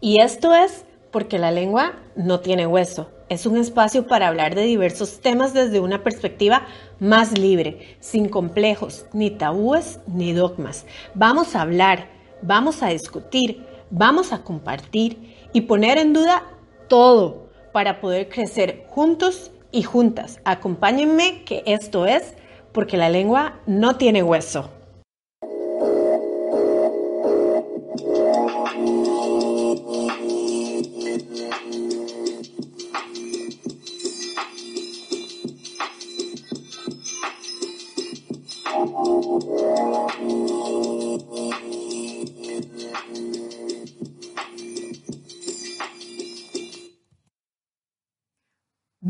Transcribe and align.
Y 0.00 0.20
esto 0.20 0.54
es 0.54 0.84
porque 1.10 1.38
la 1.38 1.50
lengua 1.50 1.94
no 2.16 2.40
tiene 2.40 2.66
hueso. 2.66 3.10
Es 3.30 3.46
un 3.46 3.56
espacio 3.56 4.06
para 4.06 4.28
hablar 4.28 4.54
de 4.54 4.62
diversos 4.62 5.20
temas 5.20 5.54
desde 5.54 5.80
una 5.80 6.02
perspectiva 6.02 6.66
más 7.00 7.38
libre, 7.38 7.96
sin 8.00 8.28
complejos, 8.28 9.06
ni 9.14 9.30
tabúes, 9.30 9.98
ni 10.06 10.34
dogmas. 10.34 10.84
Vamos 11.14 11.56
a 11.56 11.62
hablar, 11.62 12.08
vamos 12.42 12.82
a 12.82 12.88
discutir, 12.88 13.64
vamos 13.90 14.32
a 14.32 14.42
compartir 14.42 15.34
y 15.54 15.62
poner 15.62 15.96
en 15.96 16.12
duda 16.12 16.42
todo 16.88 17.48
para 17.72 18.00
poder 18.00 18.28
crecer 18.28 18.84
juntos 18.90 19.50
y 19.72 19.82
juntas. 19.82 20.40
Acompáñenme 20.44 21.42
que 21.44 21.62
esto 21.64 22.04
es 22.04 22.34
porque 22.72 22.98
la 22.98 23.08
lengua 23.08 23.60
no 23.66 23.96
tiene 23.96 24.22
hueso. 24.22 24.75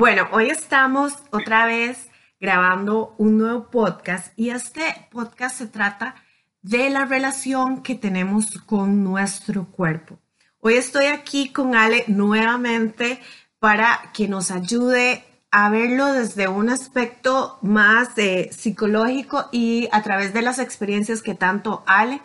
Bueno, 0.07 0.29
hoy 0.31 0.51
estamos 0.51 1.15
otra 1.33 1.67
vez 1.67 2.11
grabando 2.39 3.17
un 3.19 3.39
nuevo 3.39 3.71
podcast 3.73 4.33
y 4.37 4.51
este 4.51 5.09
podcast 5.11 5.59
se 5.59 5.67
trata 5.67 6.15
de 6.62 6.91
la 6.91 7.07
relación 7.07 7.83
que 7.83 7.97
tenemos 7.97 8.57
con 8.67 9.03
nuestro 9.03 9.67
cuerpo. 9.67 10.21
Hoy 10.61 10.75
estoy 10.75 11.07
aquí 11.07 11.49
con 11.53 11.75
Ale 11.75 12.05
nuevamente 12.07 13.21
para 13.59 14.12
que 14.15 14.29
nos 14.29 14.53
ayude 14.53 15.25
a 15.51 15.71
verlo 15.71 16.12
desde 16.12 16.47
un 16.47 16.71
aspecto 16.71 17.59
más 17.62 18.17
eh, 18.17 18.51
psicológico 18.53 19.49
y 19.51 19.89
a 19.91 20.05
través 20.05 20.33
de 20.33 20.43
las 20.43 20.61
experiencias 20.61 21.21
que 21.21 21.34
tanto 21.34 21.83
Ale 21.84 22.23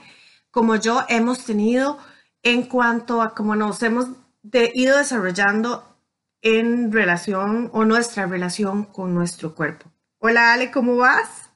como 0.52 0.76
yo 0.76 1.04
hemos 1.10 1.46
tenido 1.46 1.98
en 2.44 2.62
cuanto 2.62 3.24
a 3.24 3.34
cómo 3.34 3.56
nos 3.56 3.82
hemos 3.82 4.06
ido 4.76 5.00
desarrollando 5.00 5.91
en 6.42 6.92
relación 6.92 7.70
o 7.74 7.86
nuestra 7.86 8.26
relación 8.26 8.84
con 8.84 9.14
nuestro 9.14 9.56
cuerpo. 9.56 9.92
Hola 10.20 10.54
Ale, 10.54 10.72
¿cómo 10.72 10.98
vas? 10.98 11.50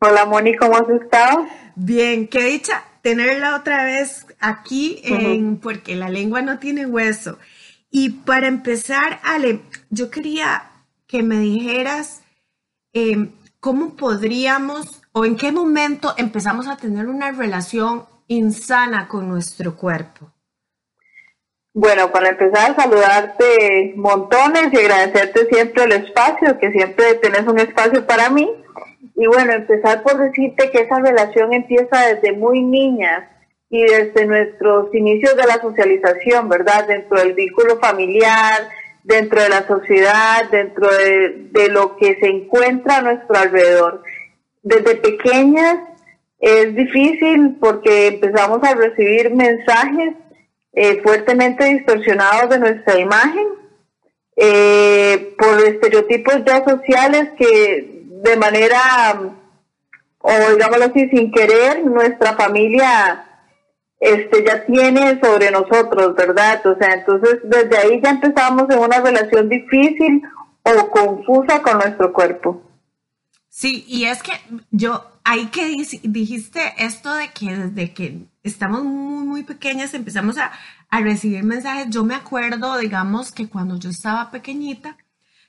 Hola 0.00 0.26
Moni, 0.26 0.54
¿cómo 0.56 0.76
has 0.76 0.88
estado? 0.88 1.46
Bien, 1.76 2.28
qué 2.28 2.44
dicha 2.44 2.84
tenerla 3.02 3.56
otra 3.56 3.84
vez 3.84 4.26
aquí 4.40 5.00
en 5.04 5.58
porque 5.58 5.94
la 5.94 6.08
lengua 6.08 6.42
no 6.42 6.58
tiene 6.58 6.86
hueso. 6.86 7.38
Y 7.90 8.10
para 8.10 8.48
empezar, 8.48 9.20
Ale, 9.22 9.60
yo 9.90 10.10
quería 10.10 10.70
que 11.06 11.22
me 11.22 11.38
dijeras 11.38 12.22
em, 12.92 13.30
cómo 13.60 13.94
podríamos 13.94 15.02
o 15.12 15.24
en 15.24 15.36
qué 15.36 15.52
momento 15.52 16.14
empezamos 16.16 16.66
a 16.66 16.76
tener 16.76 17.06
una 17.06 17.30
relación 17.30 18.04
insana 18.26 19.06
con 19.06 19.28
nuestro 19.28 19.76
cuerpo. 19.76 20.33
Bueno, 21.76 22.12
para 22.12 22.28
empezar, 22.28 22.76
saludarte 22.76 23.94
montones 23.96 24.68
y 24.72 24.76
agradecerte 24.76 25.46
siempre 25.46 25.82
el 25.82 25.92
espacio, 25.92 26.56
que 26.60 26.70
siempre 26.70 27.14
tenés 27.14 27.48
un 27.48 27.58
espacio 27.58 28.06
para 28.06 28.30
mí. 28.30 28.48
Y 29.16 29.26
bueno, 29.26 29.52
empezar 29.52 30.04
por 30.04 30.18
decirte 30.18 30.70
que 30.70 30.82
esa 30.82 31.00
relación 31.00 31.52
empieza 31.52 32.06
desde 32.06 32.32
muy 32.32 32.62
niñas 32.62 33.24
y 33.70 33.82
desde 33.82 34.24
nuestros 34.24 34.94
inicios 34.94 35.36
de 35.36 35.46
la 35.48 35.60
socialización, 35.60 36.48
¿verdad? 36.48 36.86
Dentro 36.86 37.18
del 37.18 37.32
vínculo 37.32 37.80
familiar, 37.80 38.68
dentro 39.02 39.42
de 39.42 39.48
la 39.48 39.66
sociedad, 39.66 40.48
dentro 40.52 40.88
de, 40.88 41.48
de 41.50 41.68
lo 41.70 41.96
que 41.96 42.16
se 42.20 42.28
encuentra 42.28 42.98
a 42.98 43.02
nuestro 43.02 43.36
alrededor. 43.36 44.04
Desde 44.62 44.94
pequeñas 44.94 45.78
es 46.38 46.72
difícil 46.76 47.56
porque 47.60 48.06
empezamos 48.06 48.62
a 48.62 48.74
recibir 48.74 49.34
mensajes 49.34 50.14
eh, 50.74 51.00
fuertemente 51.02 51.64
distorsionados 51.64 52.50
de 52.50 52.58
nuestra 52.58 52.98
imagen 52.98 53.46
eh, 54.36 55.34
por 55.38 55.60
estereotipos 55.60 56.44
ya 56.44 56.64
sociales 56.64 57.30
que 57.38 58.04
de 58.08 58.36
manera, 58.36 59.32
o 60.18 60.32
digámoslo 60.52 60.86
así, 60.86 61.08
sin 61.10 61.30
querer, 61.30 61.84
nuestra 61.84 62.34
familia 62.34 63.26
este 64.00 64.44
ya 64.44 64.66
tiene 64.66 65.18
sobre 65.20 65.50
nosotros, 65.50 66.14
¿verdad? 66.14 66.66
O 66.66 66.76
sea, 66.76 66.92
entonces 66.92 67.38
desde 67.44 67.76
ahí 67.78 68.00
ya 68.02 68.10
empezamos 68.10 68.68
en 68.68 68.78
una 68.78 69.00
relación 69.00 69.48
difícil 69.48 70.22
o 70.62 70.90
confusa 70.90 71.62
con 71.62 71.78
nuestro 71.78 72.12
cuerpo. 72.12 72.62
Sí, 73.48 73.84
y 73.88 74.04
es 74.04 74.22
que 74.22 74.32
yo, 74.70 75.04
ahí 75.22 75.46
que 75.46 75.64
dijiste 76.02 76.60
esto 76.76 77.14
de 77.14 77.30
que 77.30 77.56
desde 77.56 77.94
que 77.94 78.18
estamos 78.44 78.84
muy, 78.84 79.24
muy 79.24 79.42
pequeñas 79.42 79.94
empezamos 79.94 80.38
a, 80.38 80.52
a 80.90 81.00
recibir 81.00 81.42
mensajes, 81.42 81.88
yo 81.90 82.04
me 82.04 82.14
acuerdo, 82.14 82.78
digamos, 82.78 83.32
que 83.32 83.48
cuando 83.48 83.76
yo 83.78 83.90
estaba 83.90 84.30
pequeñita, 84.30 84.96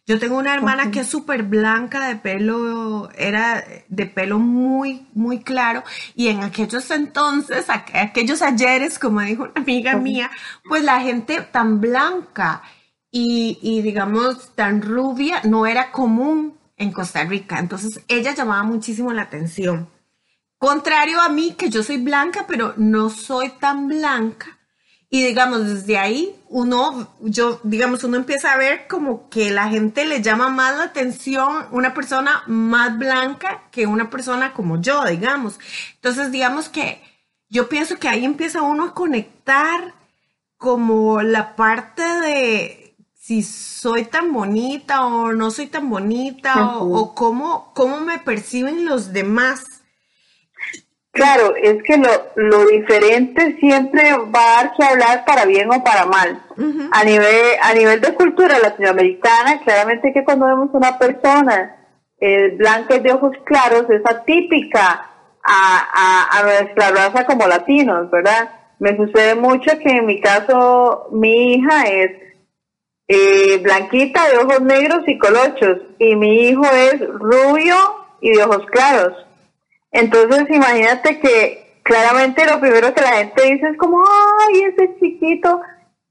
yo 0.07 0.19
tengo 0.19 0.38
una 0.38 0.53
hermana 0.53 0.91
que 0.91 1.00
es 1.00 1.07
súper 1.07 1.44
blanca 1.44 2.07
de 2.07 2.16
pelo, 2.16 3.09
era 3.17 3.63
de 3.88 4.06
pelo 4.06 4.38
muy, 4.38 5.07
muy 5.16 5.39
claro. 5.39 5.83
Y 6.13 6.28
en 6.28 6.44
aquellos 6.44 6.91
entonces, 6.91 7.66
aquellos 7.69 8.44
ayeres, 8.44 9.00
como 9.00 9.22
dijo 9.22 9.44
una 9.44 9.53
amiga 9.56 9.97
mía, 9.97 10.29
pues 10.63 10.83
la 10.83 11.01
gente 11.01 11.41
tan 11.41 11.81
blanca 11.81 12.62
y, 13.09 13.57
y 13.63 13.81
digamos 13.81 14.53
tan 14.53 14.83
rubia 14.83 15.41
no 15.44 15.66
era 15.66 15.91
común 15.91 16.56
en 16.77 16.91
Costa 16.91 17.23
Rica. 17.23 17.57
Entonces 17.57 18.03
ella 18.07 18.35
llamaba 18.35 18.62
muchísimo 18.62 19.12
la 19.12 19.23
atención. 19.23 19.89
Contrario 20.66 21.22
a 21.22 21.30
mí, 21.30 21.52
que 21.52 21.70
yo 21.70 21.84
soy 21.84 21.98
blanca, 21.98 22.46
pero 22.48 22.74
no 22.76 23.12
soy 23.12 23.50
tan 23.50 23.88
blanca. 23.88 24.58
Y 25.12 25.24
digamos, 25.24 25.64
desde 25.68 26.00
ahí 26.00 26.36
uno, 26.50 27.08
yo, 27.22 27.59
digamos, 27.62 28.03
uno 28.03 28.18
empieza 28.18 28.52
a 28.52 28.58
ver 28.58 28.88
como 28.88 29.30
que 29.30 29.52
la 29.52 29.70
gente 29.70 30.06
le 30.06 30.24
llama 30.24 30.50
más 30.50 30.75
la 30.75 30.86
atención 30.86 31.68
una 31.70 31.94
persona 31.94 32.42
más 32.48 32.98
blanca 32.98 33.66
que 33.70 33.86
una 33.86 34.09
persona 34.09 34.54
como 34.54 34.81
yo, 34.81 35.06
digamos. 35.06 35.59
Entonces, 35.98 36.31
digamos 36.31 36.68
que 36.68 37.00
yo 37.48 37.70
pienso 37.70 37.98
que 38.00 38.09
ahí 38.09 38.25
empieza 38.25 38.64
uno 38.64 38.86
a 38.86 38.94
conectar 38.96 39.94
como 40.58 41.22
la 41.22 41.56
parte 41.56 42.02
de 42.02 42.96
si 43.14 43.44
soy 43.44 44.06
tan 44.06 44.34
bonita 44.34 45.06
o 45.06 45.31
no 45.31 45.52
soy 45.52 45.68
tan 45.68 45.92
bonita 45.92 46.80
o, 46.80 47.14
cómo, 47.14 47.72
cómo 47.75 48.00
me 48.00 48.18
perciben 48.18 48.86
los 48.86 49.14
demás. 49.14 49.75
Claro, 51.16 51.56
es 51.56 51.81
que 51.84 51.96
lo, 51.96 52.09
lo 52.36 52.66
diferente 52.66 53.56
siempre 53.62 54.12
va 54.36 54.42
a 54.42 54.64
dar 54.64 54.74
que 54.76 54.84
hablar 54.84 55.24
para 55.24 55.46
bien 55.46 55.70
o 55.72 55.81
para 55.81 56.06
mal. 56.06 56.42
a, 56.92 57.04
nivel, 57.06 57.56
a 57.63 57.74
nivel 57.74 58.01
de 58.01 58.13
cultura 58.13 58.60
latinoamericana, 58.60 59.62
claramente 59.63 60.12
que 60.12 60.25
cuando 60.25 60.45
vemos 60.45 60.72
una 60.74 61.00
persona 61.00 61.78
eh, 62.19 62.54
blanca 62.57 62.98
y 62.98 63.00
de 63.00 63.13
ojos 63.13 63.31
claros 63.45 63.89
es 63.89 64.01
atípica 64.06 65.10
a, 65.42 66.28
a, 66.34 66.38
a 66.38 66.44
nuestra 66.44 66.89
raza 66.89 67.25
como 67.25 67.48
latinos, 67.48 68.12
¿verdad? 68.12 68.50
Me 68.80 68.98
sucede 68.98 69.36
mucho 69.36 69.72
que 69.80 69.92
en 69.92 70.06
mi 70.07 70.19
caso 70.19 71.07
mi 71.13 71.54
hija 71.54 71.84
es 71.84 72.12
eh, 73.07 73.57
blanquita 73.63 74.28
de 74.28 74.38
ojos 74.39 74.60
negros 74.63 75.04
y 75.07 75.18
colochos 75.18 75.78
y 75.98 76.18
mi 76.18 76.50
hijo 76.50 76.66
es 76.66 77.00
rubio 77.07 77.75
y 78.19 78.31
de 78.31 78.44
ojos 78.44 78.66
claros. 78.69 79.25
Entonces 79.95 80.45
imagínate 80.50 81.19
que 81.19 81.80
claramente 81.83 82.45
lo 82.45 82.59
primero 82.59 82.94
que 82.94 83.01
la 83.01 83.13
gente 83.13 83.44
dice 83.44 83.69
es 83.69 83.77
como, 83.77 84.03
ay, 84.03 84.63
ese 84.63 84.94
chiquito, 85.00 85.62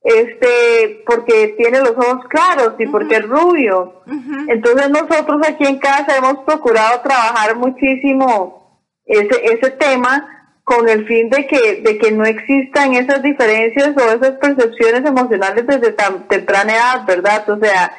este, 0.03 1.03
porque 1.07 1.55
tiene 1.59 1.81
los 1.81 1.91
ojos 1.91 2.25
claros 2.31 2.75
y 2.79 2.87
porque 2.87 3.17
es 3.17 3.29
rubio. 3.29 4.03
Entonces 4.49 4.89
nosotros 4.89 5.47
aquí 5.47 5.67
en 5.67 5.79
casa 5.79 6.17
hemos 6.17 6.45
procurado 6.45 7.03
trabajar 7.03 7.57
muchísimo 7.57 8.81
ese, 9.05 9.45
ese 9.53 9.71
tema 9.73 10.31
con 10.65 10.89
el 10.89 11.07
fin 11.07 11.29
de 11.29 11.47
que, 11.47 11.83
de 11.83 11.99
que 11.99 12.11
no 12.11 12.25
existan 12.25 12.95
esas 12.95 13.23
diferencias 13.23 13.95
o 13.99 14.01
esas 14.01 14.39
percepciones 14.39 15.05
emocionales 15.05 15.67
desde 15.67 15.93
tan 15.93 16.27
temprana 16.27 16.75
edad, 16.75 17.07
¿verdad? 17.07 17.51
O 17.51 17.59
sea, 17.59 17.93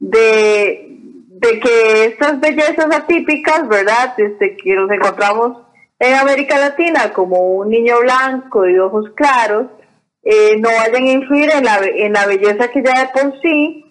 de, 0.00 0.97
de 1.40 1.60
que 1.60 2.04
estas 2.06 2.40
bellezas 2.40 2.86
atípicas, 2.92 3.68
¿verdad? 3.68 4.14
Este, 4.18 4.56
que 4.56 4.74
nos 4.74 4.90
encontramos 4.90 5.58
en 5.98 6.14
América 6.14 6.58
Latina 6.58 7.12
como 7.12 7.38
un 7.58 7.70
niño 7.70 8.00
blanco 8.00 8.68
y 8.68 8.78
ojos 8.78 9.10
claros, 9.14 9.66
eh, 10.22 10.56
no 10.58 10.68
vayan 10.68 11.04
a 11.04 11.12
influir 11.12 11.50
en 11.50 11.64
la, 11.64 11.78
en 11.84 12.12
la 12.12 12.26
belleza 12.26 12.68
que 12.68 12.82
ya 12.82 13.00
de 13.00 13.08
por 13.08 13.40
sí 13.40 13.84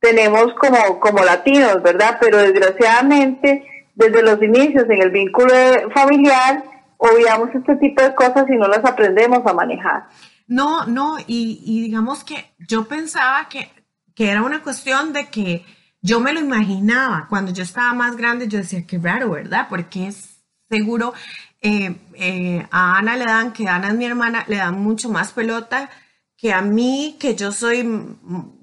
tenemos 0.00 0.54
como, 0.54 0.98
como 0.98 1.24
latinos, 1.24 1.82
¿verdad? 1.82 2.16
Pero 2.20 2.38
desgraciadamente, 2.38 3.64
desde 3.94 4.22
los 4.22 4.42
inicios 4.42 4.84
en 4.88 5.02
el 5.02 5.10
vínculo 5.10 5.52
familiar, 5.94 6.64
obviamos 6.96 7.50
este 7.54 7.76
tipo 7.76 8.02
de 8.02 8.14
cosas 8.14 8.46
y 8.48 8.56
no 8.56 8.66
las 8.66 8.84
aprendemos 8.84 9.46
a 9.46 9.52
manejar. 9.52 10.04
No, 10.46 10.86
no, 10.86 11.18
y, 11.26 11.62
y 11.64 11.82
digamos 11.82 12.24
que 12.24 12.52
yo 12.66 12.86
pensaba 12.86 13.46
que, 13.48 13.70
que 14.14 14.30
era 14.30 14.42
una 14.42 14.62
cuestión 14.62 15.12
de 15.12 15.26
que 15.28 15.64
yo 16.04 16.20
me 16.20 16.34
lo 16.34 16.40
imaginaba. 16.40 17.26
Cuando 17.30 17.50
yo 17.50 17.62
estaba 17.62 17.94
más 17.94 18.16
grande, 18.16 18.46
yo 18.46 18.58
decía, 18.58 18.86
qué 18.86 18.98
raro, 18.98 19.30
¿verdad? 19.30 19.68
Porque 19.70 20.08
es 20.08 20.44
seguro 20.68 21.14
eh, 21.62 21.96
eh, 22.12 22.66
a 22.70 22.98
Ana 22.98 23.16
le 23.16 23.24
dan, 23.24 23.54
que 23.54 23.68
Ana 23.68 23.88
es 23.88 23.94
mi 23.94 24.04
hermana, 24.04 24.44
le 24.46 24.56
dan 24.56 24.78
mucho 24.82 25.08
más 25.08 25.32
pelota 25.32 25.88
que 26.36 26.52
a 26.52 26.60
mí, 26.60 27.16
que 27.18 27.34
yo 27.34 27.52
soy, 27.52 27.88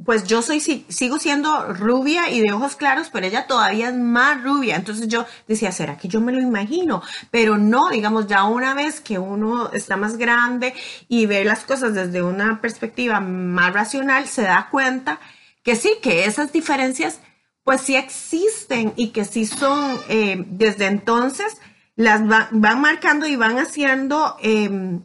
pues 0.05 0.25
yo 0.25 0.43
soy, 0.43 0.59
sigo 0.59 1.17
siendo 1.17 1.73
rubia 1.73 2.29
y 2.29 2.41
de 2.41 2.51
ojos 2.51 2.75
claros, 2.75 3.09
pero 3.11 3.25
ella 3.25 3.47
todavía 3.47 3.89
es 3.89 3.95
más 3.95 4.43
rubia. 4.43 4.75
Entonces 4.75 5.07
yo 5.07 5.25
decía, 5.47 5.71
¿será 5.71 5.97
que 5.97 6.07
yo 6.07 6.21
me 6.21 6.31
lo 6.31 6.41
imagino? 6.41 7.01
Pero 7.31 7.57
no, 7.57 7.89
digamos, 7.89 8.27
ya 8.27 8.43
una 8.43 8.75
vez 8.75 9.01
que 9.01 9.17
uno 9.17 9.71
está 9.73 9.97
más 9.97 10.17
grande 10.17 10.75
y 11.07 11.25
ve 11.25 11.43
las 11.43 11.63
cosas 11.63 11.95
desde 11.95 12.21
una 12.21 12.61
perspectiva 12.61 13.19
más 13.19 13.73
racional, 13.73 14.27
se 14.27 14.43
da 14.43 14.67
cuenta 14.69 15.19
que 15.63 15.75
sí, 15.75 15.95
que 16.01 16.25
esas 16.25 16.51
diferencias, 16.51 17.19
pues 17.63 17.81
sí 17.81 17.95
existen 17.95 18.93
y 18.95 19.09
que 19.09 19.25
sí 19.25 19.45
son, 19.45 19.99
eh, 20.09 20.43
desde 20.47 20.85
entonces, 20.85 21.57
las 21.95 22.21
van 22.27 22.81
marcando 22.81 23.27
y 23.27 23.35
van 23.35 23.57
haciendo, 23.59 24.37
em, 24.41 25.01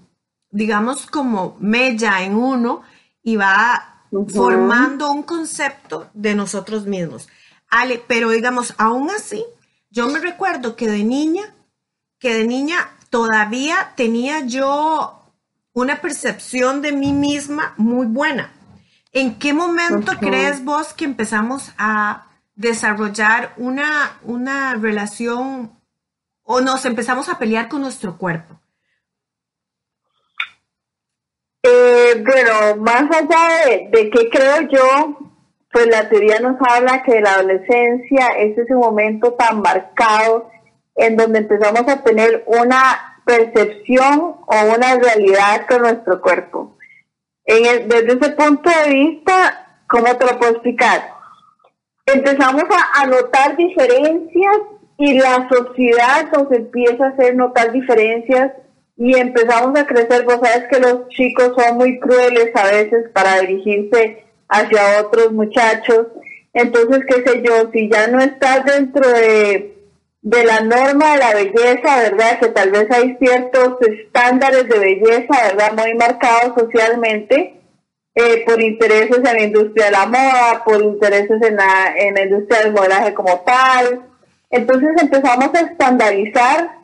digamos, 0.51 1.07
como 1.07 1.57
mella 1.61 2.23
en 2.23 2.35
uno 2.37 2.83
y 3.23 3.37
va 3.37 4.05
formando 4.33 5.11
un 5.11 5.23
concepto 5.23 6.09
de 6.15 6.35
nosotros 6.35 6.87
mismos. 6.87 7.29
Ale, 7.69 8.03
pero 8.07 8.31
digamos, 8.31 8.75
aún 8.79 9.11
así, 9.11 9.45
yo 9.91 10.09
me 10.09 10.21
recuerdo 10.21 10.77
que 10.77 10.89
de 10.89 11.05
niña, 11.05 11.55
que 12.19 12.35
de 12.35 12.47
niña 12.47 12.91
todavía 13.11 13.93
tenía 13.97 14.47
yo 14.47 15.23
una 15.73 16.01
percepción 16.01 16.81
de 16.81 16.93
mí 16.93 17.13
misma 17.13 17.75
muy 17.77 18.07
buena. 18.07 18.53
¿En 19.13 19.39
qué 19.39 19.53
momento 19.53 20.13
crees 20.19 20.65
vos 20.65 20.93
que 20.95 21.05
empezamos 21.05 21.73
a 21.79 22.27
desarrollar 22.57 23.53
una, 23.59 24.19
una 24.23 24.75
relación 24.75 25.79
o 26.43 26.61
nos 26.61 26.85
empezamos 26.85 27.29
a 27.29 27.39
pelear 27.39 27.69
con 27.69 27.83
nuestro 27.83 28.19
cuerpo? 28.19 28.59
Eh, 31.63 32.25
bueno, 32.25 32.83
más 32.83 33.05
allá 33.11 33.67
de, 33.67 33.89
de 33.91 34.11
qué 34.11 34.29
creo 34.31 34.63
yo, 34.69 35.19
pues 35.73 35.87
la 35.89 36.09
teoría 36.09 36.41
nos 36.41 36.57
habla 36.61 37.03
que 37.03 37.21
la 37.21 37.35
adolescencia 37.35 38.29
es 38.39 38.57
ese 38.57 38.75
momento 38.75 39.35
tan 39.35 39.61
marcado 39.61 40.51
en 40.95 41.17
donde 41.17 41.41
empezamos 41.41 41.87
a 41.89 42.03
tener 42.03 42.45
una 42.47 43.21
percepción 43.27 44.37
o 44.47 44.75
una 44.75 44.95
realidad 44.97 45.67
con 45.69 45.83
nuestro 45.83 46.23
cuerpo. 46.23 46.77
En 47.45 47.89
desde 47.89 48.13
ese 48.15 48.31
punto 48.31 48.71
de 48.71 48.91
vista, 48.91 49.83
¿cómo 49.89 50.17
te 50.17 50.25
lo 50.25 50.39
puedo 50.39 50.53
explicar? 50.53 51.16
Empezamos 52.07 52.63
a, 52.95 53.07
notar 53.07 53.57
diferencias 53.57 54.59
y 54.97 55.19
la 55.19 55.49
sociedad 55.49 56.31
nos 56.33 56.53
empieza 56.53 57.05
a 57.05 57.09
hacer 57.09 57.35
notar 57.35 57.73
diferencias 57.73 58.53
y 58.97 59.19
empezamos 59.19 59.77
a 59.77 59.87
crecer. 59.89 60.25
Vos 60.25 60.39
sabes 60.41 60.69
que 60.71 60.79
los 60.79 61.09
chicos 61.09 61.53
son 61.59 61.79
muy 61.79 61.99
crueles 61.99 62.55
a 62.55 62.67
veces 62.67 63.11
para 63.13 63.41
dirigirse 63.41 64.23
hacia 64.49 65.01
otros 65.01 65.33
muchachos. 65.33 66.07
Entonces, 66.53 67.01
qué 67.09 67.29
sé 67.29 67.43
yo, 67.43 67.71
si 67.73 67.91
ya 67.91 68.07
no 68.07 68.21
estás 68.21 68.65
dentro 68.65 69.07
de, 69.09 69.77
de 70.23 70.45
la 70.45 70.61
norma 70.61 71.13
de 71.13 71.19
la 71.19 71.35
belleza, 71.35 72.03
¿verdad? 72.03 72.39
Que 72.39 72.49
tal 72.51 72.71
vez 72.71 72.89
hay 72.93 73.17
ciertos 73.19 73.83
estándares 73.83 74.69
de 74.69 74.79
belleza, 74.79 75.43
¿verdad? 75.49 75.73
Muy 75.77 75.95
marcados 75.95 76.55
socialmente. 76.57 77.56
Eh, 78.19 78.45
por 78.47 78.63
intereses 78.63 79.19
en 79.19 79.23
la 79.23 79.43
industria 79.43 79.87
de 79.87 79.91
la 79.91 80.07
moda, 80.07 80.63
por 80.65 80.83
intereses 80.83 81.39
en 81.43 81.55
la, 81.55 81.95
en 81.99 82.15
la 82.15 82.23
industria 82.23 82.61
del 82.61 82.73
modelaje 82.73 83.13
como 83.13 83.41
tal, 83.41 84.07
entonces 84.49 84.89
empezamos 85.03 85.55
a 85.55 85.61
estandarizar 85.61 86.79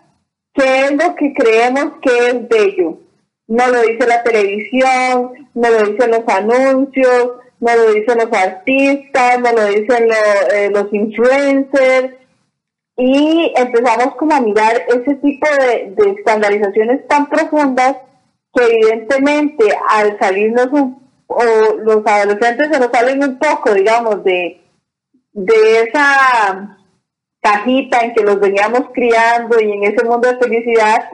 qué 0.53 0.85
es 0.85 0.93
lo 0.93 1.15
que 1.15 1.33
creemos 1.33 1.95
que 2.03 2.29
es 2.29 2.49
bello. 2.49 2.99
No 3.47 3.67
lo 3.67 3.81
dice 3.81 4.07
la 4.07 4.23
televisión, 4.23 5.49
no 5.55 5.71
lo 5.71 5.85
dicen 5.85 6.11
los 6.11 6.29
anuncios, 6.29 7.33
no 7.61 7.77
lo 7.77 7.93
dicen 7.95 8.19
los 8.19 8.33
artistas, 8.33 9.41
no 9.41 9.53
lo 9.53 9.67
dicen 9.69 10.09
eh, 10.53 10.71
los 10.71 10.93
influencers. 10.93 12.15
Y 12.97 13.53
empezamos 13.57 14.17
como 14.17 14.35
a 14.35 14.41
mirar 14.41 14.83
ese 14.87 15.15
tipo 15.15 15.47
de, 15.47 15.95
estandarizaciones 16.19 17.07
tan 17.09 17.29
profundas 17.31 17.97
que 18.53 18.65
evidentemente 18.65 19.65
al 19.89 20.19
salirnos 20.19 20.69
o 21.27 21.45
los 21.83 22.07
adolescentes 22.07 22.69
se 22.71 22.79
nos 22.79 22.91
salen 22.93 23.23
un 23.23 23.39
poco, 23.39 23.75
digamos, 23.75 24.23
de, 24.25 24.61
de 25.33 25.81
esa 25.81 26.79
cajita 27.41 28.01
en 28.01 28.15
que 28.15 28.23
los 28.23 28.39
veníamos 28.39 28.83
criando 28.93 29.61
y 29.61 29.73
en 29.73 29.85
ese 29.85 30.05
mundo 30.05 30.29
de 30.29 30.39
felicidad, 30.39 31.11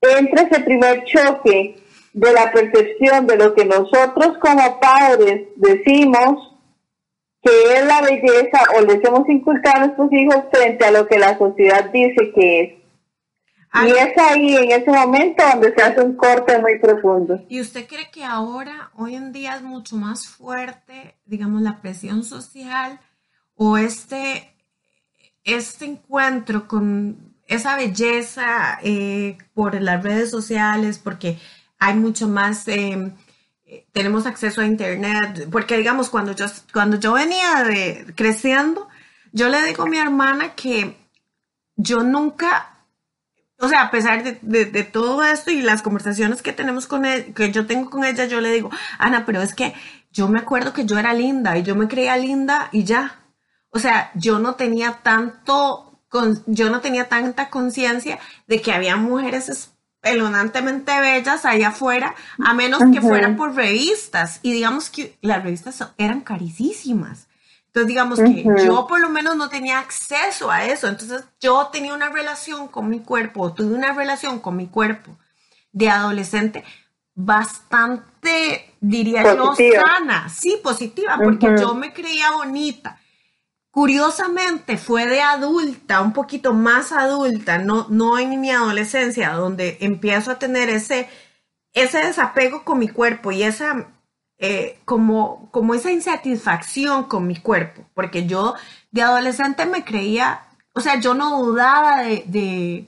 entra 0.00 0.42
ese 0.42 0.60
primer 0.60 1.04
choque 1.04 1.76
de 2.12 2.32
la 2.32 2.50
percepción 2.50 3.26
de 3.26 3.36
lo 3.36 3.54
que 3.54 3.64
nosotros 3.64 4.38
como 4.40 4.80
padres 4.80 5.48
decimos 5.56 6.50
que 7.42 7.74
es 7.74 7.86
la 7.86 8.02
belleza 8.02 8.64
o 8.76 8.82
les 8.82 9.02
hemos 9.04 9.28
inculcado 9.28 9.76
a 9.76 9.86
nuestros 9.86 10.12
hijos 10.12 10.44
frente 10.52 10.84
a 10.84 10.90
lo 10.90 11.06
que 11.06 11.18
la 11.18 11.38
sociedad 11.38 11.90
dice 11.90 12.32
que 12.34 12.60
es. 12.60 12.79
Y 13.72 13.90
es 13.90 14.18
ahí, 14.18 14.56
en 14.56 14.70
ese 14.72 14.90
momento, 14.90 15.42
donde 15.52 15.74
se 15.74 15.82
hace 15.82 16.00
un 16.00 16.16
corte 16.16 16.58
muy 16.58 16.78
profundo. 16.78 17.44
¿Y 17.48 17.60
usted 17.60 17.86
cree 17.86 18.10
que 18.10 18.24
ahora, 18.24 18.90
hoy 18.96 19.14
en 19.14 19.32
día, 19.32 19.56
es 19.56 19.62
mucho 19.62 19.96
más 19.96 20.26
fuerte, 20.26 21.16
digamos, 21.24 21.62
la 21.62 21.80
presión 21.80 22.24
social 22.24 22.98
o 23.54 23.78
este 23.78 24.50
este 25.44 25.84
encuentro 25.86 26.68
con 26.68 27.34
esa 27.46 27.76
belleza 27.76 28.78
eh, 28.82 29.38
por 29.54 29.80
las 29.80 30.02
redes 30.02 30.30
sociales, 30.30 30.98
porque 30.98 31.38
hay 31.78 31.94
mucho 31.94 32.28
más, 32.28 32.68
eh, 32.68 33.12
tenemos 33.92 34.26
acceso 34.26 34.60
a 34.60 34.66
internet, 34.66 35.48
porque 35.50 35.76
digamos, 35.76 36.10
cuando 36.10 36.32
yo, 36.32 36.46
cuando 36.72 36.98
yo 36.98 37.14
venía 37.14 37.64
de, 37.64 38.12
creciendo, 38.14 38.88
yo 39.32 39.48
le 39.48 39.62
digo 39.64 39.84
a 39.84 39.86
mi 39.86 39.98
hermana 39.98 40.54
que 40.54 40.96
yo 41.76 42.02
nunca, 42.02 42.79
o 43.60 43.68
sea, 43.68 43.82
a 43.82 43.90
pesar 43.90 44.24
de, 44.24 44.64
de, 44.64 44.84
todo 44.84 45.22
esto 45.22 45.50
y 45.50 45.60
las 45.60 45.82
conversaciones 45.82 46.40
que 46.40 46.54
tenemos 46.54 46.86
con 46.86 47.04
él, 47.04 47.34
que 47.34 47.52
yo 47.52 47.66
tengo 47.66 47.90
con 47.90 48.04
ella, 48.04 48.24
yo 48.24 48.40
le 48.40 48.50
digo, 48.52 48.70
Ana, 48.98 49.26
pero 49.26 49.42
es 49.42 49.54
que 49.54 49.74
yo 50.10 50.28
me 50.28 50.38
acuerdo 50.38 50.72
que 50.72 50.86
yo 50.86 50.98
era 50.98 51.12
linda 51.12 51.58
y 51.58 51.62
yo 51.62 51.76
me 51.76 51.86
creía 51.86 52.16
linda 52.16 52.70
y 52.72 52.84
ya. 52.84 53.20
O 53.68 53.78
sea, 53.78 54.10
yo 54.14 54.38
no 54.38 54.54
tenía 54.54 55.00
tanto, 55.02 56.00
yo 56.46 56.70
no 56.70 56.80
tenía 56.80 57.08
tanta 57.08 57.50
conciencia 57.50 58.18
de 58.46 58.62
que 58.62 58.72
había 58.72 58.96
mujeres 58.96 59.48
espeluznantemente 59.48 60.98
bellas 60.98 61.44
allá 61.44 61.68
afuera, 61.68 62.14
a 62.42 62.54
menos 62.54 62.82
que 62.92 63.02
fueran 63.02 63.36
por 63.36 63.54
revistas. 63.54 64.40
Y 64.42 64.52
digamos 64.52 64.88
que 64.88 65.18
las 65.20 65.44
revistas 65.44 65.86
eran 65.98 66.22
carísimas. 66.22 67.28
Entonces, 67.70 67.86
digamos 67.86 68.18
que 68.18 68.44
yo 68.66 68.88
por 68.88 69.00
lo 69.00 69.10
menos 69.10 69.36
no 69.36 69.48
tenía 69.48 69.78
acceso 69.78 70.50
a 70.50 70.64
eso. 70.64 70.88
Entonces, 70.88 71.22
yo 71.40 71.68
tenía 71.72 71.94
una 71.94 72.08
relación 72.08 72.66
con 72.66 72.88
mi 72.88 72.98
cuerpo, 72.98 73.54
tuve 73.54 73.72
una 73.74 73.92
relación 73.92 74.40
con 74.40 74.56
mi 74.56 74.66
cuerpo 74.66 75.16
de 75.70 75.88
adolescente 75.88 76.64
bastante, 77.14 78.74
diría 78.80 79.22
yo, 79.36 79.54
sana, 79.54 80.28
sí, 80.28 80.58
positiva, 80.60 81.16
porque 81.22 81.54
yo 81.60 81.74
me 81.74 81.92
creía 81.92 82.32
bonita. 82.32 82.98
Curiosamente 83.70 84.76
fue 84.76 85.06
de 85.06 85.20
adulta, 85.20 86.00
un 86.00 86.12
poquito 86.12 86.52
más 86.52 86.90
adulta, 86.90 87.58
no, 87.58 87.86
no 87.88 88.18
en 88.18 88.40
mi 88.40 88.50
adolescencia, 88.50 89.30
donde 89.34 89.78
empiezo 89.80 90.32
a 90.32 90.40
tener 90.40 90.68
ese, 90.70 91.08
ese 91.72 91.98
desapego 91.98 92.64
con 92.64 92.80
mi 92.80 92.88
cuerpo 92.88 93.30
y 93.30 93.44
esa, 93.44 93.86
eh, 94.42 94.78
como, 94.86 95.50
como 95.50 95.74
esa 95.74 95.90
insatisfacción 95.92 97.04
con 97.04 97.26
mi 97.26 97.36
cuerpo, 97.36 97.84
porque 97.92 98.26
yo 98.26 98.54
de 98.90 99.02
adolescente 99.02 99.66
me 99.66 99.84
creía, 99.84 100.46
o 100.72 100.80
sea, 100.80 100.98
yo 100.98 101.12
no 101.12 101.42
dudaba 101.42 102.02
de, 102.02 102.86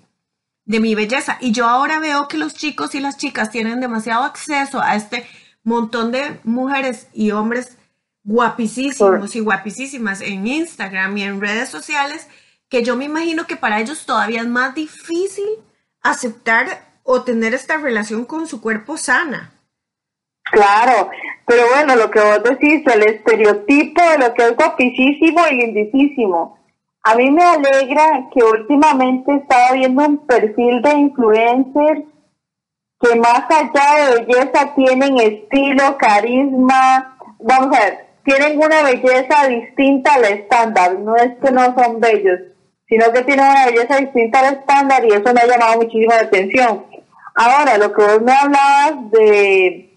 de 0.65 0.81
mi 0.81 0.95
belleza. 0.95 1.37
Y 1.41 1.53
yo 1.53 1.67
ahora 1.69 1.99
veo 1.99 2.27
que 2.27 2.39
los 2.39 2.55
chicos 2.55 2.95
y 2.95 3.01
las 3.01 3.19
chicas 3.19 3.51
tienen 3.51 3.81
demasiado 3.81 4.25
acceso 4.25 4.81
a 4.81 4.97
este 4.97 5.27
montón 5.63 6.11
de 6.11 6.41
mujeres 6.43 7.09
y 7.13 7.33
hombres 7.33 7.77
guapísimos 8.25 9.37
y 9.37 9.41
guapísimas 9.41 10.23
en 10.23 10.47
Instagram 10.47 11.19
y 11.19 11.25
en 11.25 11.41
redes 11.41 11.69
sociales, 11.69 12.29
que 12.71 12.83
yo 12.83 12.97
me 12.97 13.05
imagino 13.05 13.47
que 13.47 13.57
para 13.57 13.79
ellos 13.79 14.07
todavía 14.07 14.41
es 14.41 14.49
más 14.49 14.75
difícil 14.75 15.45
aceptar 16.01 16.99
o 17.03 17.23
tener 17.23 17.53
esta 17.53 17.77
relación 17.77 18.25
con 18.25 18.47
su 18.49 18.63
cuerpo 18.63 18.97
sana. 18.97 19.52
Claro, 20.53 21.09
pero 21.47 21.63
bueno, 21.71 21.97
lo 21.97 22.11
que 22.11 22.21
vos 22.21 22.43
decís, 22.43 22.83
el 22.87 23.05
estereotipo 23.05 24.03
de 24.03 24.19
lo 24.19 24.35
que 24.35 24.43
es 24.43 24.55
guapísimo 24.55 25.41
y 25.51 25.57
lindísimo. 25.57 26.59
A 27.05 27.15
mí 27.15 27.31
me 27.31 27.43
alegra 27.43 28.29
que 28.35 28.45
últimamente 28.45 29.35
estaba 29.35 29.73
viendo 29.73 30.05
un 30.05 30.27
perfil 30.27 30.83
de 30.83 30.91
influencers 30.93 32.03
que 33.01 33.17
más 33.17 33.45
allá 33.49 34.11
de 34.11 34.21
belleza 34.21 34.75
tienen 34.77 35.17
estilo, 35.17 35.97
carisma, 35.97 37.17
vamos 37.41 37.75
a 37.75 37.81
ver, 37.81 38.07
tienen 38.23 38.59
una 38.59 38.83
belleza 38.83 39.49
distinta 39.49 40.15
al 40.15 40.25
estándar, 40.25 40.99
no 40.99 41.17
es 41.17 41.33
que 41.43 41.51
no 41.51 41.75
son 41.75 41.99
bellos, 41.99 42.41
sino 42.87 43.11
que 43.11 43.23
tienen 43.23 43.47
una 43.47 43.67
belleza 43.67 43.97
distinta 43.97 44.41
al 44.41 44.55
estándar 44.57 45.03
y 45.07 45.15
eso 45.15 45.33
me 45.33 45.41
ha 45.41 45.47
llamado 45.47 45.77
muchísimo 45.79 46.13
la 46.13 46.21
atención. 46.21 46.85
Ahora, 47.35 47.79
lo 47.79 47.91
que 47.95 48.03
vos 48.03 48.21
me 48.21 48.33
hablabas 48.33 49.11
de 49.13 49.92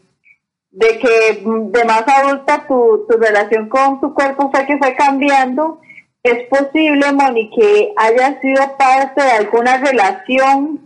de 0.75 0.99
que 0.99 1.41
de 1.45 1.85
más 1.85 2.03
adulta 2.05 2.65
tu, 2.67 3.05
tu 3.09 3.17
relación 3.17 3.69
con 3.69 4.01
tu 4.01 4.13
cuerpo 4.13 4.51
fue 4.51 4.65
que 4.65 4.77
fue 4.77 4.93
cambiando, 4.93 5.79
es 6.21 6.43
posible, 6.49 7.13
Moni, 7.13 7.49
que 7.51 7.93
haya 7.95 8.41
sido 8.41 8.75
parte 8.77 9.23
de 9.23 9.31
alguna 9.31 9.77
relación 9.77 10.81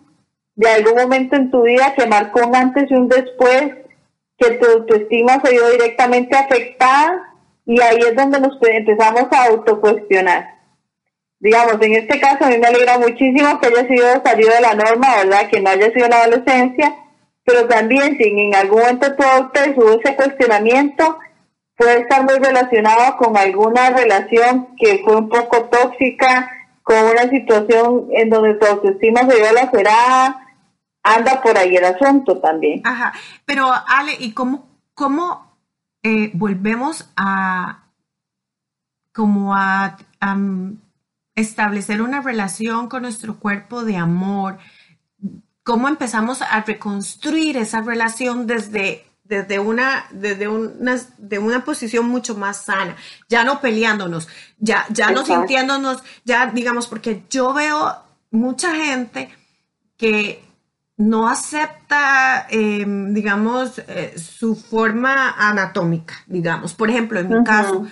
de 0.56 0.70
algún 0.70 0.96
momento 0.96 1.38
en 1.38 1.50
tu 1.50 1.64
vida 1.64 1.94
que 1.98 2.06
marcó 2.06 2.46
un 2.46 2.56
antes 2.56 2.92
y 2.92 2.94
un 2.94 3.08
después, 3.08 3.78
que 4.38 4.52
tu 4.52 4.66
autoestima 4.68 5.42
se 5.44 5.52
vio 5.52 5.70
directamente 5.70 6.38
afectada 6.38 7.34
y 7.66 7.82
ahí 7.82 7.98
es 8.00 8.16
donde 8.16 8.42
nos 8.42 8.58
empezamos 8.62 9.24
a 9.32 9.46
autocuestionar. 9.46 10.56
Digamos, 11.40 11.82
en 11.82 11.94
este 11.94 12.20
caso 12.20 12.46
a 12.46 12.50
mí 12.50 12.60
me 12.60 12.68
alegra 12.68 13.00
muchísimo 13.00 13.60
que 13.60 13.68
haya 13.68 13.88
sido 13.88 14.22
salido 14.24 14.54
de 14.54 14.62
la 14.62 14.76
norma, 14.76 15.16
¿verdad? 15.24 15.50
Que 15.50 15.62
no 15.62 15.70
haya 15.72 15.92
sido 15.92 16.08
la 16.10 16.22
adolescencia, 16.22 16.96
pero 17.50 17.68
también 17.68 18.16
si 18.16 18.26
en 18.26 18.54
algún 18.54 18.82
momento 18.82 19.16
tú 19.16 19.24
adoptes 19.24 19.70
ese 19.70 20.16
cuestionamiento, 20.16 21.18
puede 21.76 22.02
estar 22.02 22.24
muy 22.24 22.38
relacionado 22.38 23.18
con 23.18 23.36
alguna 23.36 23.90
relación 23.90 24.76
que 24.78 25.02
fue 25.04 25.16
un 25.16 25.30
poco 25.30 25.64
tóxica, 25.64 26.52
con 26.84 26.96
una 27.06 27.28
situación 27.28 28.06
en 28.12 28.30
donde 28.30 28.54
tu 28.54 28.68
autoestima 28.68 29.22
se 29.22 29.36
vio 29.36 29.52
lacerada, 29.52 30.48
anda 31.02 31.42
por 31.42 31.58
ahí 31.58 31.76
el 31.76 31.86
asunto 31.86 32.40
también. 32.40 32.82
Ajá, 32.84 33.14
pero 33.46 33.66
Ale, 33.88 34.12
¿y 34.20 34.34
cómo, 34.34 34.68
cómo 34.94 35.58
eh, 36.04 36.30
volvemos 36.36 37.12
a 37.18 37.86
como 39.12 39.56
a, 39.56 39.98
a 40.22 40.38
establecer 41.34 42.04
una 42.04 42.22
relación 42.22 42.90
con 42.90 43.02
nuestro 43.02 43.40
cuerpo 43.40 43.84
de 43.84 43.98
amor? 43.98 44.60
Cómo 45.70 45.88
empezamos 45.88 46.42
a 46.42 46.62
reconstruir 46.62 47.56
esa 47.56 47.82
relación 47.82 48.48
desde, 48.48 49.06
desde, 49.24 49.60
una, 49.60 50.08
desde 50.10 50.48
una, 50.48 51.00
de 51.20 51.38
una 51.38 51.64
posición 51.64 52.08
mucho 52.08 52.34
más 52.34 52.64
sana, 52.64 52.96
ya 53.30 53.44
no 53.44 53.62
peleándonos, 53.62 54.28
ya, 54.58 54.88
ya 54.90 55.12
no 55.12 55.24
sintiéndonos, 55.24 56.02
ya 56.26 56.48
digamos, 56.48 56.88
porque 56.88 57.22
yo 57.30 57.54
veo 57.54 57.96
mucha 58.32 58.74
gente 58.74 59.30
que 59.96 60.44
no 60.98 61.30
acepta, 61.30 62.48
em, 62.50 63.14
digamos, 63.14 63.78
eh, 63.78 64.16
su 64.18 64.56
forma 64.56 65.36
anatómica, 65.38 66.16
digamos. 66.26 66.74
Por 66.74 66.90
ejemplo, 66.90 67.20
en 67.20 67.30
mi 67.30 67.44
caso, 67.44 67.86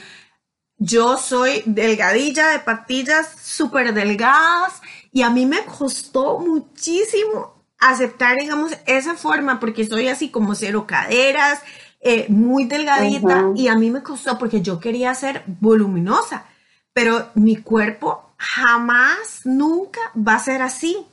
yo 0.80 1.16
soy 1.18 1.62
delgadilla 1.68 2.48
de 2.48 2.58
patillas 2.58 3.36
súper 3.40 3.94
delgadas 3.94 4.82
y 5.12 5.22
a 5.22 5.30
mí 5.30 5.46
me 5.46 5.64
costó 5.64 6.40
muchísimo 6.40 7.57
aceptar, 7.80 8.38
digamos, 8.38 8.72
esa 8.86 9.16
forma, 9.16 9.60
porque 9.60 9.86
soy 9.86 10.08
así 10.08 10.30
como 10.30 10.56
cero 10.56 10.86
caderas, 10.88 11.62
eh, 12.00 12.26
muy 12.30 12.66
delgadita, 12.66 13.46
y 13.56 13.68
a 13.68 13.76
mí 13.76 13.92
me 13.92 14.04
costó 14.04 14.38
porque 14.38 14.62
yo 14.62 14.80
quería 14.80 15.14
ser 15.16 15.44
voluminosa, 15.48 16.46
pero 16.94 17.30
mi 17.36 17.58
cuerpo 17.58 18.28
jamás, 18.38 19.42
nunca 19.46 20.00
va 20.16 20.36
a 20.36 20.40
ser 20.40 20.62
así. 20.62 21.06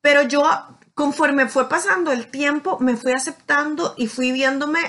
Pero 0.00 0.22
yo, 0.22 0.42
conforme 0.94 1.48
fue 1.48 1.68
pasando 1.68 2.12
el 2.12 2.28
tiempo, 2.28 2.78
me 2.80 2.96
fui 2.96 3.12
aceptando 3.12 3.94
y 3.96 4.06
fui 4.06 4.32
viéndome 4.32 4.80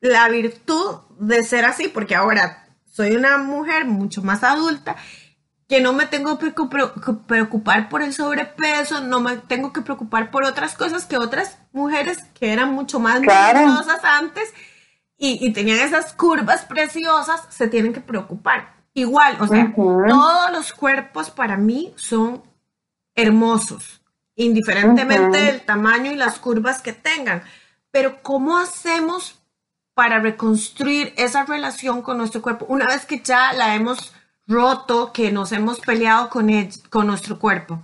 la 0.00 0.28
virtud 0.28 0.96
de 1.18 1.42
ser 1.42 1.64
así, 1.64 1.88
porque 1.88 2.14
ahora 2.14 2.68
soy 2.90 3.16
una 3.16 3.38
mujer 3.38 3.86
mucho 3.86 4.22
más 4.22 4.42
adulta 4.42 4.96
que 5.68 5.80
no 5.80 5.92
me 5.92 6.06
tengo 6.06 6.38
que 6.38 6.52
preocupar 7.26 7.88
por 7.88 8.02
el 8.02 8.12
sobrepeso, 8.12 9.00
no 9.00 9.20
me 9.20 9.36
tengo 9.36 9.72
que 9.72 9.82
preocupar 9.82 10.30
por 10.30 10.44
otras 10.44 10.74
cosas 10.74 11.06
que 11.06 11.18
otras 11.18 11.58
mujeres 11.72 12.22
que 12.38 12.52
eran 12.52 12.72
mucho 12.72 13.00
más 13.00 13.20
claro. 13.20 13.82
antes 14.04 14.52
y, 15.18 15.52
tenían 15.52 15.78
esas 15.78 16.12
curvas 16.12 16.64
preciosas 16.66 17.42
se 17.48 17.68
tienen 17.68 17.92
que 17.92 18.00
preocupar. 18.00 18.74
Igual, 18.92 19.36
o 19.40 19.46
sea, 19.46 19.72
todos 19.74 20.52
los 20.52 20.72
cuerpos 20.72 21.30
para 21.30 21.56
mí 21.56 21.92
son 21.96 22.42
hermosos, 23.14 24.02
indiferentemente 24.36 25.38
del 25.38 25.62
tamaño 25.62 26.12
y 26.12 26.16
las 26.16 26.38
curvas 26.38 26.80
que 26.80 26.92
tengan. 26.92 27.42
Pero 27.90 28.22
¿cómo 28.22 28.58
hacemos 28.58 29.38
para 29.94 30.20
reconstruir 30.20 31.14
esa 31.16 31.44
relación 31.44 32.02
con 32.02 32.18
nuestro 32.18 32.42
cuerpo 32.42 32.66
una 32.68 32.86
vez 32.86 33.06
que 33.06 33.20
ya 33.20 33.54
la 33.54 33.74
hemos 33.74 34.12
roto 34.46 35.12
que 35.12 35.32
nos 35.32 35.52
hemos 35.52 35.80
peleado 35.80 36.30
con, 36.30 36.48
con 36.90 37.06
nuestro 37.06 37.38
cuerpo? 37.38 37.80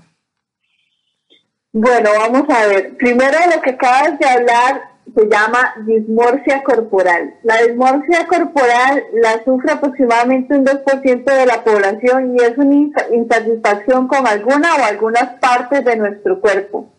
Bueno, 1.73 2.11
vamos 2.19 2.45
a 2.50 2.66
ver. 2.66 2.97
Primero 2.97 3.38
lo 3.54 3.62
que 3.62 3.71
acabas 3.71 4.19
de 4.19 4.26
hablar 4.26 4.92
se 5.14 5.28
llama 5.28 5.75
dismorfia 5.87 6.62
corporal. 6.62 7.35
La 7.42 7.62
dismorfia 7.62 8.26
corporal 8.26 9.02
la 9.14 9.42
sufre 9.45 9.73
aproximadamente 9.73 10.54
un 10.54 10.64
2% 10.64 11.25
de 11.25 11.47
la 11.47 11.64
población 11.64 12.37
y 12.37 12.42
es 12.42 12.57
una 12.57 12.92
insatisfacción 13.12 14.07
con 14.07 14.26
alguna 14.26 14.76
o 14.76 14.85
algunas 14.85 15.38
partes 15.40 15.85
de 15.85 15.97
nuestro 15.97 16.40
cuerpo. 16.40 16.92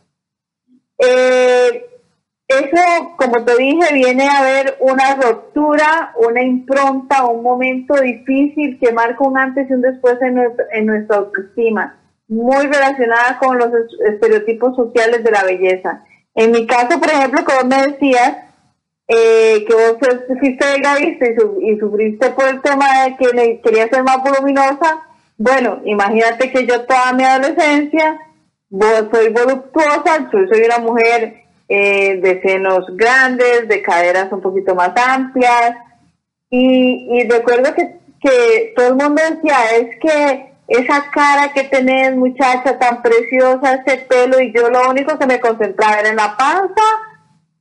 Eh, 0.97 1.92
eso, 2.47 3.13
como 3.15 3.43
te 3.45 3.55
dije, 3.57 3.93
viene 3.93 4.27
a 4.27 4.39
haber 4.39 4.77
una 4.79 5.15
ruptura, 5.15 6.13
una 6.15 6.43
impronta, 6.43 7.25
un 7.25 7.41
momento 7.41 7.95
difícil 7.95 8.77
que 8.79 8.91
marca 8.91 9.25
un 9.25 9.37
antes 9.37 9.69
y 9.69 9.73
un 9.73 9.81
después 9.81 10.17
en, 10.21 10.85
nuestra 10.85 11.17
autoestima, 11.17 11.99
muy 12.27 12.65
relacionada 12.67 13.39
con 13.39 13.57
los 13.57 13.69
estereotipos 14.07 14.75
sociales 14.75 15.23
de 15.23 15.31
la 15.31 15.43
belleza. 15.43 16.03
En 16.35 16.51
mi 16.51 16.67
caso, 16.67 16.99
por 16.99 17.09
ejemplo, 17.09 17.43
como 17.45 17.69
me 17.69 17.87
decías, 17.87 18.37
eh, 19.07 19.65
que 19.67 19.73
vos 19.73 19.97
fuiste 20.39 20.65
delgadista 20.65 21.25
y, 21.27 21.71
y 21.71 21.79
sufriste 21.79 22.29
por 22.31 22.47
el 22.47 22.61
tema 22.61 22.85
de 23.03 23.17
que 23.17 23.61
quería 23.61 23.87
ser 23.87 24.03
más 24.03 24.17
voluminosa, 24.23 25.03
bueno, 25.37 25.81
imagínate 25.85 26.51
que 26.51 26.65
yo 26.65 26.85
toda 26.85 27.13
mi 27.13 27.23
adolescencia, 27.23 28.19
vos 28.69 29.07
soy 29.11 29.29
voluptuosa, 29.29 30.29
soy 30.31 30.63
una 30.63 30.79
mujer 30.79 31.42
eh, 31.75 32.19
de 32.21 32.39
senos 32.43 32.85
grandes, 32.95 33.67
de 33.67 33.81
caderas 33.81 34.31
un 34.31 34.41
poquito 34.41 34.75
más 34.75 34.91
amplias. 34.95 35.75
Y, 36.51 37.27
recuerdo 37.27 37.73
que, 37.73 37.97
que 38.21 38.73
todo 38.75 38.89
el 38.89 38.95
mundo 38.95 39.19
decía, 39.27 39.55
es 39.75 39.99
que 39.99 40.53
esa 40.67 41.09
cara 41.09 41.51
que 41.51 41.63
tenés, 41.63 42.15
muchacha, 42.15 42.77
tan 42.77 43.01
preciosa, 43.01 43.73
ese 43.73 44.05
pelo, 44.05 44.39
y 44.39 44.53
yo 44.53 44.69
lo 44.69 44.87
único 44.87 45.17
que 45.17 45.25
me 45.25 45.39
concentraba 45.39 45.95
era 45.95 46.09
en 46.09 46.17
la 46.17 46.37
panza, 46.37 46.83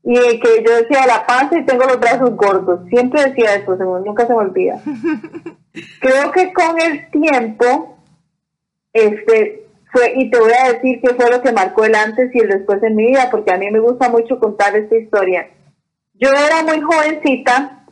y 0.02 0.14
que 0.40 0.62
yo 0.62 0.76
decía 0.76 1.06
la 1.06 1.26
panza 1.26 1.58
y 1.58 1.64
tengo 1.64 1.84
los 1.84 1.98
brazos 1.98 2.36
gordos. 2.36 2.80
Siempre 2.90 3.30
decía 3.30 3.54
eso, 3.54 3.74
nunca 3.76 4.26
se 4.26 4.34
me 4.34 4.40
olvida. 4.40 4.78
Creo 6.00 6.32
que 6.32 6.52
con 6.52 6.78
el 6.78 7.10
tiempo, 7.10 7.96
este, 8.92 9.61
fue, 9.92 10.14
y 10.16 10.30
te 10.30 10.38
voy 10.38 10.52
a 10.52 10.72
decir 10.72 11.00
qué 11.02 11.14
fue 11.14 11.30
lo 11.30 11.42
que 11.42 11.52
marcó 11.52 11.84
el 11.84 11.94
antes 11.94 12.34
y 12.34 12.38
el 12.40 12.48
después 12.48 12.82
en 12.82 12.96
mi 12.96 13.06
vida, 13.06 13.28
porque 13.30 13.52
a 13.52 13.58
mí 13.58 13.70
me 13.70 13.78
gusta 13.78 14.08
mucho 14.08 14.38
contar 14.38 14.74
esta 14.74 14.96
historia. 14.96 15.50
Yo 16.14 16.30
era 16.30 16.62
muy 16.62 16.80
jovencita, 16.80 17.84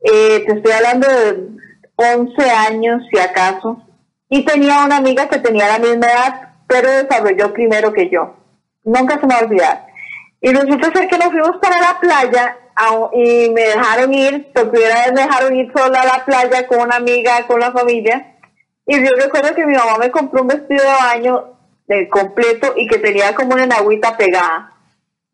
eh, 0.00 0.44
te 0.46 0.52
estoy 0.52 0.72
hablando 0.72 1.06
de 1.06 1.48
11 1.96 2.50
años 2.50 3.02
si 3.10 3.18
acaso, 3.18 3.82
y 4.30 4.44
tenía 4.44 4.84
una 4.84 4.96
amiga 4.96 5.28
que 5.28 5.38
tenía 5.38 5.68
la 5.68 5.78
misma 5.78 6.06
edad, 6.06 6.54
pero 6.66 6.90
desarrolló 6.90 7.52
primero 7.52 7.92
que 7.92 8.08
yo. 8.08 8.34
Nunca 8.84 9.20
se 9.20 9.26
me 9.26 9.34
va 9.34 9.40
a 9.40 9.44
olvidar. 9.44 9.86
Y 10.40 10.52
resulta 10.52 10.92
ser 10.92 11.08
que 11.08 11.18
nos 11.18 11.28
fuimos 11.28 11.56
para 11.60 11.80
la 11.80 11.98
playa 12.00 12.56
y 13.12 13.50
me 13.50 13.62
dejaron 13.62 14.14
ir, 14.14 14.52
por 14.52 14.70
primera 14.70 14.94
vez 15.00 15.12
me 15.12 15.22
dejaron 15.22 15.56
ir 15.56 15.72
sola 15.74 16.02
a 16.02 16.18
la 16.18 16.24
playa 16.24 16.66
con 16.68 16.80
una 16.80 16.96
amiga, 16.96 17.46
con 17.46 17.58
la 17.58 17.72
familia 17.72 18.37
y 18.90 19.04
yo 19.04 19.10
recuerdo 19.16 19.54
que 19.54 19.66
mi 19.66 19.74
mamá 19.74 19.98
me 19.98 20.10
compró 20.10 20.40
un 20.40 20.48
vestido 20.48 20.82
de 20.82 20.90
baño 20.90 21.58
de 21.86 22.08
completo 22.08 22.72
y 22.74 22.86
que 22.86 22.96
tenía 22.96 23.34
como 23.34 23.54
una 23.54 23.76
agüita 23.76 24.16
pegada. 24.16 24.72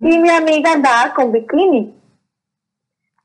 Y 0.01 0.19
mi 0.19 0.29
amiga 0.29 0.73
andaba 0.73 1.15
con 1.15 1.31
bikini. 1.31 1.95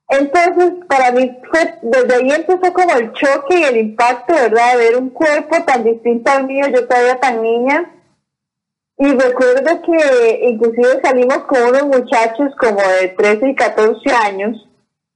Entonces, 0.08 0.86
para 0.88 1.12
mí 1.12 1.36
fue, 1.50 1.80
desde 1.82 2.16
ahí 2.16 2.32
empezó 2.32 2.72
como 2.74 2.94
el 2.94 3.12
choque 3.14 3.60
y 3.60 3.64
el 3.64 3.78
impacto, 3.78 4.36
¿verdad? 4.36 4.74
De 4.74 4.78
ver 4.78 4.98
un 4.98 5.10
cuerpo 5.10 5.64
tan 5.66 5.84
distinto 5.84 6.32
al 6.32 6.46
mío, 6.46 6.68
yo 6.68 6.88
todavía 6.88 7.20
tan 7.20 7.42
niña. 7.42 7.92
Y 8.98 9.12
recuerdo 9.12 9.82
que 9.82 10.42
inclusive 10.44 11.02
salimos 11.02 11.40
con 11.46 11.64
unos 11.64 11.88
muchachos 11.88 12.54
como 12.60 12.82
de 12.82 13.08
13 13.18 13.50
y 13.50 13.56
14 13.56 14.12
años. 14.12 14.70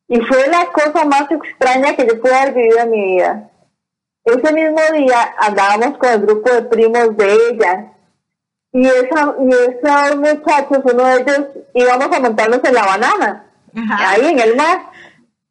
Y 0.07 0.19
fue 0.21 0.47
la 0.47 0.65
cosa 0.73 1.05
más 1.05 1.29
extraña 1.29 1.95
que 1.95 2.07
yo 2.07 2.19
pude 2.19 2.33
haber 2.33 2.55
vivido 2.55 2.79
en 2.79 2.89
mi 2.89 3.05
vida. 3.05 3.51
Ese 4.25 4.53
mismo 4.53 4.79
día 4.93 5.35
andábamos 5.37 5.97
con 5.97 6.09
el 6.09 6.21
grupo 6.21 6.49
de 6.49 6.61
primos 6.63 7.17
de 7.17 7.33
ella. 7.49 7.93
Y, 8.71 8.87
esa, 8.87 9.35
y 9.39 9.49
esos 9.49 10.15
muchachos, 10.15 10.79
uno 10.83 11.05
de 11.05 11.21
ellos, 11.21 11.47
íbamos 11.73 12.15
a 12.15 12.19
montarnos 12.19 12.59
en 12.63 12.73
la 12.73 12.85
banana 12.85 13.53
ahí 13.75 14.25
en 14.25 14.39
el 14.39 14.55
mar. 14.55 14.89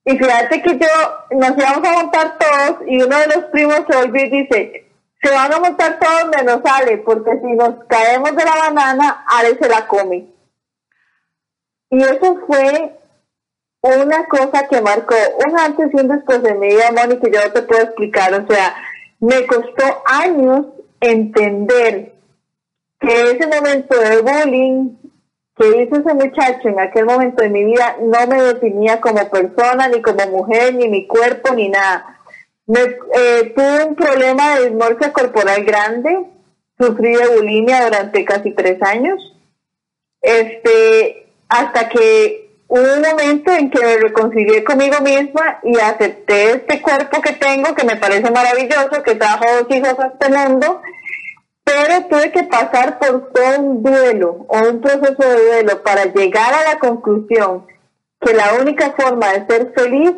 Y 0.04 0.18
fíjate 0.18 0.62
que 0.62 0.78
yo 0.78 1.38
nos 1.38 1.56
íbamos 1.56 1.88
a 1.88 1.92
montar 1.92 2.38
todos 2.38 2.78
y 2.86 3.02
uno 3.02 3.16
de 3.18 3.26
los 3.28 3.44
primos 3.46 3.82
se 3.88 3.96
volvió 3.96 4.24
y 4.24 4.30
dice, 4.30 4.90
se 5.22 5.30
van 5.30 5.52
a 5.52 5.60
montar 5.60 6.00
todos 6.00 6.36
menos 6.36 6.60
Ale, 6.64 6.98
porque 6.98 7.38
si 7.40 7.52
nos 7.52 7.84
caemos 7.86 8.34
de 8.34 8.44
la 8.44 8.56
banana, 8.56 9.24
Ale 9.28 9.56
se 9.60 9.68
la 9.68 9.86
come. 9.86 10.26
Y 11.90 12.02
eso 12.02 12.40
fue 12.46 12.98
una 13.82 14.26
cosa 14.26 14.68
que 14.68 14.80
marcó 14.80 15.14
un 15.44 15.58
antes 15.58 15.90
y 15.92 16.00
un 16.00 16.08
después 16.08 16.42
de 16.42 16.54
mi 16.54 16.68
vida, 16.68 16.92
Mónica, 16.92 17.28
yo 17.28 17.52
te 17.52 17.62
puedo 17.62 17.82
explicar. 17.82 18.32
O 18.34 18.46
sea, 18.46 18.74
me 19.18 19.46
costó 19.46 20.02
años 20.06 20.66
entender 21.00 22.14
que 23.00 23.22
ese 23.30 23.46
momento 23.48 23.98
de 23.98 24.20
bullying, 24.20 24.90
que 25.56 25.82
hizo 25.82 25.96
ese 25.96 26.14
muchacho 26.14 26.68
en 26.68 26.78
aquel 26.78 27.04
momento 27.04 27.42
de 27.42 27.50
mi 27.50 27.64
vida 27.64 27.96
no 28.00 28.26
me 28.28 28.40
definía 28.42 29.00
como 29.00 29.28
persona, 29.28 29.88
ni 29.88 30.00
como 30.00 30.26
mujer, 30.28 30.74
ni 30.74 30.88
mi 30.88 31.08
cuerpo, 31.08 31.52
ni 31.52 31.68
nada. 31.68 32.20
Me, 32.66 32.80
eh, 32.80 33.52
tuve 33.54 33.84
un 33.84 33.96
problema 33.96 34.54
de 34.54 34.70
dismorfia 34.70 35.12
corporal 35.12 35.64
grande, 35.64 36.26
sufrí 36.78 37.16
de 37.16 37.36
bulimia 37.36 37.84
durante 37.84 38.24
casi 38.24 38.52
tres 38.52 38.80
años, 38.82 39.20
este, 40.20 41.26
hasta 41.48 41.88
que 41.88 42.41
un 42.80 43.02
momento 43.02 43.52
en 43.52 43.70
que 43.70 43.84
me 43.84 43.96
reconcilié 43.98 44.64
conmigo 44.64 44.98
misma 45.02 45.60
y 45.62 45.78
acepté 45.78 46.52
este 46.52 46.80
cuerpo 46.80 47.20
que 47.20 47.34
tengo, 47.34 47.74
que 47.74 47.84
me 47.84 47.96
parece 47.96 48.30
maravilloso, 48.30 49.02
que 49.04 49.14
trajo 49.14 49.44
dos 49.44 49.76
hijos 49.76 49.94
a 49.98 50.06
este 50.06 50.28
mundo, 50.30 50.80
pero 51.64 52.06
tuve 52.06 52.32
que 52.32 52.44
pasar 52.44 52.98
por 52.98 53.30
todo 53.30 53.60
un 53.60 53.82
duelo 53.82 54.46
o 54.48 54.58
un 54.70 54.80
proceso 54.80 55.22
de 55.22 55.44
duelo 55.44 55.82
para 55.82 56.06
llegar 56.06 56.54
a 56.54 56.72
la 56.72 56.78
conclusión 56.78 57.66
que 58.18 58.32
la 58.32 58.54
única 58.58 58.92
forma 58.92 59.34
de 59.34 59.46
ser 59.46 59.72
feliz 59.76 60.12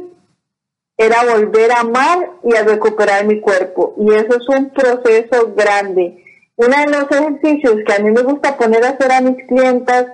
era 0.96 1.24
volver 1.24 1.72
a 1.72 1.80
amar 1.80 2.30
y 2.44 2.54
a 2.54 2.62
recuperar 2.62 3.24
mi 3.24 3.40
cuerpo. 3.40 3.96
Y 3.98 4.14
eso 4.14 4.36
es 4.36 4.48
un 4.48 4.70
proceso 4.70 5.52
grande. 5.56 6.22
Uno 6.54 6.76
de 6.76 6.86
los 6.86 7.10
ejercicios 7.10 7.78
que 7.84 7.94
a 7.94 7.98
mí 7.98 8.12
me 8.12 8.22
gusta 8.22 8.56
poner 8.56 8.84
a 8.84 8.90
hacer 8.90 9.10
a 9.10 9.20
mis 9.22 9.44
clientas 9.48 10.06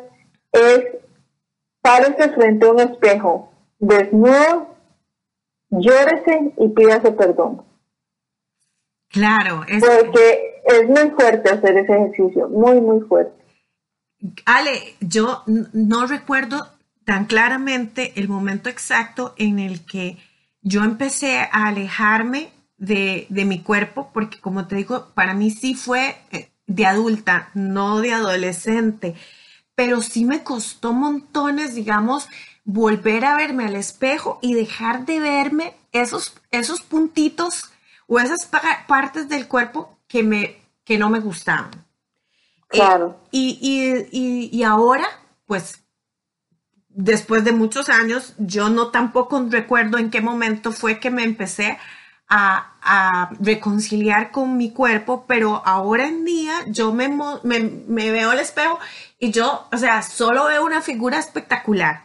es 0.52 1.00
párese 1.82 2.30
frente 2.32 2.66
a 2.66 2.72
un 2.72 2.80
espejo, 2.80 3.52
desnudo, 3.78 4.74
llórese 5.70 6.52
y 6.58 6.68
pídase 6.68 7.12
perdón. 7.12 7.62
Claro, 9.08 9.64
es... 9.66 9.84
porque 9.84 10.62
es 10.64 10.88
muy 10.88 11.10
fuerte 11.10 11.50
hacer 11.50 11.76
ese 11.76 11.92
ejercicio, 11.92 12.48
muy, 12.48 12.80
muy 12.80 13.00
fuerte. 13.00 13.40
Ale, 14.44 14.72
yo 15.00 15.42
no 15.46 16.06
recuerdo 16.06 16.66
tan 17.04 17.24
claramente 17.24 18.12
el 18.16 18.28
momento 18.28 18.68
exacto 18.68 19.34
en 19.38 19.58
el 19.58 19.84
que 19.84 20.18
yo 20.62 20.84
empecé 20.84 21.38
a 21.38 21.68
alejarme 21.68 22.50
de, 22.76 23.26
de, 23.30 23.44
mi 23.44 23.62
cuerpo, 23.62 24.10
porque 24.12 24.38
como 24.40 24.66
te 24.66 24.76
digo, 24.76 25.08
para 25.14 25.34
mí 25.34 25.50
sí 25.50 25.74
fue 25.74 26.16
eh, 26.32 26.50
de 26.66 26.86
adulta, 26.86 27.50
no 27.54 28.00
de 28.00 28.12
adolescente, 28.12 29.14
pero 29.80 30.02
sí 30.02 30.26
me 30.26 30.42
costó 30.42 30.92
montones, 30.92 31.74
digamos, 31.74 32.28
volver 32.66 33.24
a 33.24 33.34
verme 33.34 33.64
al 33.64 33.76
espejo 33.76 34.38
y 34.42 34.52
dejar 34.52 35.06
de 35.06 35.20
verme 35.20 35.74
esos, 35.90 36.34
esos 36.50 36.82
puntitos 36.82 37.70
o 38.06 38.20
esas 38.20 38.46
partes 38.86 39.30
del 39.30 39.48
cuerpo 39.48 39.96
que, 40.06 40.22
me, 40.22 40.60
que 40.84 40.98
no 40.98 41.08
me 41.08 41.18
gustaban. 41.18 41.70
Eh, 42.70 42.76
claro. 42.76 43.18
y, 43.30 44.62
ahora, 44.64 45.06
pues, 45.46 45.82
después 46.90 47.42
de 47.42 47.52
muchos 47.52 47.88
años, 47.88 48.34
yo 48.36 48.68
no 48.68 48.88
tampoco 48.88 49.42
recuerdo 49.48 49.96
en 49.96 50.10
qué 50.10 50.20
momento 50.20 50.72
fue 50.72 51.00
que 51.00 51.10
me 51.10 51.24
empecé 51.24 51.78
a, 52.30 53.30
reconciliar 53.40 54.30
con 54.30 54.56
mi 54.56 54.72
cuerpo, 54.72 55.24
pero 55.26 55.62
ahora 55.66 56.06
en 56.06 56.24
día 56.24 56.54
yo 56.68 56.92
me, 56.92 57.08
me, 57.42 57.60
me, 57.60 58.10
veo 58.10 58.30
al 58.30 58.38
espejo 58.38 58.78
y 59.18 59.32
yo, 59.32 59.68
o 59.70 59.76
sea, 59.76 60.02
solo 60.02 60.46
veo 60.46 60.64
una 60.64 60.80
figura 60.80 61.18
espectacular. 61.18 62.04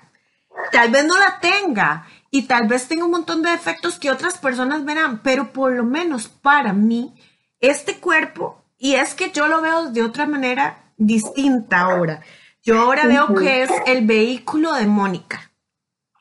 Tal 0.71 0.89
vez 0.89 1.05
no 1.05 1.17
la 1.17 1.39
tenga 1.39 2.07
y 2.31 2.43
tal 2.43 2.67
vez 2.67 2.87
tenga 2.87 3.05
un 3.05 3.11
montón 3.11 3.41
de 3.41 3.51
defectos 3.51 3.99
que 3.99 4.11
otras 4.11 4.37
personas 4.37 4.83
verán, 4.83 5.21
pero 5.23 5.53
por 5.53 5.71
lo 5.71 5.83
menos 5.83 6.27
para 6.27 6.73
mí, 6.73 7.15
este 7.59 7.99
cuerpo, 7.99 8.63
y 8.77 8.95
es 8.95 9.13
que 9.13 9.31
yo 9.31 9.47
lo 9.47 9.61
veo 9.61 9.91
de 9.91 10.03
otra 10.03 10.25
manera 10.25 10.91
distinta 10.97 11.81
ahora. 11.81 12.21
Yo 12.63 12.79
ahora 12.79 13.05
veo 13.05 13.33
que 13.35 13.63
es 13.63 13.69
el 13.85 14.05
vehículo 14.05 14.73
de 14.73 14.87
Mónica. 14.87 15.51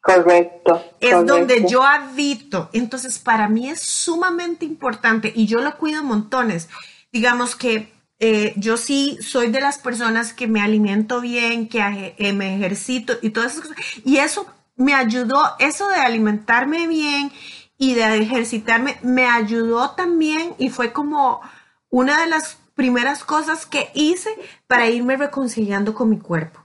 Correcto. 0.05 0.85
Es 1.01 1.25
donde 1.25 1.65
yo 1.67 1.83
habito. 1.83 2.69
Entonces, 2.75 3.19
para 3.19 3.49
mí 3.49 3.71
es 3.71 3.81
sumamente 3.81 4.67
importante 4.67 5.33
y 5.35 5.47
yo 5.47 5.61
lo 5.61 5.79
cuido 5.79 6.05
montones. 6.05 6.69
Digamos 7.11 7.57
que 7.57 7.91
eh, 8.19 8.53
yo 8.57 8.77
sí 8.77 9.17
soy 9.23 9.51
de 9.51 9.63
las 9.63 9.79
personas 9.79 10.35
que 10.35 10.47
me 10.47 10.61
alimento 10.61 11.23
bien, 11.23 11.71
que 11.71 12.15
eh, 12.19 12.33
me 12.35 12.55
ejercito 12.55 13.15
y 13.23 13.31
todas 13.31 13.53
esas 13.53 13.69
cosas. 13.69 13.85
Y 14.05 14.19
eso 14.19 14.47
me 14.77 14.93
ayudó, 14.93 15.43
eso 15.59 15.89
de 15.89 15.97
alimentarme 15.97 16.87
bien 16.87 17.33
y 17.79 17.95
de 17.95 18.19
ejercitarme, 18.19 18.99
me 19.01 19.27
ayudó 19.27 19.93
también 19.93 20.55
y 20.59 20.69
fue 20.69 20.93
como 20.93 21.41
una 21.89 22.21
de 22.21 22.27
las 22.27 22.59
primeras 22.75 23.25
cosas 23.25 23.65
que 23.65 23.91
hice 23.95 24.29
para 24.67 24.87
irme 24.87 25.17
reconciliando 25.17 25.95
con 25.95 26.11
mi 26.11 26.19
cuerpo. 26.19 26.64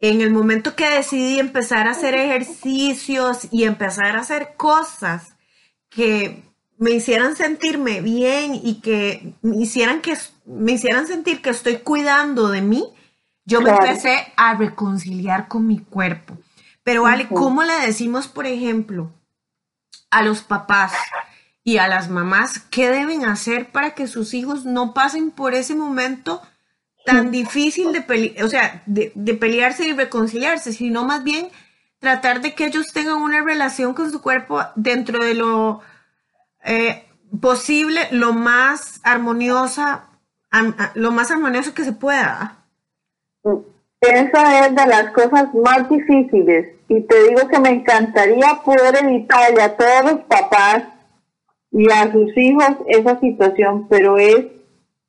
En 0.00 0.22
el 0.22 0.30
momento 0.30 0.74
que 0.74 0.88
decidí 0.88 1.38
empezar 1.38 1.86
a 1.86 1.90
hacer 1.90 2.14
ejercicios 2.14 3.48
y 3.50 3.64
empezar 3.64 4.16
a 4.16 4.20
hacer 4.20 4.54
cosas 4.56 5.36
que 5.90 6.42
me 6.78 6.92
hicieran 6.92 7.36
sentirme 7.36 8.00
bien 8.00 8.54
y 8.54 8.80
que 8.80 9.34
me 9.42 9.58
hicieran, 9.58 10.00
que, 10.00 10.16
me 10.46 10.72
hicieran 10.72 11.06
sentir 11.06 11.42
que 11.42 11.50
estoy 11.50 11.78
cuidando 11.78 12.48
de 12.48 12.62
mí, 12.62 12.84
yo 13.44 13.60
me 13.60 13.70
empecé 13.70 14.32
a 14.36 14.54
reconciliar 14.54 15.48
con 15.48 15.66
mi 15.66 15.78
cuerpo. 15.78 16.38
Pero 16.82 17.06
Ale, 17.06 17.28
¿cómo 17.28 17.62
le 17.62 17.74
decimos, 17.80 18.28
por 18.28 18.46
ejemplo, 18.46 19.12
a 20.10 20.22
los 20.22 20.40
papás 20.40 20.94
y 21.62 21.76
a 21.76 21.88
las 21.88 22.08
mamás 22.08 22.58
qué 22.58 22.88
deben 22.88 23.26
hacer 23.26 23.70
para 23.70 23.94
que 23.94 24.06
sus 24.06 24.32
hijos 24.32 24.64
no 24.64 24.94
pasen 24.94 25.30
por 25.30 25.54
ese 25.54 25.74
momento 25.74 26.40
tan 27.04 27.30
difícil 27.30 27.92
de, 27.92 28.36
o 28.42 28.48
sea, 28.48 28.82
de, 28.86 29.34
pelearse 29.34 29.86
y 29.86 29.92
reconciliarse, 29.92 30.72
sino 30.72 31.04
más 31.04 31.24
bien 31.24 31.48
tratar 31.98 32.40
de 32.40 32.54
que 32.54 32.66
ellos 32.66 32.92
tengan 32.92 33.16
una 33.16 33.42
relación 33.42 33.94
con 33.94 34.10
su 34.10 34.22
cuerpo 34.22 34.60
dentro 34.74 35.24
de 35.24 35.34
lo 35.34 35.80
eh, 36.64 37.04
posible, 37.40 38.00
lo 38.10 38.32
más 38.32 39.00
armoniosa, 39.02 40.08
lo 40.94 41.10
más 41.10 41.30
armonioso 41.30 41.74
que 41.74 41.84
se 41.84 41.92
pueda. 41.92 42.56
Esa 44.00 44.66
es 44.66 44.74
de 44.74 44.86
las 44.86 45.12
cosas 45.12 45.54
más 45.54 45.88
difíciles 45.88 46.74
y 46.88 47.02
te 47.02 47.28
digo 47.28 47.48
que 47.48 47.60
me 47.60 47.68
encantaría 47.68 48.60
poder 48.64 48.96
evitarle 49.04 49.62
a 49.62 49.76
todos 49.76 50.12
los 50.12 50.20
papás 50.24 50.84
y 51.70 51.90
a 51.90 52.10
sus 52.10 52.36
hijos 52.36 52.76
esa 52.86 53.20
situación, 53.20 53.86
pero 53.88 54.16
es 54.16 54.46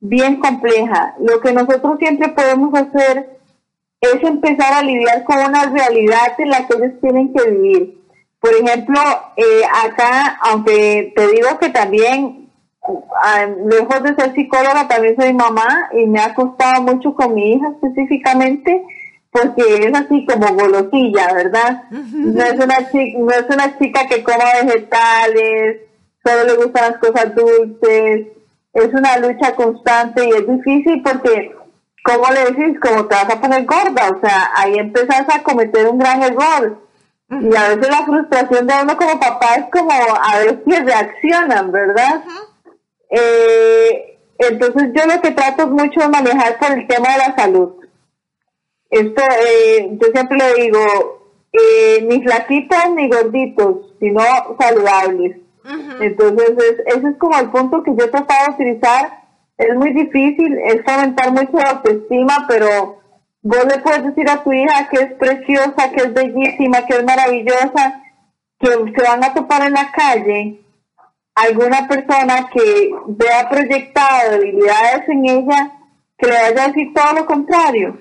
bien 0.02 0.38
compleja. 0.38 1.16
Lo 1.20 1.40
que 1.40 1.54
nosotros 1.54 1.98
siempre 2.00 2.30
podemos 2.30 2.74
hacer 2.74 3.40
es 4.02 4.24
empezar 4.24 4.74
a 4.74 4.84
lidiar 4.84 5.24
con 5.24 5.38
una 5.38 5.68
realidad 5.68 6.34
en 6.40 6.50
la 6.50 6.68
que 6.68 6.76
ellos 6.76 7.00
tienen 7.00 7.32
que 7.34 7.50
vivir. 7.52 8.02
Por 8.40 8.52
ejemplo, 8.56 9.00
eh, 9.38 9.62
acá, 9.86 10.40
aunque 10.42 11.14
te 11.16 11.28
digo 11.28 11.60
que 11.60 11.70
también, 11.70 12.50
ah, 13.24 13.46
lejos 13.70 14.02
de 14.02 14.16
ser 14.16 14.34
psicóloga, 14.34 14.88
también 14.88 15.16
soy 15.16 15.32
mamá 15.34 15.90
y 15.94 16.08
me 16.08 16.20
ha 16.20 16.34
costado 16.34 16.82
mucho 16.82 17.14
con 17.14 17.36
mi 17.36 17.54
hija 17.54 17.70
específicamente, 17.70 18.84
porque 19.30 19.62
es 19.86 19.94
así 19.94 20.26
como 20.26 20.56
golosilla, 20.56 21.32
¿verdad? 21.34 21.84
No 21.92 22.44
es 22.44 22.54
una 22.54 22.90
chica, 22.92 23.20
no 23.20 23.30
es 23.30 23.46
una 23.48 23.78
chica 23.78 24.08
que 24.08 24.24
coma 24.24 24.46
vegetales, 24.64 25.82
solo 26.26 26.44
le 26.46 26.56
gustan 26.56 26.92
las 26.92 26.98
cosas 26.98 27.36
dulces, 27.36 28.28
es 28.74 28.88
una 28.94 29.18
lucha 29.18 29.54
constante 29.56 30.26
y 30.26 30.32
es 30.32 30.48
difícil 30.48 31.02
porque, 31.04 31.56
como 32.04 32.32
le 32.32 32.52
decís, 32.52 32.80
como 32.80 33.06
te 33.08 33.16
vas 33.16 33.30
a 33.30 33.42
poner 33.42 33.66
gorda, 33.66 34.10
o 34.10 34.20
sea, 34.22 34.52
ahí 34.56 34.76
empezás 34.78 35.26
a 35.34 35.44
cometer 35.44 35.88
un 35.88 36.00
gran 36.00 36.22
error. 36.24 36.82
Y 37.30 37.56
a 37.56 37.70
veces 37.70 37.90
la 37.90 38.06
frustración 38.06 38.68
de 38.68 38.74
uno 38.84 38.98
como 38.98 39.20
papá 39.20 39.56
es 39.56 39.66
como 39.72 39.92
a 39.92 40.40
ver 40.40 40.64
si 40.66 40.76
reaccionan, 40.76 41.72
¿verdad? 41.72 42.24
eh, 43.10 44.20
entonces 44.38 44.90
yo 44.94 45.06
lo 45.06 45.22
que 45.22 45.32
trato 45.32 45.68
mucho 45.68 46.00
de 46.00 46.08
manejar 46.10 46.58
por 46.58 46.72
el 46.72 46.88
tema 46.88 47.12
de 47.12 47.18
la 47.20 47.36
salud. 47.36 47.74
Esto, 48.90 49.22
eh, 49.22 49.90
yo 49.92 50.08
siempre 50.14 50.38
le 50.38 50.64
digo, 50.64 50.80
eh, 51.54 52.06
ni 52.10 52.24
flaquitos 52.24 52.90
ni 52.96 53.08
gorditos, 53.08 53.94
sino 54.00 54.22
saludables. 54.60 55.38
Entonces, 56.00 56.82
ese 56.86 57.08
es 57.08 57.18
como 57.18 57.38
el 57.38 57.50
punto 57.50 57.84
que 57.84 57.96
yo 57.96 58.06
he 58.06 58.10
tratado 58.10 58.48
de 58.48 58.54
utilizar. 58.54 59.22
Es 59.58 59.76
muy 59.76 59.94
difícil, 59.94 60.58
es 60.58 60.84
fomentar 60.84 61.32
mucho 61.32 61.58
la 61.58 61.72
autoestima, 61.72 62.46
pero 62.48 63.00
vos 63.44 63.66
le 63.66 63.80
puedes 63.80 64.04
decir 64.06 64.30
a 64.30 64.44
tu 64.44 64.52
hija 64.52 64.90
que 64.90 64.98
es 64.98 65.14
preciosa, 65.14 65.92
que 65.92 66.02
es 66.02 66.14
bellísima, 66.14 66.86
que 66.86 66.96
es 66.96 67.04
maravillosa, 67.04 68.02
que 68.60 68.70
se 68.70 69.08
van 69.08 69.24
a 69.24 69.34
topar 69.34 69.64
en 69.68 69.74
la 69.74 69.92
calle 69.92 70.62
alguna 71.36 71.88
persona 71.88 72.50
que 72.54 72.92
vea 73.08 73.50
proyectado 73.50 74.32
debilidades 74.32 75.08
en 75.10 75.26
ella, 75.26 75.72
que 76.18 76.28
le 76.28 76.34
vaya 76.34 76.64
a 76.64 76.68
decir 76.68 76.94
todo 76.94 77.14
lo 77.14 77.26
contrario. 77.26 77.98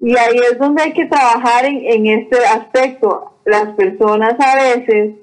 Y 0.00 0.16
ahí 0.16 0.38
es 0.50 0.58
donde 0.58 0.82
hay 0.82 0.92
que 0.92 1.06
trabajar 1.06 1.64
en, 1.64 1.80
en 1.84 2.20
este 2.20 2.38
aspecto. 2.46 3.40
Las 3.44 3.74
personas 3.74 4.34
a 4.38 4.54
veces 4.56 5.16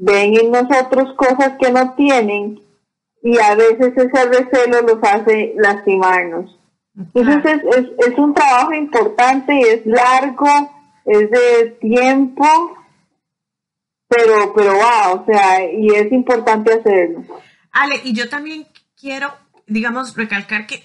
ven 0.00 0.34
en 0.34 0.50
nosotros 0.50 1.14
cosas 1.14 1.52
que 1.60 1.70
no 1.70 1.94
tienen 1.94 2.60
y 3.22 3.38
a 3.38 3.54
veces 3.54 3.92
ese 3.96 4.24
recelo 4.24 4.80
los 4.82 4.98
hace 5.02 5.52
lastimarnos. 5.56 6.58
Entonces 7.14 7.60
es, 7.76 8.08
es, 8.08 8.18
un 8.18 8.34
trabajo 8.34 8.72
importante, 8.72 9.54
y 9.54 9.62
es 9.62 9.86
largo, 9.86 10.48
es 11.04 11.30
de 11.30 11.76
tiempo, 11.80 12.44
pero, 14.08 14.52
pero 14.54 14.72
wow, 14.72 15.20
o 15.20 15.24
sea, 15.26 15.70
y 15.70 15.88
es 15.90 16.10
importante 16.12 16.72
hacerlo. 16.72 17.24
Ale, 17.70 18.00
y 18.04 18.12
yo 18.12 18.28
también 18.28 18.66
quiero, 18.98 19.32
digamos, 19.66 20.16
recalcar 20.16 20.66
que 20.66 20.82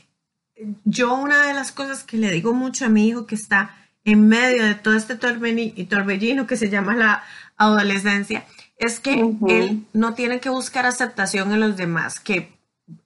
yo 0.83 1.15
una 1.15 1.47
de 1.47 1.53
las 1.53 1.71
cosas 1.71 2.03
que 2.03 2.17
le 2.17 2.31
digo 2.31 2.53
mucho 2.53 2.85
a 2.85 2.89
mi 2.89 3.07
hijo 3.07 3.25
que 3.25 3.35
está 3.35 3.75
en 4.03 4.27
medio 4.27 4.63
de 4.63 4.75
todo 4.75 4.95
este 4.95 5.15
torbellino 5.15 6.47
que 6.47 6.57
se 6.57 6.69
llama 6.69 6.95
la 6.95 7.23
adolescencia, 7.57 8.45
es 8.77 8.99
que 8.99 9.13
él 9.47 9.85
no 9.93 10.13
tiene 10.13 10.39
que 10.39 10.49
buscar 10.49 10.85
aceptación 10.85 11.51
en 11.53 11.61
los 11.61 11.77
demás, 11.77 12.19
que 12.19 12.53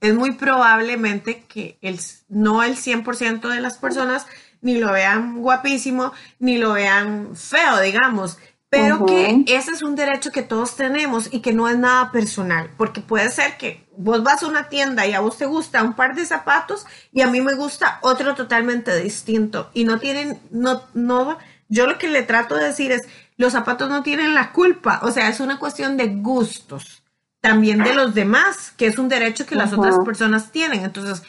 es 0.02 0.14
muy 0.14 0.32
probablemente 0.32 1.44
que 1.48 1.78
el, 1.82 2.00
no 2.28 2.64
el 2.64 2.76
100% 2.76 3.48
de 3.48 3.62
las 3.62 3.78
personas 3.78 4.26
ni 4.62 4.78
lo 4.78 4.92
vean 4.92 5.38
guapísimo, 5.42 6.12
ni 6.40 6.58
lo 6.58 6.74
vean 6.74 7.36
feo, 7.36 7.80
digamos, 7.80 8.38
pero 8.70 9.06
que 9.06 9.46
ese 9.48 9.72
es 9.72 9.82
un 9.82 9.96
derecho 9.96 10.32
que 10.32 10.44
todos 10.44 10.76
tenemos 10.76 11.34
y 11.34 11.40
que 11.40 11.54
no 11.54 11.68
es 11.68 11.78
nada 11.78 12.12
personal, 12.12 12.70
porque 12.78 13.02
puede 13.02 13.32
ser 13.32 13.58
que 13.58 13.84
vos 13.98 14.22
vas 14.22 14.44
a 14.44 14.48
una 14.48 14.70
tienda 14.70 15.08
y 15.08 15.14
a 15.14 15.22
vos 15.22 15.38
te 15.38 15.46
gusta 15.46 15.84
un 15.84 15.96
par 15.96 16.14
de 16.14 16.26
zapatos 16.26 16.86
y 17.12 17.22
a 17.22 17.28
mí 17.28 17.42
me 17.42 17.56
gusta 17.56 17.98
otro 18.02 18.36
totalmente 18.36 18.96
distinto 19.02 19.72
y 19.74 19.86
no 19.86 20.00
tienen, 20.00 20.40
no, 20.52 20.84
no, 20.94 21.40
yo 21.68 21.88
lo 21.88 21.98
que 21.98 22.10
le 22.10 22.22
trato 22.22 22.56
de 22.56 22.66
decir 22.66 22.92
es, 22.92 23.08
los 23.40 23.54
zapatos 23.54 23.90
no 23.90 24.04
tienen 24.04 24.36
la 24.36 24.52
culpa, 24.52 25.00
o 25.02 25.12
sea, 25.12 25.30
es 25.30 25.40
una 25.40 25.60
cuestión 25.60 25.96
de 25.96 26.08
gustos, 26.08 27.04
también 27.40 27.82
de 27.82 27.94
los 27.94 28.14
demás, 28.14 28.74
que 28.76 28.86
es 28.86 29.00
un 29.00 29.08
derecho 29.08 29.46
que 29.46 29.56
las 29.56 29.72
otras 29.72 29.98
personas 30.04 30.52
tienen. 30.52 30.84
Entonces, 30.84 31.24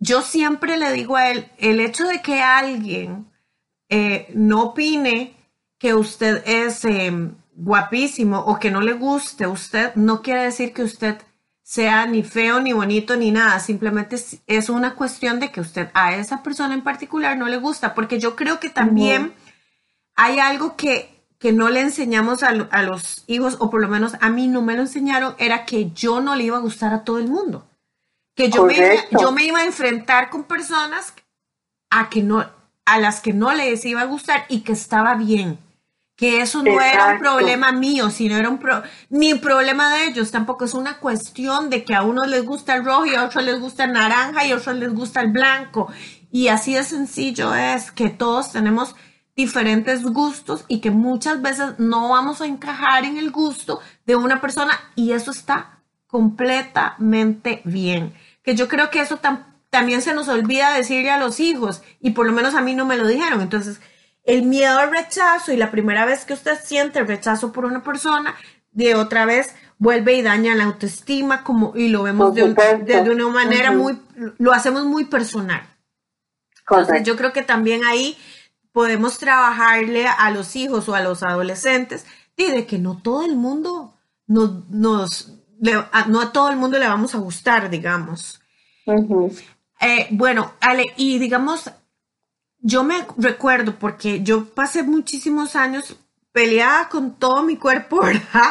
yo 0.00 0.22
siempre 0.22 0.76
le 0.76 0.92
digo 0.92 1.14
a 1.14 1.30
él, 1.30 1.48
el 1.58 1.78
hecho 1.78 2.08
de 2.08 2.20
que 2.20 2.42
alguien 2.42 3.30
eh, 3.88 4.26
no 4.34 4.64
opine 4.64 5.36
que 5.78 5.94
usted 5.94 6.42
es 6.46 6.84
em, 6.84 7.36
guapísimo 7.54 8.40
o 8.40 8.58
que 8.58 8.72
no 8.72 8.80
le 8.80 8.94
guste 8.94 9.46
usted, 9.46 9.94
no 9.94 10.22
quiere 10.22 10.42
decir 10.42 10.72
que 10.72 10.82
usted 10.82 11.16
sea 11.62 12.06
ni 12.06 12.24
feo, 12.24 12.60
ni 12.60 12.72
bonito, 12.72 13.14
ni 13.14 13.30
nada. 13.30 13.60
Simplemente 13.60 14.16
es 14.48 14.68
una 14.68 14.96
cuestión 14.96 15.38
de 15.38 15.52
que 15.52 15.60
usted 15.60 15.90
a 15.94 16.16
esa 16.16 16.42
persona 16.42 16.74
en 16.74 16.82
particular 16.82 17.38
no 17.38 17.46
le 17.46 17.58
gusta, 17.58 17.94
porque 17.94 18.18
yo 18.18 18.34
creo 18.34 18.58
que 18.58 18.68
también 18.68 19.32
hay 20.16 20.40
algo 20.40 20.74
que 20.74 21.15
que 21.38 21.52
no 21.52 21.68
le 21.68 21.80
enseñamos 21.80 22.42
a, 22.42 22.52
los 22.52 23.24
hijos, 23.26 23.56
o 23.58 23.70
por 23.70 23.80
lo 23.80 23.88
menos 23.88 24.14
a 24.20 24.30
mí 24.30 24.48
no 24.48 24.62
me 24.62 24.74
lo 24.74 24.82
enseñaron, 24.82 25.34
era 25.38 25.64
que 25.64 25.90
yo 25.90 26.20
no 26.20 26.34
le 26.34 26.44
iba 26.44 26.56
a 26.56 26.60
gustar 26.60 26.94
a 26.94 27.04
todo 27.04 27.18
el 27.18 27.28
mundo. 27.28 27.66
Que 28.34 28.50
yo, 28.50 28.64
me, 28.64 28.76
yo 29.18 29.32
me 29.32 29.44
iba 29.44 29.60
a 29.60 29.64
enfrentar 29.64 30.30
con 30.30 30.44
personas 30.44 31.14
a, 31.90 32.08
que 32.08 32.22
no, 32.22 32.46
a 32.84 32.98
las 32.98 33.20
que 33.20 33.32
no 33.32 33.52
les 33.52 33.84
iba 33.84 34.02
a 34.02 34.06
gustar 34.06 34.44
y 34.48 34.60
que 34.60 34.72
estaba 34.72 35.14
bien. 35.14 35.58
Que 36.16 36.40
eso 36.40 36.62
no 36.62 36.80
era 36.80 37.12
un 37.12 37.18
problema 37.18 37.72
mío, 37.72 38.08
sino 38.08 38.38
era 38.38 38.48
un 38.48 38.58
pro, 38.58 38.82
ni 39.10 39.34
problema 39.34 39.92
de 39.94 40.06
ellos. 40.06 40.30
Tampoco 40.30 40.64
es 40.64 40.72
una 40.72 40.98
cuestión 40.98 41.68
de 41.68 41.84
que 41.84 41.94
a 41.94 42.02
unos 42.02 42.28
les 42.28 42.42
gusta 42.42 42.74
el 42.74 42.86
rojo 42.86 43.04
y 43.04 43.14
a 43.14 43.24
otros 43.24 43.44
les 43.44 43.60
gusta 43.60 43.84
el 43.84 43.92
naranja 43.92 44.46
y 44.46 44.52
a 44.52 44.56
otros 44.56 44.76
les 44.76 44.94
gusta 44.94 45.20
el 45.20 45.30
blanco. 45.30 45.92
Y 46.32 46.48
así 46.48 46.72
de 46.72 46.84
sencillo 46.84 47.54
es 47.54 47.92
que 47.92 48.08
todos 48.08 48.52
tenemos 48.52 48.96
diferentes 49.36 50.02
gustos 50.02 50.64
y 50.66 50.80
que 50.80 50.90
muchas 50.90 51.42
veces 51.42 51.78
no 51.78 52.08
vamos 52.08 52.40
a 52.40 52.46
encajar 52.46 53.04
en 53.04 53.18
el 53.18 53.30
gusto 53.30 53.80
de 54.06 54.16
una 54.16 54.40
persona 54.40 54.72
y 54.94 55.12
eso 55.12 55.30
está 55.30 55.82
completamente 56.06 57.60
bien. 57.64 58.14
Que 58.42 58.54
yo 58.54 58.66
creo 58.66 58.90
que 58.90 59.00
eso 59.00 59.20
también 59.68 60.00
se 60.00 60.14
nos 60.14 60.28
olvida 60.28 60.72
decirle 60.72 61.10
a 61.10 61.18
los 61.18 61.38
hijos 61.38 61.82
y 62.00 62.12
por 62.12 62.26
lo 62.26 62.32
menos 62.32 62.54
a 62.54 62.62
mí 62.62 62.74
no 62.74 62.86
me 62.86 62.96
lo 62.96 63.06
dijeron. 63.06 63.42
Entonces, 63.42 63.80
el 64.24 64.42
miedo 64.42 64.78
al 64.78 64.90
rechazo 64.90 65.52
y 65.52 65.58
la 65.58 65.70
primera 65.70 66.06
vez 66.06 66.24
que 66.24 66.32
usted 66.32 66.58
siente 66.64 66.98
el 66.98 67.06
rechazo 67.06 67.52
por 67.52 67.66
una 67.66 67.82
persona, 67.82 68.34
de 68.72 68.94
otra 68.94 69.26
vez 69.26 69.54
vuelve 69.78 70.14
y 70.14 70.22
daña 70.22 70.54
la 70.54 70.64
autoestima 70.64 71.42
como 71.44 71.72
y 71.76 71.88
lo 71.88 72.02
vemos 72.02 72.34
de, 72.34 72.42
una 72.42 73.28
manera 73.28 73.72
muy, 73.72 73.98
lo 74.38 74.52
hacemos 74.52 74.84
muy 74.84 75.04
personal. 75.04 75.62
Entonces, 76.68 77.02
yo 77.04 77.16
creo 77.16 77.32
que 77.32 77.42
también 77.42 77.84
ahí 77.84 78.18
podemos 78.76 79.16
trabajarle 79.16 80.06
a 80.06 80.30
los 80.30 80.54
hijos 80.54 80.86
o 80.90 80.94
a 80.94 81.00
los 81.00 81.22
adolescentes 81.22 82.04
y 82.36 82.44
de 82.50 82.66
que 82.66 82.78
no 82.78 82.98
todo 82.98 83.24
el 83.24 83.34
mundo 83.34 83.94
nos, 84.26 84.68
nos 84.68 85.32
no 86.08 86.20
a 86.20 86.30
todo 86.30 86.50
el 86.50 86.58
mundo 86.58 86.78
le 86.78 86.86
vamos 86.86 87.14
a 87.14 87.18
gustar, 87.18 87.70
digamos. 87.70 88.38
Eh, 89.80 90.08
bueno, 90.10 90.52
Ale, 90.60 90.84
y 90.98 91.18
digamos, 91.18 91.70
yo 92.58 92.84
me 92.84 93.06
recuerdo 93.16 93.78
porque 93.78 94.22
yo 94.22 94.44
pasé 94.44 94.82
muchísimos 94.82 95.56
años 95.56 95.96
peleada 96.32 96.90
con 96.90 97.14
todo 97.14 97.44
mi 97.44 97.56
cuerpo, 97.56 98.00
¿verdad? 98.02 98.50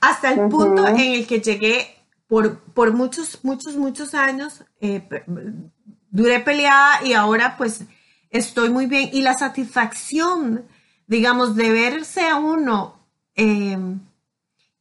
Hasta 0.00 0.32
el 0.32 0.48
punto 0.48 0.88
en 0.88 0.98
el 0.98 1.28
que 1.28 1.40
llegué 1.40 1.94
por, 2.26 2.58
por 2.58 2.92
muchos, 2.92 3.38
muchos, 3.44 3.76
muchos 3.76 4.14
años, 4.14 4.64
eh, 4.80 5.08
duré 6.10 6.40
peleada 6.40 7.04
y 7.04 7.12
ahora 7.12 7.56
pues 7.56 7.84
estoy 8.30 8.70
muy 8.70 8.86
bien. 8.86 9.10
Y 9.12 9.22
la 9.22 9.36
satisfacción, 9.36 10.66
digamos, 11.06 11.56
de 11.56 11.70
verse 11.70 12.26
a 12.26 12.36
uno 12.36 13.06
em, 13.34 14.00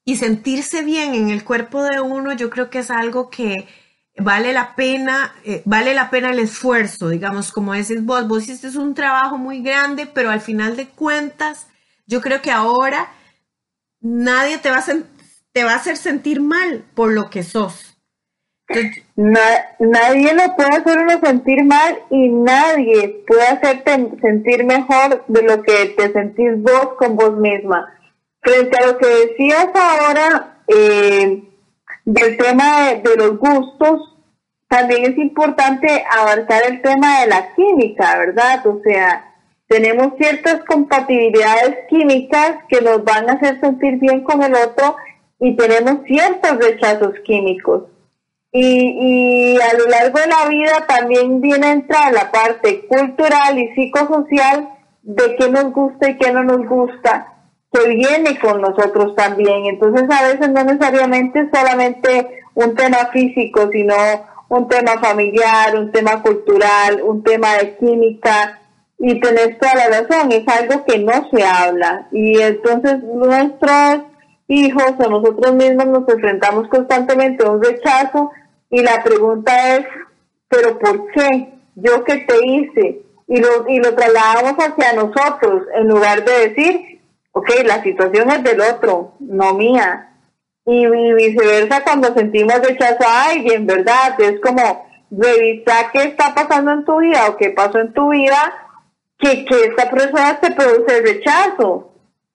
y 0.05 0.17
sentirse 0.17 0.83
bien 0.83 1.13
en 1.15 1.29
el 1.29 1.43
cuerpo 1.43 1.83
de 1.83 2.01
uno, 2.01 2.33
yo 2.33 2.49
creo 2.49 2.69
que 2.69 2.79
es 2.79 2.91
algo 2.91 3.29
que 3.29 3.67
vale 4.17 4.53
la 4.53 4.75
pena, 4.75 5.33
eh, 5.43 5.61
vale 5.65 5.93
la 5.93 6.09
pena 6.09 6.31
el 6.31 6.39
esfuerzo, 6.39 7.09
digamos, 7.09 7.51
como 7.51 7.73
decís 7.73 8.03
vos, 8.03 8.27
vos 8.27 8.43
hiciste 8.47 8.77
un 8.77 8.93
trabajo 8.93 9.37
muy 9.37 9.61
grande, 9.61 10.07
pero 10.07 10.29
al 10.29 10.41
final 10.41 10.75
de 10.75 10.87
cuentas, 10.87 11.67
yo 12.05 12.21
creo 12.21 12.41
que 12.41 12.51
ahora 12.51 13.11
nadie 14.01 14.57
te 14.57 14.69
va 14.71 14.79
a, 14.79 14.85
te 15.51 15.63
va 15.63 15.73
a 15.73 15.75
hacer 15.77 15.97
sentir 15.97 16.41
mal 16.41 16.83
por 16.95 17.11
lo 17.11 17.29
que 17.29 17.43
sos 17.43 17.88
nadie 19.15 20.33
lo 20.33 20.55
puede 20.55 20.69
hacer 20.69 20.99
uno 20.99 21.19
sentir 21.21 21.63
mal 21.63 21.99
y 22.09 22.29
nadie 22.29 23.23
puede 23.27 23.47
hacerte 23.47 24.11
sentir 24.21 24.63
mejor 24.63 25.23
de 25.27 25.41
lo 25.41 25.63
que 25.63 25.93
te 25.97 26.11
sentís 26.11 26.61
vos 26.61 26.89
con 26.97 27.15
vos 27.15 27.35
misma. 27.37 27.93
Frente 28.41 28.77
a 28.77 28.87
lo 28.87 28.97
que 28.97 29.07
decías 29.07 29.67
ahora 29.73 30.61
eh, 30.67 31.43
del 32.05 32.37
tema 32.37 32.93
de, 32.93 33.15
los 33.17 33.37
gustos, 33.37 34.15
también 34.67 35.11
es 35.11 35.17
importante 35.17 36.05
abarcar 36.17 36.61
el 36.67 36.81
tema 36.81 37.21
de 37.21 37.27
la 37.27 37.53
química, 37.55 38.17
¿verdad? 38.19 38.65
O 38.67 38.81
sea, 38.83 39.33
tenemos 39.67 40.13
ciertas 40.17 40.63
compatibilidades 40.65 41.87
químicas 41.89 42.57
que 42.69 42.81
nos 42.81 43.03
van 43.03 43.29
a 43.29 43.33
hacer 43.33 43.59
sentir 43.59 43.97
bien 43.97 44.23
con 44.23 44.41
el 44.43 44.53
otro 44.53 44.95
y 45.39 45.55
tenemos 45.55 46.03
ciertos 46.05 46.57
rechazos 46.59 47.13
químicos. 47.25 47.83
Y, 48.51 49.55
y 49.55 49.61
a 49.61 49.77
lo 49.77 49.85
largo 49.85 50.19
de 50.19 50.27
la 50.27 50.47
vida 50.47 50.85
también 50.87 51.39
viene 51.39 51.67
a 51.67 51.71
entrar 51.71 52.11
la 52.11 52.31
parte 52.31 52.87
cultural 52.87 53.59
y 53.59 53.67
psicosocial 53.75 54.69
de 55.03 55.35
qué 55.35 55.49
nos 55.49 55.71
gusta 55.71 56.09
y 56.09 56.17
qué 56.17 56.31
no 56.31 56.43
nos 56.43 56.67
gusta, 56.67 57.33
que 57.71 57.87
viene 57.89 58.39
con 58.39 58.61
nosotros 58.61 59.15
también. 59.15 59.65
Entonces 59.65 60.09
a 60.09 60.23
veces 60.23 60.49
no 60.49 60.63
necesariamente 60.63 61.49
solamente 61.53 62.41
un 62.55 62.75
tema 62.75 63.09
físico, 63.13 63.69
sino 63.71 63.95
un 64.49 64.67
tema 64.67 64.99
familiar, 64.99 65.75
un 65.75 65.91
tema 65.91 66.21
cultural, 66.23 67.01
un 67.03 67.23
tema 67.23 67.53
de 67.57 67.77
química, 67.77 68.59
y 68.99 69.19
tenés 69.21 69.57
toda 69.57 69.75
la 69.75 69.87
razón, 69.87 70.31
es 70.31 70.45
algo 70.47 70.83
que 70.85 70.99
no 70.99 71.29
se 71.31 71.43
habla. 71.43 72.07
Y 72.11 72.39
entonces 72.41 73.01
nuestros 73.03 74.08
hijos 74.49 74.95
o 74.97 75.09
nosotros 75.09 75.53
mismos 75.53 75.85
nos 75.85 76.09
enfrentamos 76.09 76.67
constantemente 76.67 77.45
a 77.45 77.51
un 77.51 77.63
rechazo 77.63 78.31
y 78.69 78.81
la 78.81 79.01
pregunta 79.03 79.77
es, 79.77 79.85
¿pero 80.49 80.77
por 80.79 81.11
qué? 81.11 81.53
¿Yo 81.75 82.03
qué 82.03 82.17
te 82.27 82.45
hice? 82.45 83.01
Y 83.27 83.39
lo, 83.39 83.67
y 83.67 83.77
lo 83.77 83.93
trasladamos 83.93 84.53
hacia 84.57 84.93
nosotros 84.93 85.63
en 85.75 85.87
lugar 85.87 86.25
de 86.25 86.49
decir, 86.49 87.01
ok, 87.31 87.49
la 87.63 87.83
situación 87.83 88.31
es 88.31 88.43
del 88.43 88.59
otro, 88.61 89.13
no 89.19 89.53
mía. 89.53 90.15
Y, 90.65 90.85
viceversa 91.13 91.83
cuando 91.83 92.13
sentimos 92.13 92.59
rechazo 92.59 93.07
a 93.07 93.29
alguien, 93.29 93.65
¿verdad? 93.67 94.19
Es 94.19 94.39
como 94.41 94.87
revisar 95.11 95.91
qué 95.91 96.03
está 96.03 96.33
pasando 96.33 96.71
en 96.71 96.85
tu 96.85 96.97
vida 96.99 97.27
o 97.29 97.37
qué 97.37 97.51
pasó 97.51 97.79
en 97.79 97.93
tu 97.93 98.09
vida 98.09 98.53
que, 99.17 99.45
que 99.45 99.63
esta 99.65 99.89
persona 99.89 100.39
te 100.39 100.51
produce 100.51 101.01
rechazo 101.01 101.88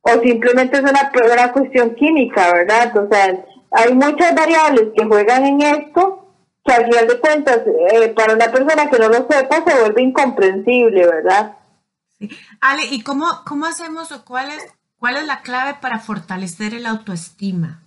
o 0.04 0.20
simplemente 0.20 0.76
es 0.76 0.82
una, 0.82 1.10
una 1.32 1.52
cuestión 1.52 1.94
química, 1.94 2.52
¿verdad? 2.52 2.96
O 2.96 3.08
sea, 3.08 3.44
hay 3.70 3.94
muchas 3.94 4.34
variables 4.34 4.90
que 4.94 5.04
juegan 5.04 5.44
en 5.46 5.62
esto 5.62 6.20
que 6.62 6.72
al 6.72 6.84
final 6.84 7.08
de 7.08 7.20
cuentas 7.20 7.60
eh, 7.66 8.08
para 8.14 8.34
una 8.34 8.50
persona 8.50 8.90
que 8.90 8.98
no 8.98 9.08
lo 9.08 9.26
sepa 9.28 9.64
se 9.66 9.80
vuelve 9.80 10.02
incomprensible, 10.02 11.06
¿verdad? 11.06 11.56
Sí. 12.18 12.30
Ale, 12.60 12.84
¿y 12.90 13.02
cómo, 13.02 13.26
cómo 13.46 13.66
hacemos 13.66 14.12
o 14.12 14.24
cuál 14.24 14.50
es, 14.50 14.74
cuál 14.98 15.16
es 15.16 15.26
la 15.26 15.40
clave 15.40 15.78
para 15.80 15.98
fortalecer 15.98 16.74
el 16.74 16.86
autoestima? 16.86 17.82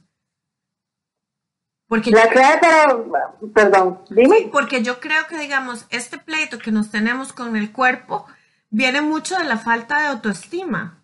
Porque 1.88 2.12
la 2.12 2.28
clave 2.28 2.60
para, 2.60 3.34
perdón, 3.54 4.02
dime. 4.10 4.50
porque 4.52 4.84
yo 4.84 5.00
creo 5.00 5.26
que, 5.28 5.38
digamos, 5.38 5.86
este 5.90 6.18
pleito 6.18 6.60
que 6.60 6.72
nos 6.72 6.92
tenemos 6.92 7.32
con 7.32 7.56
el 7.56 7.72
cuerpo 7.72 8.26
viene 8.70 9.02
mucho 9.02 9.38
de 9.38 9.46
la 9.46 9.58
falta 9.58 10.02
de 10.02 10.08
autoestima. 10.08 10.97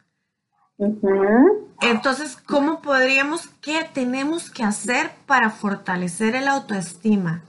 Entonces, 1.81 2.37
¿cómo 2.37 2.81
podríamos, 2.81 3.47
qué 3.61 3.87
tenemos 3.93 4.49
que 4.49 4.63
hacer 4.63 5.11
para 5.25 5.49
fortalecer 5.49 6.35
el 6.35 6.47
autoestima? 6.47 7.43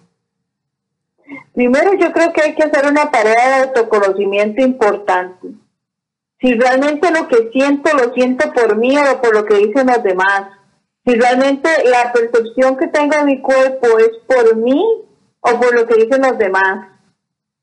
Primero, 1.54 1.94
yo 1.94 2.12
creo 2.12 2.32
que 2.32 2.42
hay 2.42 2.54
que 2.54 2.64
hacer 2.64 2.86
una 2.86 3.10
tarea 3.10 3.48
de 3.48 3.64
autoconocimiento 3.68 4.62
importante. 4.62 5.48
Si 6.40 6.54
realmente 6.54 7.10
lo 7.10 7.28
que 7.28 7.50
siento 7.52 7.96
lo 7.96 8.12
siento 8.12 8.52
por 8.52 8.76
mí 8.76 8.96
o 8.98 9.20
por 9.22 9.34
lo 9.34 9.44
que 9.46 9.56
dicen 9.56 9.86
los 9.86 10.02
demás 10.02 10.48
si 11.06 11.14
realmente 11.14 11.68
la 11.84 12.12
percepción 12.12 12.76
que 12.76 12.86
tengo 12.86 13.16
de 13.16 13.24
mi 13.24 13.42
cuerpo 13.42 13.98
es 13.98 14.12
por 14.26 14.56
mí 14.56 14.82
o 15.40 15.60
por 15.60 15.74
lo 15.74 15.86
que 15.86 16.02
dicen 16.02 16.22
los 16.22 16.38
demás. 16.38 16.88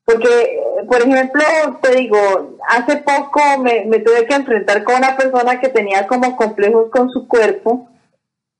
Porque, 0.04 0.60
por 0.88 0.98
ejemplo, 1.02 1.42
te 1.80 1.96
digo, 1.96 2.51
hace 2.68 2.96
poco 2.98 3.40
me, 3.58 3.82
tuve 4.00 4.26
que 4.26 4.34
enfrentar 4.34 4.84
con 4.84 4.96
una 4.96 5.16
persona 5.16 5.60
que 5.60 5.68
tenía 5.68 6.06
como 6.06 6.36
complejos 6.36 6.90
con 6.90 7.10
su 7.10 7.28
cuerpo 7.28 7.88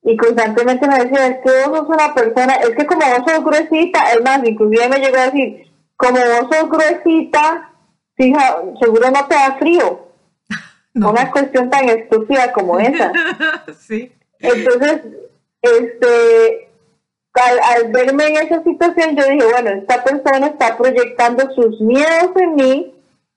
y 0.02 0.16
constantemente 0.16 0.86
me 0.88 1.04
decía, 1.04 1.28
es 1.28 1.38
que 1.44 1.68
vos 1.68 1.78
sos 1.78 1.88
una 1.88 2.12
persona, 2.12 2.54
es 2.54 2.70
que 2.70 2.86
como 2.86 3.06
vos 3.06 3.30
sos 3.30 3.44
gruesita, 3.44 4.10
es 4.12 4.22
más, 4.22 4.40
inclusive 4.44 4.88
me 4.88 4.98
llegó 4.98 5.16
a 5.16 5.30
decir, 5.30 5.70
como 5.96 6.18
vos 6.18 6.48
sos 6.50 6.68
gruesita, 6.68 7.72
fija, 8.16 8.62
seguro 8.80 9.10
no 9.10 9.26
te 9.26 9.34
da 9.34 9.56
frío. 9.58 10.08
Una 10.94 11.30
cuestión 11.30 11.70
tan 11.70 11.88
estúpida 11.88 12.52
como 12.52 12.80
esa. 12.80 13.12
sí. 13.78 14.12
Entonces, 14.40 15.02
este, 15.62 16.68
al, 17.34 17.92
verme 17.92 18.26
en 18.26 18.36
esa 18.36 18.62
situación, 18.62 19.16
yo 19.16 19.24
dije, 19.24 19.46
bueno, 19.46 19.70
esta 19.70 20.02
persona 20.02 20.48
está 20.48 20.76
proyectando 20.76 21.50
sus 21.54 21.80
miedos 21.80 22.30
en 22.36 22.54
mí, 22.56 22.94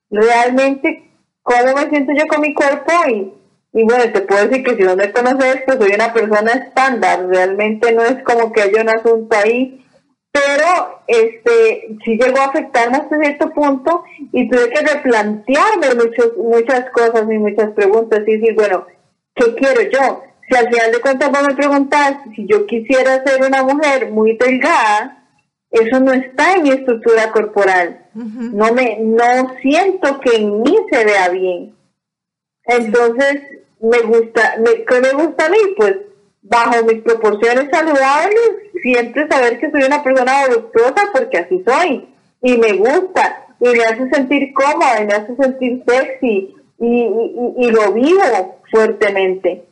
realmente 0.09 1.11
cómo 1.43 1.73
me 1.75 1.89
siento 1.89 2.13
yo 2.13 2.27
con 2.27 2.41
mi 2.41 2.53
cuerpo 2.53 2.91
y, 3.07 3.33
y 3.73 3.83
bueno, 3.83 4.11
te 4.11 4.21
puedo 4.21 4.47
decir 4.47 4.63
que 4.63 4.75
si 4.75 4.83
no 4.83 4.95
me 4.95 5.11
conoces, 5.11 5.63
pues 5.65 5.77
soy 5.77 5.91
una 5.93 6.13
persona 6.13 6.51
estándar, 6.51 7.27
realmente 7.27 7.91
no 7.93 8.03
es 8.03 8.23
como 8.23 8.51
que 8.51 8.61
haya 8.61 8.81
un 8.81 8.89
asunto 8.89 9.35
ahí, 9.37 9.85
pero 10.31 11.01
este 11.07 11.95
sí 12.03 12.17
llegó 12.17 12.39
a 12.39 12.45
afectarme 12.45 12.97
hasta 12.97 13.17
cierto 13.17 13.51
punto 13.51 14.03
y 14.31 14.49
tuve 14.49 14.69
que 14.69 14.81
replantearme 14.81 15.95
muchos, 15.95 16.37
muchas 16.37 16.89
cosas 16.91 17.23
y 17.29 17.37
muchas 17.37 17.71
preguntas 17.71 18.21
y 18.27 18.37
decir, 18.37 18.55
bueno, 18.55 18.85
¿qué 19.35 19.55
quiero 19.55 19.81
yo? 19.83 20.23
si 20.47 20.55
al 20.55 20.69
final 20.69 20.91
de 20.91 21.01
cuentas 21.01 21.31
vos 21.31 21.47
me 21.47 21.55
preguntas 21.55 22.17
si 22.35 22.45
yo 22.45 22.65
quisiera 22.65 23.23
ser 23.23 23.43
una 23.43 23.63
mujer 23.63 24.11
muy 24.11 24.37
delgada, 24.37 25.24
eso 25.75 25.99
no 25.99 26.13
está 26.13 26.55
en 26.55 26.63
mi 26.63 26.69
estructura 26.69 27.31
corporal. 27.31 28.05
No 28.13 28.73
me, 28.73 28.97
no 29.01 29.55
siento 29.61 30.19
que 30.21 30.37
en 30.37 30.61
mí 30.61 30.77
se 30.89 31.03
vea 31.03 31.29
bien. 31.29 31.75
Entonces, 32.65 33.41
me 33.81 33.99
gusta, 34.01 34.55
me, 34.59 34.85
¿qué 34.85 35.01
me 35.01 35.11
gusta 35.11 35.45
a 35.45 35.49
mí? 35.49 35.57
Pues 35.77 35.97
bajo 36.41 36.85
mis 36.85 37.01
proporciones 37.01 37.69
saludables, 37.71 38.51
siempre 38.81 39.27
saber 39.27 39.59
que 39.59 39.69
soy 39.71 39.83
una 39.83 40.03
persona 40.03 40.47
voluptuosa 40.47 41.09
porque 41.13 41.39
así 41.39 41.63
soy. 41.67 42.07
Y 42.41 42.57
me 42.57 42.73
gusta, 42.73 43.45
y 43.59 43.69
me 43.69 43.83
hace 43.83 44.09
sentir 44.09 44.53
cómoda, 44.53 45.01
y 45.01 45.07
me 45.07 45.13
hace 45.13 45.35
sentir 45.35 45.83
sexy, 45.87 46.55
y, 46.79 47.09
y 47.57 47.71
lo 47.71 47.91
vivo 47.93 48.59
fuertemente. 48.71 49.65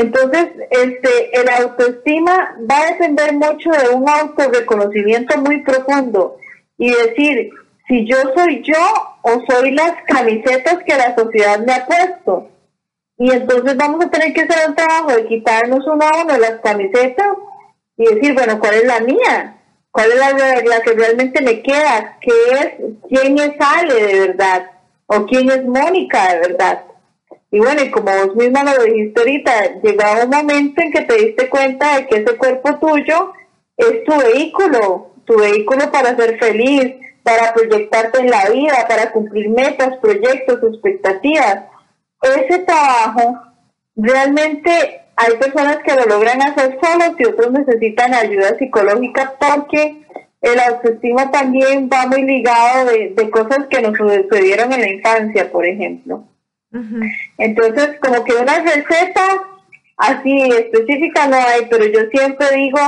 Entonces, 0.00 0.46
este, 0.70 1.40
el 1.40 1.48
autoestima 1.48 2.56
va 2.70 2.78
a 2.78 2.92
depender 2.92 3.32
mucho 3.34 3.68
de 3.70 3.96
un 3.96 4.08
autorreconocimiento 4.08 5.36
muy 5.38 5.60
profundo 5.64 6.36
y 6.76 6.88
decir 6.88 7.50
si 7.88 8.06
yo 8.06 8.16
soy 8.36 8.62
yo 8.62 8.78
o 9.22 9.42
soy 9.48 9.72
las 9.72 9.94
camisetas 10.06 10.78
que 10.86 10.94
la 10.94 11.16
sociedad 11.16 11.58
me 11.66 11.72
ha 11.72 11.84
puesto. 11.84 12.48
Y 13.18 13.32
entonces 13.32 13.76
vamos 13.76 14.04
a 14.04 14.08
tener 14.08 14.32
que 14.32 14.42
hacer 14.42 14.68
un 14.68 14.76
trabajo 14.76 15.16
de 15.16 15.26
quitarnos 15.26 15.84
una 15.88 16.08
a 16.08 16.22
uno 16.22 16.38
las 16.38 16.60
camisetas 16.60 17.36
y 17.96 18.04
decir, 18.04 18.34
bueno, 18.34 18.60
¿cuál 18.60 18.74
es 18.74 18.84
la 18.84 19.00
mía? 19.00 19.56
¿Cuál 19.90 20.12
es 20.12 20.16
la, 20.16 20.30
la 20.30 20.80
que 20.80 20.92
realmente 20.92 21.42
me 21.42 21.60
queda? 21.60 22.18
¿Qué 22.20 22.30
es? 22.52 22.72
¿Quién 23.08 23.36
es 23.40 23.50
Ale 23.58 23.94
de 23.94 24.28
verdad? 24.28 24.70
¿O 25.06 25.26
quién 25.26 25.50
es 25.50 25.64
Mónica 25.64 26.34
de 26.34 26.38
verdad? 26.50 26.84
Y 27.50 27.58
bueno, 27.58 27.82
y 27.82 27.90
como 27.90 28.10
vos 28.12 28.36
misma 28.36 28.62
lo 28.62 28.82
dijiste 28.82 29.20
ahorita, 29.20 29.80
llegaba 29.82 30.24
un 30.24 30.30
momento 30.30 30.82
en 30.82 30.92
que 30.92 31.00
te 31.02 31.14
diste 31.14 31.48
cuenta 31.48 31.96
de 31.96 32.06
que 32.06 32.16
ese 32.16 32.36
cuerpo 32.36 32.76
tuyo 32.78 33.32
es 33.76 34.04
tu 34.04 34.16
vehículo, 34.18 35.12
tu 35.24 35.38
vehículo 35.38 35.90
para 35.90 36.14
ser 36.16 36.38
feliz, 36.38 36.94
para 37.22 37.54
proyectarte 37.54 38.20
en 38.20 38.30
la 38.30 38.50
vida, 38.50 38.86
para 38.88 39.10
cumplir 39.12 39.48
metas, 39.48 39.96
proyectos, 39.98 40.58
expectativas. 40.62 41.64
Ese 42.22 42.58
trabajo, 42.60 43.38
realmente 43.96 45.02
hay 45.16 45.36
personas 45.38 45.78
que 45.78 45.94
lo 45.94 46.04
logran 46.04 46.42
hacer 46.42 46.78
solos 46.82 47.14
y 47.18 47.24
otros 47.24 47.52
necesitan 47.52 48.14
ayuda 48.14 48.58
psicológica 48.58 49.34
porque 49.38 50.02
el 50.40 50.60
autoestima 50.60 51.30
también 51.30 51.88
va 51.92 52.06
muy 52.06 52.22
ligado 52.22 52.90
de, 52.90 53.14
de 53.16 53.30
cosas 53.30 53.66
que 53.70 53.80
nos 53.80 53.96
sucedieron 53.96 54.72
en 54.72 54.80
la 54.80 54.90
infancia, 54.90 55.50
por 55.50 55.66
ejemplo. 55.66 56.24
Entonces, 57.38 57.98
como 58.00 58.24
que 58.24 58.34
una 58.34 58.58
receta 58.60 59.24
así 59.96 60.42
específica 60.42 61.26
no 61.26 61.36
hay, 61.36 61.66
pero 61.70 61.86
yo 61.86 62.08
siempre 62.10 62.46
digo, 62.56 62.78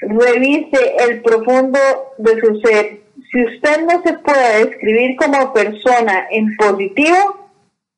revise 0.00 0.96
el 1.00 1.22
profundo 1.22 1.78
de 2.18 2.40
su 2.40 2.60
ser. 2.60 3.02
Si 3.30 3.44
usted 3.44 3.84
no 3.84 4.02
se 4.02 4.14
puede 4.14 4.64
describir 4.64 5.16
como 5.16 5.52
persona 5.52 6.26
en 6.30 6.56
positivo, 6.56 7.50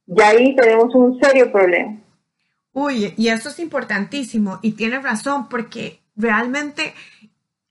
ya 0.06 0.28
ahí 0.28 0.56
tenemos 0.56 0.94
un 0.94 1.18
serio 1.20 1.52
problema. 1.52 1.96
Uy, 2.72 3.14
y 3.16 3.28
eso 3.28 3.48
es 3.48 3.58
importantísimo 3.58 4.58
y 4.62 4.72
tiene 4.72 5.00
razón 5.00 5.48
porque 5.48 6.00
realmente, 6.16 6.94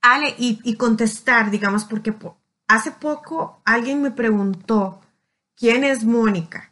Ale, 0.01 0.33
y, 0.37 0.59
y 0.63 0.75
contestar, 0.75 1.51
digamos, 1.51 1.85
porque 1.85 2.13
hace 2.67 2.91
poco 2.91 3.61
alguien 3.65 4.01
me 4.01 4.11
preguntó, 4.11 5.01
¿quién 5.55 5.83
es 5.83 6.03
Mónica? 6.03 6.68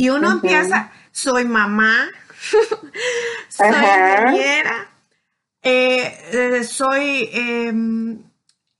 Y 0.00 0.08
uno 0.08 0.32
empieza, 0.32 0.90
soy 1.12 1.44
mamá, 1.44 2.08
soy 3.50 3.68
ingeniera, 3.68 4.88
eh, 5.60 6.18
eh, 6.32 6.64
soy 6.64 7.28
em, 7.34 8.22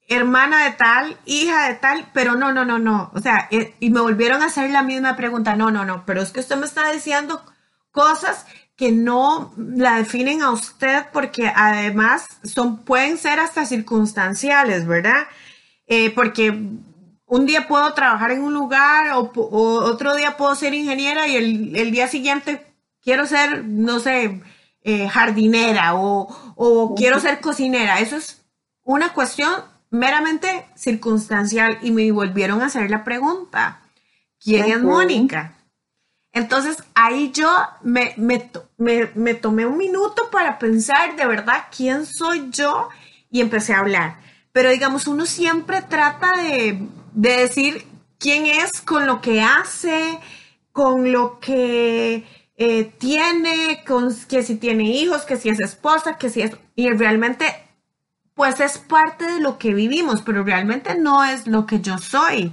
hermana 0.08 0.64
de 0.64 0.70
tal, 0.70 1.18
hija 1.26 1.68
de 1.68 1.74
tal, 1.74 2.08
pero 2.14 2.36
no, 2.36 2.54
no, 2.54 2.64
no, 2.64 2.78
no. 2.78 3.10
O 3.12 3.20
sea, 3.20 3.48
eh, 3.50 3.74
y 3.80 3.90
me 3.90 4.00
volvieron 4.00 4.40
a 4.40 4.46
hacer 4.46 4.70
la 4.70 4.82
misma 4.82 5.14
pregunta, 5.14 5.56
no, 5.56 5.70
no, 5.70 5.84
no, 5.84 6.06
pero 6.06 6.22
es 6.22 6.30
que 6.30 6.40
usted 6.40 6.56
me 6.56 6.64
está 6.64 6.90
diciendo 6.90 7.44
cosas 7.90 8.46
que 8.74 8.90
no 8.90 9.52
la 9.58 9.96
definen 9.96 10.40
a 10.40 10.52
usted 10.52 11.04
porque 11.12 11.52
además 11.54 12.28
son, 12.44 12.78
pueden 12.78 13.18
ser 13.18 13.40
hasta 13.40 13.66
circunstanciales, 13.66 14.86
¿verdad? 14.86 15.26
porque 16.14 16.78
un 17.30 17.46
día 17.46 17.68
puedo 17.68 17.94
trabajar 17.94 18.32
en 18.32 18.42
un 18.42 18.52
lugar 18.52 19.12
o, 19.12 19.30
otro 19.38 20.16
día 20.16 20.36
puedo 20.36 20.56
ser 20.56 20.74
ingeniera 20.74 21.28
y 21.28 21.36
el, 21.36 21.92
día 21.92 22.08
siguiente 22.08 22.66
quiero 23.00 23.24
ser, 23.24 23.64
no 23.64 24.00
sé, 24.00 24.42
eh, 24.82 25.08
jardinera 25.08 25.94
o, 25.94 26.94
quiero 26.96 27.20
ser 27.20 27.40
cocinera. 27.40 28.00
Eso 28.00 28.16
es 28.16 28.42
una 28.82 29.12
cuestión 29.12 29.52
meramente 29.90 30.66
circunstancial 30.74 31.78
y 31.82 31.92
me 31.92 32.10
volvieron 32.10 32.62
a 32.62 32.66
hacer 32.66 32.90
la 32.90 33.04
pregunta, 33.04 33.80
¿quién 34.40 34.68
es 34.68 34.82
Mónica? 34.82 35.54
Entonces 36.32 36.82
ahí 36.94 37.30
yo 37.30 37.48
me, 37.82 38.12
me, 38.16 39.34
tomé 39.34 39.66
un 39.66 39.78
minuto 39.78 40.30
para 40.32 40.58
pensar 40.58 41.14
de 41.14 41.26
verdad 41.26 41.66
quién 41.76 42.06
soy 42.06 42.50
yo 42.50 42.88
y 43.30 43.40
empecé 43.40 43.72
a 43.72 43.80
hablar. 43.80 44.18
Pero 44.50 44.70
digamos, 44.70 45.06
uno 45.06 45.26
siempre 45.26 45.80
trata 45.82 46.32
de, 46.42 46.88
de 47.12 47.36
decir 47.36 47.86
quién 48.18 48.46
es 48.46 48.80
con 48.80 49.06
lo 49.06 49.20
que 49.20 49.40
hace, 49.40 50.18
con 50.72 51.12
lo 51.12 51.40
que 51.40 52.24
eh, 52.56 52.84
tiene, 52.98 53.82
con 53.86 54.14
que 54.28 54.42
si 54.42 54.56
tiene 54.56 54.84
hijos, 54.84 55.22
que 55.22 55.36
si 55.36 55.48
es 55.48 55.60
esposa, 55.60 56.18
que 56.18 56.28
si 56.30 56.42
es... 56.42 56.56
Y 56.76 56.90
realmente, 56.90 57.46
pues 58.34 58.60
es 58.60 58.78
parte 58.78 59.26
de 59.26 59.40
lo 59.40 59.58
que 59.58 59.74
vivimos, 59.74 60.22
pero 60.22 60.44
realmente 60.44 60.94
no 60.94 61.24
es 61.24 61.46
lo 61.46 61.66
que 61.66 61.80
yo 61.80 61.98
soy. 61.98 62.52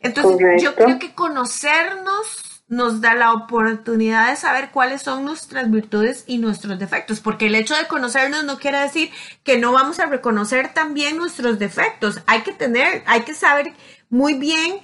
Entonces, 0.00 0.62
yo 0.62 0.74
creo 0.74 0.98
que 0.98 1.14
conocernos 1.14 2.51
nos 2.72 3.02
da 3.02 3.14
la 3.14 3.34
oportunidad 3.34 4.30
de 4.30 4.36
saber 4.36 4.70
cuáles 4.70 5.02
son 5.02 5.26
nuestras 5.26 5.70
virtudes 5.70 6.24
y 6.26 6.38
nuestros 6.38 6.78
defectos, 6.78 7.20
porque 7.20 7.48
el 7.48 7.54
hecho 7.54 7.76
de 7.76 7.86
conocernos 7.86 8.44
no 8.44 8.58
quiere 8.58 8.78
decir 8.78 9.10
que 9.44 9.58
no 9.58 9.72
vamos 9.72 10.00
a 10.00 10.06
reconocer 10.06 10.72
también 10.72 11.18
nuestros 11.18 11.58
defectos. 11.58 12.22
Hay 12.26 12.40
que 12.40 12.52
tener, 12.52 13.02
hay 13.04 13.24
que 13.24 13.34
saber 13.34 13.74
muy 14.08 14.38
bien 14.38 14.78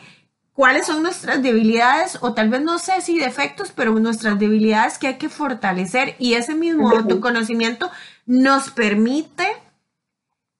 cuáles 0.52 0.84
son 0.84 1.02
nuestras 1.02 1.42
debilidades 1.42 2.18
o 2.20 2.34
tal 2.34 2.50
vez 2.50 2.60
no 2.60 2.78
sé 2.78 3.00
si 3.00 3.18
defectos, 3.18 3.72
pero 3.74 3.98
nuestras 3.98 4.38
debilidades 4.38 4.98
que 4.98 5.06
hay 5.06 5.16
que 5.16 5.30
fortalecer 5.30 6.14
y 6.18 6.34
ese 6.34 6.54
mismo 6.54 6.90
autoconocimiento 6.90 7.90
nos 8.26 8.70
permite 8.70 9.46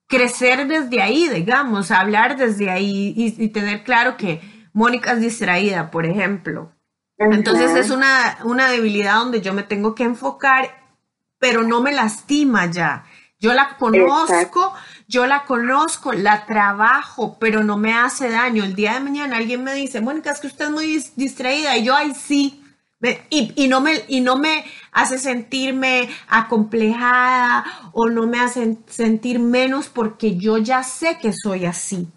crecer 0.06 0.66
desde 0.66 1.02
ahí, 1.02 1.28
digamos, 1.28 1.90
hablar 1.90 2.38
desde 2.38 2.70
ahí 2.70 3.12
y, 3.14 3.48
tener 3.48 3.84
claro 3.84 4.16
que 4.16 4.40
Mónica 4.72 5.12
es 5.12 5.20
distraída, 5.20 5.90
por 5.90 6.06
ejemplo. 6.06 6.72
Entonces 7.18 7.74
es 7.74 7.90
una, 7.90 8.38
una 8.44 8.70
debilidad 8.70 9.16
donde 9.16 9.40
yo 9.40 9.52
me 9.52 9.64
tengo 9.64 9.94
que 9.94 10.04
enfocar, 10.04 10.70
pero 11.38 11.62
no 11.62 11.80
me 11.82 11.92
lastima 11.92 12.66
ya. 12.66 13.04
Yo 13.40 13.52
la 13.54 13.76
conozco, 13.76 14.74
yo 15.06 15.26
la 15.26 15.44
conozco, 15.44 16.12
la 16.12 16.44
trabajo, 16.46 17.36
pero 17.38 17.62
no 17.62 17.76
me 17.76 17.94
hace 17.94 18.30
daño. 18.30 18.64
El 18.64 18.74
día 18.74 18.94
de 18.94 19.00
mañana 19.00 19.36
alguien 19.36 19.62
me 19.62 19.74
dice, 19.74 20.00
Mónica, 20.00 20.32
es 20.32 20.40
que 20.40 20.48
usted 20.48 20.66
es 20.66 20.70
muy 20.72 21.04
distraída. 21.14 21.76
Y 21.76 21.84
yo, 21.84 21.94
ay, 21.94 22.14
sí. 22.14 22.64
Y, 23.30 23.68
no 23.68 23.80
me, 23.80 24.02
y 24.08 24.20
no 24.22 24.36
me 24.38 24.64
hace 24.90 25.18
sentirme 25.18 26.08
acomplejada 26.26 27.64
o 27.92 28.08
no 28.08 28.26
me 28.26 28.40
hace 28.40 28.76
sentir 28.88 29.38
menos 29.38 29.88
porque 29.88 30.36
yo 30.36 30.58
ya 30.58 30.82
sé 30.82 31.18
que 31.20 31.32
soy 31.32 31.64
así. 31.64 32.08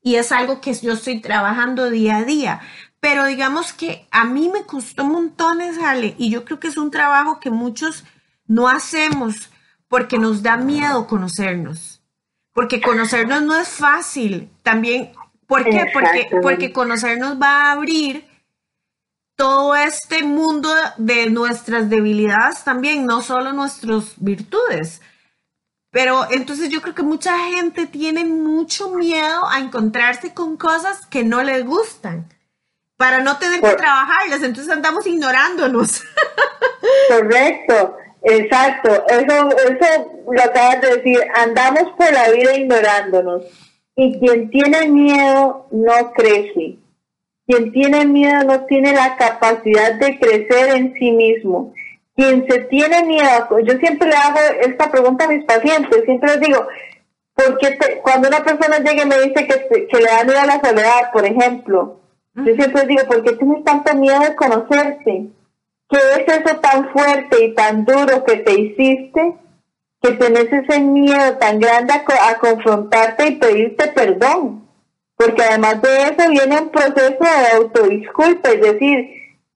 Y 0.00 0.14
es 0.16 0.32
algo 0.32 0.62
que 0.62 0.72
yo 0.72 0.94
estoy 0.94 1.20
trabajando 1.20 1.90
día 1.90 2.18
a 2.18 2.24
día. 2.24 2.60
Pero 3.04 3.26
digamos 3.26 3.74
que 3.74 4.06
a 4.10 4.24
mí 4.24 4.48
me 4.48 4.64
costó 4.64 5.04
montones, 5.04 5.76
Ale, 5.78 6.14
y 6.16 6.30
yo 6.30 6.46
creo 6.46 6.58
que 6.58 6.68
es 6.68 6.78
un 6.78 6.90
trabajo 6.90 7.38
que 7.38 7.50
muchos 7.50 8.04
no 8.46 8.66
hacemos 8.66 9.50
porque 9.88 10.16
nos 10.18 10.42
da 10.42 10.56
miedo 10.56 11.06
conocernos 11.06 12.00
porque 12.54 12.80
conocernos 12.80 13.42
no 13.42 13.60
es 13.60 13.68
fácil. 13.68 14.48
También, 14.62 15.12
¿por 15.46 15.64
qué? 15.64 15.86
Porque, 15.92 16.28
porque 16.40 16.72
conocernos 16.72 17.38
va 17.38 17.64
a 17.64 17.72
abrir 17.72 18.26
todo 19.36 19.74
este 19.74 20.22
mundo 20.22 20.70
de 20.96 21.28
nuestras 21.28 21.90
debilidades 21.90 22.62
también, 22.62 23.04
no 23.04 23.20
solo 23.20 23.52
nuestras 23.52 24.14
virtudes. 24.16 25.02
Pero 25.90 26.26
entonces 26.30 26.70
yo 26.70 26.80
creo 26.80 26.94
que 26.94 27.02
mucha 27.02 27.36
gente 27.50 27.86
tiene 27.86 28.24
mucho 28.24 28.90
miedo 28.90 29.46
a 29.48 29.58
encontrarse 29.58 30.32
con 30.32 30.56
cosas 30.56 31.04
que 31.06 31.24
no 31.24 31.42
les 31.42 31.64
gustan 31.66 32.28
para 32.96 33.20
no 33.20 33.38
tener 33.38 33.60
que 33.60 33.74
trabajarlas, 33.74 34.42
entonces 34.42 34.72
andamos 34.72 35.06
ignorándonos. 35.06 36.02
Correcto. 37.08 37.96
Exacto, 38.26 39.04
eso, 39.06 39.48
eso 39.50 40.22
lo 40.32 40.42
acabas 40.42 40.80
de 40.80 40.96
decir, 40.96 41.20
andamos 41.34 41.92
por 41.92 42.10
la 42.10 42.30
vida 42.30 42.56
ignorándonos. 42.56 43.44
Y 43.96 44.18
quien 44.18 44.48
tiene 44.48 44.88
miedo 44.88 45.68
no 45.70 46.12
crece. 46.12 46.78
Quien 47.46 47.70
tiene 47.72 48.06
miedo 48.06 48.44
no 48.44 48.64
tiene 48.64 48.94
la 48.94 49.16
capacidad 49.16 49.92
de 49.94 50.18
crecer 50.18 50.74
en 50.74 50.94
sí 50.94 51.10
mismo. 51.10 51.74
Quien 52.16 52.46
se 52.48 52.60
tiene 52.60 53.04
miedo, 53.04 53.58
yo 53.62 53.74
siempre 53.78 54.08
le 54.08 54.16
hago 54.16 54.38
esta 54.62 54.90
pregunta 54.90 55.26
a 55.26 55.28
mis 55.28 55.44
pacientes, 55.44 56.04
siempre 56.04 56.30
les 56.30 56.40
digo, 56.40 56.66
porque 57.34 57.76
cuando 58.02 58.28
una 58.28 58.42
persona 58.42 58.78
llega 58.78 59.02
y 59.02 59.06
me 59.06 59.18
dice 59.18 59.46
que, 59.46 59.86
que 59.86 59.98
le 59.98 60.06
da 60.06 60.24
miedo 60.24 60.40
a 60.40 60.46
la 60.46 60.60
soledad, 60.60 61.12
por 61.12 61.26
ejemplo, 61.26 62.03
yo 62.34 62.54
siempre 62.54 62.86
digo, 62.86 63.02
¿por 63.06 63.22
qué 63.22 63.32
tienes 63.32 63.64
tanto 63.64 63.94
miedo 63.96 64.20
de 64.20 64.34
conocerte? 64.34 65.28
¿Qué 65.88 65.98
es 65.98 66.26
eso 66.26 66.56
tan 66.56 66.90
fuerte 66.90 67.44
y 67.44 67.54
tan 67.54 67.84
duro 67.84 68.24
que 68.24 68.36
te 68.38 68.52
hiciste 68.52 69.36
que 70.00 70.12
tenés 70.12 70.52
ese 70.52 70.80
miedo 70.80 71.38
tan 71.38 71.60
grande 71.60 71.94
a, 71.94 72.38
confrontarte 72.38 73.28
y 73.28 73.36
pedirte 73.36 73.88
perdón? 73.88 74.68
Porque 75.16 75.42
además 75.42 75.80
de 75.80 76.02
eso 76.02 76.30
viene 76.30 76.60
un 76.60 76.70
proceso 76.70 77.18
de 77.20 77.56
autodisculpa, 77.56 78.50
es 78.50 78.60
decir, 78.60 79.10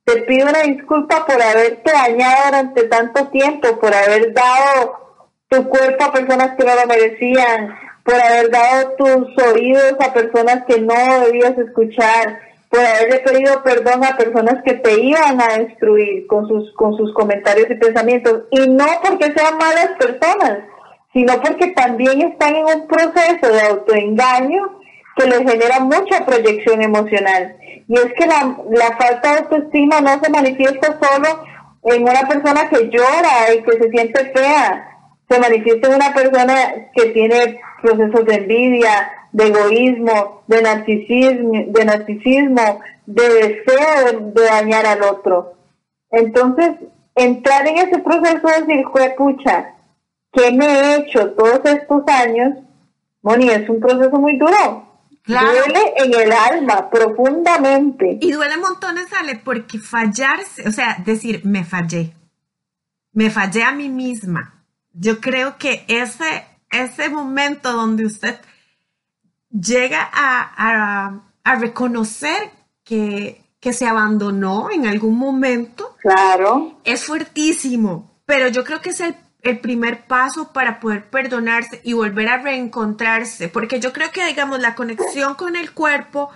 te 0.04 0.22
pido 0.22 0.48
una 0.48 0.62
disculpa 0.62 1.26
por 1.26 1.42
haberte 1.42 1.90
dañado 1.90 2.44
durante 2.46 2.82
tanto 2.84 3.26
tiempo, 3.28 3.78
por 3.80 3.92
haber 3.92 4.32
dado 4.32 5.26
tu 5.48 5.68
cuerpo 5.68 6.04
a 6.04 6.12
personas 6.12 6.56
que 6.56 6.64
no 6.64 6.74
lo 6.76 6.86
merecían, 6.86 7.76
por 8.04 8.14
haber 8.14 8.50
dado 8.50 8.94
tus 8.96 9.44
oídos 9.52 9.96
a 10.00 10.12
personas 10.14 10.64
que 10.66 10.80
no 10.80 11.20
debías 11.26 11.58
escuchar, 11.58 12.47
por 12.70 12.80
haberle 12.80 13.20
pedido 13.20 13.62
perdón 13.62 14.04
a 14.04 14.16
personas 14.16 14.62
que 14.64 14.74
te 14.74 15.00
iban 15.00 15.40
a 15.40 15.58
destruir 15.58 16.26
con 16.26 16.46
sus, 16.46 16.72
con 16.74 16.96
sus 16.96 17.12
comentarios 17.14 17.70
y 17.70 17.74
pensamientos. 17.76 18.42
Y 18.50 18.68
no 18.68 18.86
porque 19.02 19.32
sean 19.32 19.56
malas 19.56 19.90
personas, 19.98 20.58
sino 21.12 21.40
porque 21.40 21.68
también 21.68 22.20
están 22.22 22.56
en 22.56 22.64
un 22.66 22.86
proceso 22.86 23.52
de 23.52 23.60
autoengaño 23.62 24.80
que 25.16 25.26
les 25.26 25.38
genera 25.38 25.80
mucha 25.80 26.24
proyección 26.26 26.82
emocional. 26.82 27.56
Y 27.88 27.94
es 27.94 28.12
que 28.14 28.26
la, 28.26 28.56
la 28.70 28.96
falta 28.98 29.32
de 29.32 29.38
autoestima 29.38 30.00
no 30.00 30.20
se 30.22 30.30
manifiesta 30.30 30.98
solo 31.00 31.42
en 31.84 32.02
una 32.02 32.28
persona 32.28 32.68
que 32.68 32.90
llora 32.90 33.54
y 33.56 33.62
que 33.62 33.72
se 33.72 33.90
siente 33.90 34.32
fea, 34.32 34.98
se 35.28 35.40
manifiesta 35.40 35.88
en 35.88 35.94
una 35.94 36.12
persona 36.12 36.54
que 36.94 37.06
tiene 37.06 37.60
procesos 37.82 38.26
de 38.26 38.34
envidia, 38.34 39.10
de 39.38 39.46
egoísmo, 39.46 40.42
de 40.48 40.62
narcisismo, 40.62 41.52
de, 41.68 41.84
narcisismo, 41.84 42.80
de 43.06 43.28
deseo 43.28 44.20
de, 44.34 44.42
dañar 44.42 44.84
al 44.84 45.02
otro. 45.04 45.54
Entonces, 46.10 46.70
entrar 47.14 47.66
en 47.68 47.78
ese 47.78 47.98
proceso 48.00 48.48
de 48.48 48.66
decir, 48.66 48.84
pucha, 49.16 49.76
¿qué 50.32 50.50
me 50.50 50.66
he 50.66 50.96
hecho 50.96 51.30
todos 51.34 51.60
estos 51.64 52.02
años? 52.08 52.58
Moni, 53.22 53.48
es 53.48 53.68
un 53.68 53.78
proceso 53.78 54.18
muy 54.18 54.36
duro. 54.38 54.88
Duele 55.24 55.94
en 55.98 56.14
el 56.14 56.32
alma, 56.32 56.90
profundamente. 56.90 58.18
Y 58.20 58.32
duele 58.32 58.56
montones, 58.56 59.06
Ale, 59.12 59.36
porque 59.36 59.78
fallarse, 59.78 60.68
o 60.68 60.72
sea, 60.72 60.96
decir, 61.04 61.42
me 61.44 61.64
fallé. 61.64 62.12
Me 63.12 63.30
fallé 63.30 63.62
a 63.62 63.70
mí 63.70 63.88
misma. 63.88 64.64
Yo 64.92 65.20
creo 65.20 65.58
que 65.58 65.84
ese, 65.86 66.44
ese 66.70 67.08
momento 67.08 67.72
donde 67.72 68.04
usted 68.04 68.40
llega 69.50 70.08
a, 70.12 71.22
reconocer 71.58 72.50
que, 72.84 73.44
se 73.72 73.86
abandonó 73.86 74.70
en 74.70 74.86
algún 74.86 75.18
momento. 75.18 75.94
Claro. 76.00 76.80
Es 76.84 77.04
fuertísimo, 77.04 78.18
pero 78.24 78.48
yo 78.48 78.64
creo 78.64 78.80
que 78.80 78.90
es 78.90 79.00
el, 79.00 79.14
primer 79.60 80.06
paso 80.06 80.52
para 80.52 80.78
poder 80.78 81.08
perdonarse 81.08 81.80
y 81.82 81.94
volver 81.94 82.28
a 82.28 82.38
reencontrarse, 82.38 83.48
porque 83.48 83.80
yo 83.80 83.94
creo 83.94 84.10
que, 84.10 84.26
digamos, 84.26 84.60
la 84.60 84.74
conexión 84.74 85.36
con 85.36 85.56
el 85.56 85.72
cuerpo 85.72 86.30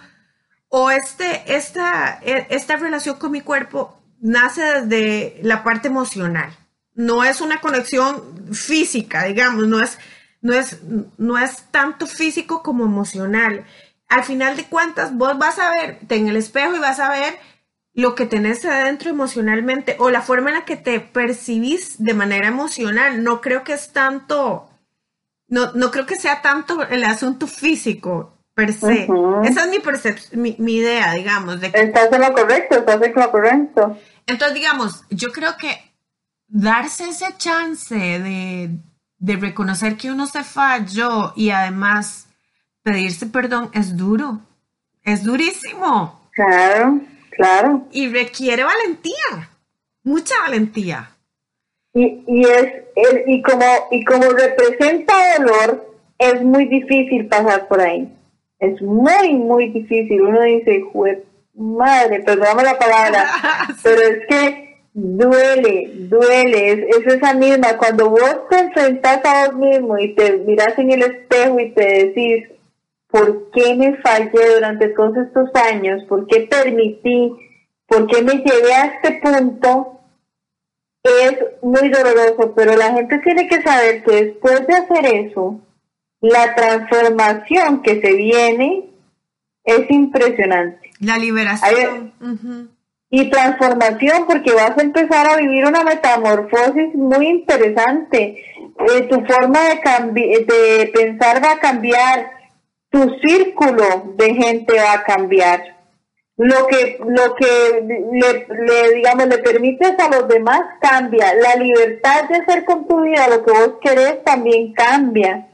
o 0.69 0.91
este, 0.91 1.55
esta, 1.55 2.21
e, 2.23 2.47
esta 2.49 2.77
relación 2.77 3.17
con 3.17 3.33
mi 3.33 3.43
cuerpo 3.43 4.03
nace 4.23 4.63
desde 4.63 5.41
la 5.43 5.63
parte 5.63 5.89
emocional. 5.89 6.57
No 6.95 7.25
es 7.25 7.43
una 7.43 7.61
conexión 7.61 8.55
física, 8.55 9.25
digamos, 9.25 9.67
no 9.67 9.83
es 9.83 9.99
no 10.43 10.53
es, 10.53 10.81
no 11.17 11.39
es 11.39 11.65
tanto 11.71 12.07
físico 12.07 12.63
como 12.63 12.85
emocional. 12.85 13.65
Al 14.09 14.25
final 14.25 14.57
de 14.57 14.65
cuentas, 14.65 15.17
vos 15.17 15.39
vas 15.39 15.59
a 15.59 15.71
verte 15.71 16.17
en 16.17 16.29
el 16.29 16.37
espejo 16.37 16.77
y 16.77 16.81
vas 16.81 17.01
a 17.01 17.11
ver 17.11 17.39
lo 17.95 18.15
que 18.15 18.27
tenés 18.27 18.65
adentro 18.65 19.11
emocionalmente 19.11 19.97
o 19.99 20.11
la 20.11 20.21
forma 20.23 20.51
en 20.51 20.57
la 20.57 20.65
que 20.65 20.77
te 20.77 21.01
percibís 21.01 22.03
de 22.03 22.15
manera 22.15 22.49
emocional. 22.49 23.23
No 23.23 23.41
creo 23.41 23.65
que 23.65 23.75
es 23.75 23.93
tanto, 23.93 24.69
no, 25.49 25.73
no 25.73 25.91
creo 25.91 26.07
que 26.07 26.17
sea 26.17 26.43
tanto 26.43 26.83
el 26.89 27.05
asunto 27.05 27.47
físico 27.47 28.37
per 28.55 28.73
se. 28.73 29.09
Esa 29.45 29.65
es 29.65 30.33
mi, 30.35 30.57
mi, 30.59 30.75
idea, 30.75 31.13
digamos. 31.13 31.61
De 31.61 31.69
Estás 31.69 32.13
en 32.13 32.21
lo 32.21 32.33
correcto, 32.33 32.79
estás 32.79 33.01
en 33.01 33.13
lo 33.15 33.31
correcto. 33.31 33.99
Entonces, 34.27 34.55
digamos, 34.55 35.05
yo 35.11 35.31
creo 35.31 35.57
que 35.57 35.79
darse 36.49 37.09
ese 37.09 37.35
chance 37.39 37.95
de, 37.95 38.71
de 39.23 39.37
reconocer 39.37 39.97
que 39.97 40.11
uno 40.11 40.27
se 40.27 40.43
falló 40.43 41.33
y 41.37 41.51
además 41.51 42.27
pedirse 42.83 43.27
perdón 43.27 43.71
es 43.73 43.97
duro, 43.97 44.41
es 45.05 45.23
durísimo. 45.23 46.29
Claro, 46.33 47.01
claro. 47.31 47.87
Y 47.93 48.09
requiere 48.09 48.65
valentía, 48.65 49.49
mucha 50.03 50.35
valentía. 50.41 51.11
Y, 51.95 52.25
y 52.27 52.43
es, 52.43 52.73
y 53.29 53.41
como, 53.43 53.65
y 53.93 54.05
como 54.05 54.25
representa 54.25 55.15
dolor, 55.39 55.95
es 56.19 56.43
muy 56.43 56.67
difícil 56.67 57.29
pasar 57.29 57.69
por 57.69 57.81
ahí. 57.81 58.13
Es 58.59 58.83
muy, 58.83 59.35
muy 59.35 59.69
difícil. 59.69 60.21
Uno 60.21 60.43
dice, 60.43 60.85
madre, 61.55 62.21
perdóname 62.25 62.65
la 62.65 62.79
palabra, 62.79 63.31
pero 63.85 64.01
es 64.01 64.27
que 64.29 64.72
duele, 64.95 65.91
duele, 66.09 66.73
es, 66.73 66.97
es, 66.97 67.15
esa 67.15 67.35
misma, 67.35 67.77
cuando 67.77 68.11
vos 68.11 68.49
te 68.51 68.59
enfrentas 68.59 69.25
a 69.25 69.47
vos 69.47 69.57
mismo 69.57 69.99
y 69.99 70.15
te 70.15 70.39
miras 70.39 70.79
en 70.79 70.93
el 70.93 71.03
espejo 71.03 71.61
y 71.61 71.71
te 71.73 71.85
decís, 71.85 72.49
¿por 73.09 73.51
qué 73.51 73.75
me 73.75 73.97
fallé 73.99 74.55
durante 74.55 74.89
todos 74.89 75.17
estos 75.17 75.51
años? 75.55 76.05
¿Por 76.09 76.27
qué 76.27 76.49
permití? 76.51 77.33
¿Por 77.87 78.07
qué 78.07 78.23
me 78.23 78.35
llevé 78.35 78.75
a 78.75 78.87
este 78.87 79.21
punto? 79.23 80.01
Es 81.03 81.37
muy 81.63 81.89
doloroso, 81.89 82.55
pero 82.55 82.77
la 82.77 82.93
gente 82.93 83.19
tiene 83.19 83.49
que 83.49 83.61
saber 83.63 84.05
que 84.05 84.25
después 84.25 84.67
de 84.67 84.75
hacer 84.75 85.07
eso, 85.07 85.61
la 86.21 86.55
transformación 86.55 87.83
que 87.83 88.01
se 88.01 88.13
viene 88.15 88.91
es 89.65 89.91
impresionante. 89.91 90.91
La 91.01 91.19
liberación. 91.19 92.13
Y 93.15 93.29
transformación 93.29 94.25
porque 94.27 94.55
vas 94.55 94.77
a 94.79 94.81
empezar 94.81 95.27
a 95.29 95.37
vivir 95.37 95.67
una 95.67 95.85
metamorfosis 95.85 96.95
muy 96.95 97.27
interesante. 97.27 98.43
Eh, 98.89 99.03
tu 99.11 99.23
forma 99.27 99.61
de, 99.69 100.47
de 100.49 100.91
pensar 100.95 101.45
va 101.45 101.53
a 101.53 101.61
cambiar, 101.61 102.33
tu 102.89 103.15
círculo 103.23 104.15
de 104.17 104.35
gente 104.35 104.75
va 104.77 104.95
a 104.95 105.05
cambiar. 105.05 105.77
Lo 106.39 106.67
que, 106.67 106.99
lo 107.07 107.35
que 107.35 107.85
le, 108.13 108.47
le, 108.49 108.95
digamos, 108.95 109.27
le 109.27 109.39
permites 109.39 109.99
a 109.99 110.09
los 110.09 110.27
demás 110.27 110.63
cambia. 110.81 111.35
La 111.35 111.55
libertad 111.57 112.27
de 112.31 112.37
hacer 112.37 112.65
con 112.65 112.89
tu 112.89 113.03
vida 113.03 113.29
lo 113.29 113.45
que 113.45 113.53
vos 113.53 113.75
querés 113.83 114.25
también 114.25 114.73
cambia. 114.73 115.49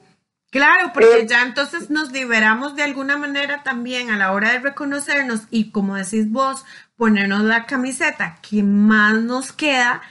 Claro, 0.51 0.93
porque 0.95 1.23
eh, 1.23 1.27
ya 1.27 1.43
entonces 1.43 1.91
nos 1.91 2.11
liberamos 2.11 2.75
de 2.75 2.83
alguna 2.83 3.19
manera 3.19 3.63
también 3.65 4.11
a 4.11 4.17
la 4.17 4.33
hora 4.33 4.53
de 4.53 4.61
reconocernos 4.61 5.43
y 5.51 5.73
como 5.73 5.97
decís 5.97 6.31
vos, 6.31 6.65
ponernos 6.99 7.43
la 7.45 7.65
camiseta 7.65 8.39
que 8.43 8.63
más 8.63 9.15
nos 9.15 9.53
queda, 9.53 10.03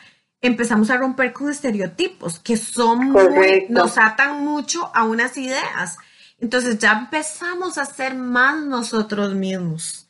empezamos 0.41 0.89
a 0.89 0.97
romper 0.97 1.33
con 1.33 1.51
estereotipos 1.51 2.39
que 2.39 2.55
son 2.55 3.11
muy, 3.11 3.67
nos 3.69 3.97
atan 3.97 4.43
mucho 4.43 4.89
a 4.95 5.03
unas 5.03 5.37
ideas. 5.37 5.97
Entonces 6.39 6.79
ya 6.79 6.93
empezamos 6.93 7.77
a 7.77 7.85
ser 7.85 8.15
más 8.15 8.63
nosotros 8.63 9.35
mismos. 9.35 10.07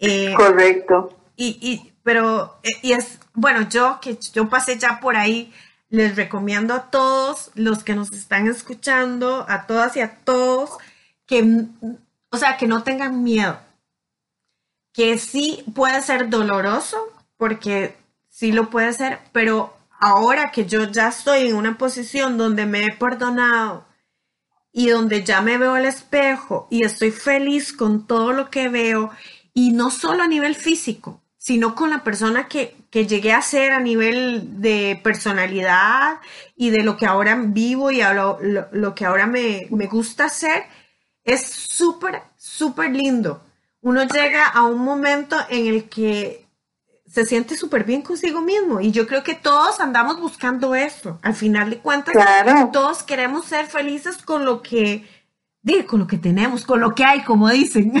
Eh, 0.00 0.32
Correcto. 0.34 1.14
Y, 1.36 1.58
y, 1.60 1.92
pero, 2.02 2.58
eh, 2.62 2.70
y 2.82 2.92
es, 2.92 3.18
bueno, 3.34 3.68
yo 3.68 3.98
que 4.00 4.18
yo 4.32 4.48
pasé 4.48 4.78
ya 4.78 5.00
por 5.00 5.14
ahí, 5.14 5.52
les 5.90 6.16
recomiendo 6.16 6.74
a 6.74 6.90
todos 6.90 7.50
los 7.54 7.84
que 7.84 7.94
nos 7.94 8.12
están 8.12 8.46
escuchando, 8.46 9.44
a 9.48 9.66
todas 9.66 9.96
y 9.96 10.00
a 10.00 10.16
todos, 10.24 10.70
que, 11.26 11.66
o 12.30 12.36
sea, 12.36 12.56
que 12.56 12.66
no 12.66 12.82
tengan 12.82 13.22
miedo. 13.22 13.58
Que 14.98 15.16
sí 15.16 15.62
puede 15.76 16.02
ser 16.02 16.28
doloroso, 16.28 16.98
porque 17.36 17.96
sí 18.28 18.50
lo 18.50 18.68
puede 18.68 18.92
ser, 18.92 19.20
pero 19.30 19.72
ahora 20.00 20.50
que 20.50 20.66
yo 20.66 20.90
ya 20.90 21.06
estoy 21.06 21.46
en 21.46 21.54
una 21.54 21.78
posición 21.78 22.36
donde 22.36 22.66
me 22.66 22.84
he 22.84 22.92
perdonado 22.96 23.86
y 24.72 24.88
donde 24.88 25.22
ya 25.22 25.40
me 25.40 25.56
veo 25.56 25.74
al 25.74 25.84
espejo 25.84 26.66
y 26.68 26.82
estoy 26.82 27.12
feliz 27.12 27.72
con 27.72 28.08
todo 28.08 28.32
lo 28.32 28.50
que 28.50 28.68
veo, 28.68 29.12
y 29.54 29.70
no 29.70 29.92
solo 29.92 30.24
a 30.24 30.26
nivel 30.26 30.56
físico, 30.56 31.22
sino 31.36 31.76
con 31.76 31.90
la 31.90 32.02
persona 32.02 32.48
que, 32.48 32.74
llegué 32.90 33.32
a 33.32 33.40
ser 33.40 33.70
a 33.70 33.78
nivel 33.78 34.60
de 34.60 35.00
personalidad 35.04 36.18
y 36.56 36.70
de 36.70 36.82
lo 36.82 36.96
que 36.96 37.06
ahora 37.06 37.36
vivo 37.40 37.92
y 37.92 38.02
lo, 38.02 38.40
lo, 38.72 38.94
que 38.96 39.04
ahora 39.04 39.28
me, 39.28 39.68
gusta 39.70 40.24
hacer, 40.24 40.64
es 41.22 41.46
súper, 41.46 42.20
súper 42.36 42.90
lindo. 42.90 43.44
Uno 43.88 44.04
llega 44.04 44.46
a 44.46 44.64
un 44.64 44.80
momento 44.80 45.34
en 45.48 45.66
el 45.66 45.88
que 45.88 46.46
se 47.06 47.24
siente 47.24 47.56
súper 47.56 47.84
bien 47.84 48.02
consigo 48.02 48.42
mismo 48.42 48.82
y 48.82 48.92
yo 48.92 49.06
creo 49.06 49.24
que 49.24 49.34
todos 49.34 49.80
andamos 49.80 50.20
buscando 50.20 50.74
eso. 50.74 51.18
Al 51.22 51.32
final 51.32 51.70
de 51.70 51.78
cuentas, 51.78 52.14
todos 52.70 53.02
queremos 53.02 53.46
ser 53.46 53.64
felices 53.64 54.18
con 54.18 54.44
lo 54.44 54.60
que, 54.60 55.08
con 55.86 56.00
lo 56.00 56.06
que 56.06 56.18
tenemos, 56.18 56.66
con 56.66 56.80
lo 56.80 56.94
que 56.94 57.02
hay, 57.02 57.22
como 57.22 57.48
dicen. 57.48 57.94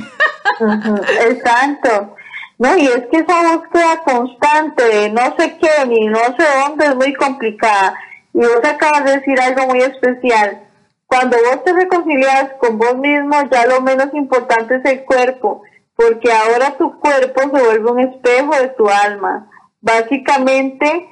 Exacto. 1.26 2.14
No, 2.58 2.76
y 2.76 2.86
es 2.86 3.06
que 3.10 3.20
esa 3.20 3.56
búsqueda 3.56 4.02
constante 4.04 4.84
de 4.84 5.08
no 5.08 5.34
sé 5.38 5.56
qué 5.58 5.86
ni 5.86 6.06
no 6.06 6.18
sé 6.18 6.44
dónde 6.66 6.84
es 6.84 6.96
muy 6.96 7.14
complicada. 7.14 7.94
Y 8.34 8.40
vos 8.40 8.60
acabas 8.62 9.06
de 9.06 9.12
decir 9.20 9.40
algo 9.40 9.68
muy 9.68 9.80
especial. 9.80 10.68
Cuando 11.06 11.38
vos 11.38 11.64
te 11.64 11.72
reconcilias 11.72 12.50
con 12.60 12.76
vos 12.76 12.98
mismo, 12.98 13.36
ya 13.50 13.64
lo 13.64 13.80
menos 13.80 14.12
importante 14.12 14.74
es 14.76 14.84
el 14.84 15.06
cuerpo, 15.06 15.62
porque 15.98 16.30
ahora 16.30 16.76
tu 16.78 16.96
cuerpo 17.00 17.40
se 17.40 17.64
vuelve 17.64 17.90
un 17.90 17.98
espejo 17.98 18.54
de 18.54 18.68
tu 18.68 18.88
alma. 18.88 19.50
Básicamente, 19.80 21.08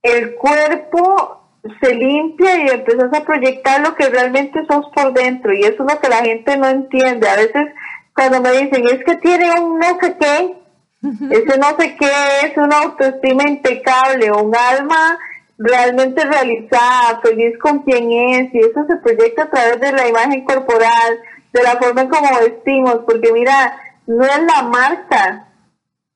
el 0.00 0.36
cuerpo 0.36 1.42
se 1.80 1.92
limpia 1.92 2.56
y 2.56 2.68
empiezas 2.68 3.12
a 3.12 3.24
proyectar 3.24 3.80
lo 3.80 3.96
que 3.96 4.08
realmente 4.08 4.64
sos 4.70 4.86
por 4.94 5.12
dentro, 5.12 5.52
y 5.52 5.62
eso 5.62 5.82
es 5.84 5.92
lo 5.92 6.00
que 6.00 6.08
la 6.08 6.18
gente 6.18 6.56
no 6.56 6.68
entiende. 6.68 7.28
A 7.28 7.34
veces, 7.34 7.66
cuando 8.14 8.40
me 8.40 8.52
dicen, 8.52 8.86
es 8.86 9.02
que 9.04 9.16
tiene 9.16 9.60
un 9.60 9.80
no 9.80 9.98
sé 10.00 10.16
qué, 10.20 10.56
ese 11.30 11.58
no 11.58 11.76
sé 11.76 11.96
qué 11.96 12.10
es 12.44 12.56
una 12.56 12.78
autoestima 12.82 13.42
impecable, 13.42 14.30
un 14.30 14.54
alma 14.54 15.18
realmente 15.58 16.24
realizada, 16.24 17.20
feliz 17.24 17.58
con 17.58 17.80
quien 17.80 18.12
es, 18.12 18.54
y 18.54 18.58
eso 18.60 18.86
se 18.86 18.96
proyecta 18.98 19.42
a 19.42 19.50
través 19.50 19.80
de 19.80 19.90
la 19.90 20.06
imagen 20.06 20.44
corporal, 20.44 21.18
de 21.52 21.62
la 21.64 21.76
forma 21.76 22.02
en 22.02 22.08
como 22.08 22.38
vestimos, 22.38 23.00
porque 23.04 23.32
mira, 23.32 23.76
no 24.08 24.24
es 24.24 24.42
la 24.42 24.62
marca, 24.62 25.48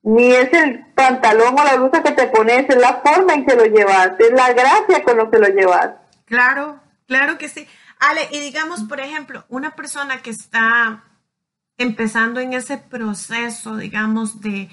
ni 0.03 0.33
es 0.33 0.53
el 0.53 0.87
pantalón 0.95 1.59
o 1.59 1.63
la 1.63 1.77
blusa 1.77 2.03
que 2.03 2.13
te 2.13 2.27
pones, 2.27 2.69
es 2.69 2.77
la 2.77 3.03
forma 3.05 3.35
en 3.35 3.45
que 3.45 3.55
lo 3.55 3.67
llevas, 3.67 4.13
es 4.19 4.33
la 4.33 4.53
gracia 4.53 5.05
con 5.05 5.19
lo 5.19 5.31
que 5.31 5.39
lo 5.39 5.49
llevas. 5.49 5.91
Claro, 6.25 6.81
claro 7.07 7.37
que 7.37 7.51
sí. 7.51 7.69
Ale, 8.01 8.29
y 8.33 8.41
digamos, 8.41 8.83
por 8.85 8.99
ejemplo, 8.99 9.45
una 9.49 9.77
persona 9.77 10.23
que 10.23 10.31
está 10.31 11.05
empezando 11.77 12.41
en 12.41 12.55
ese 12.55 12.79
proceso, 12.79 13.77
digamos, 13.77 14.41
de, 14.41 14.71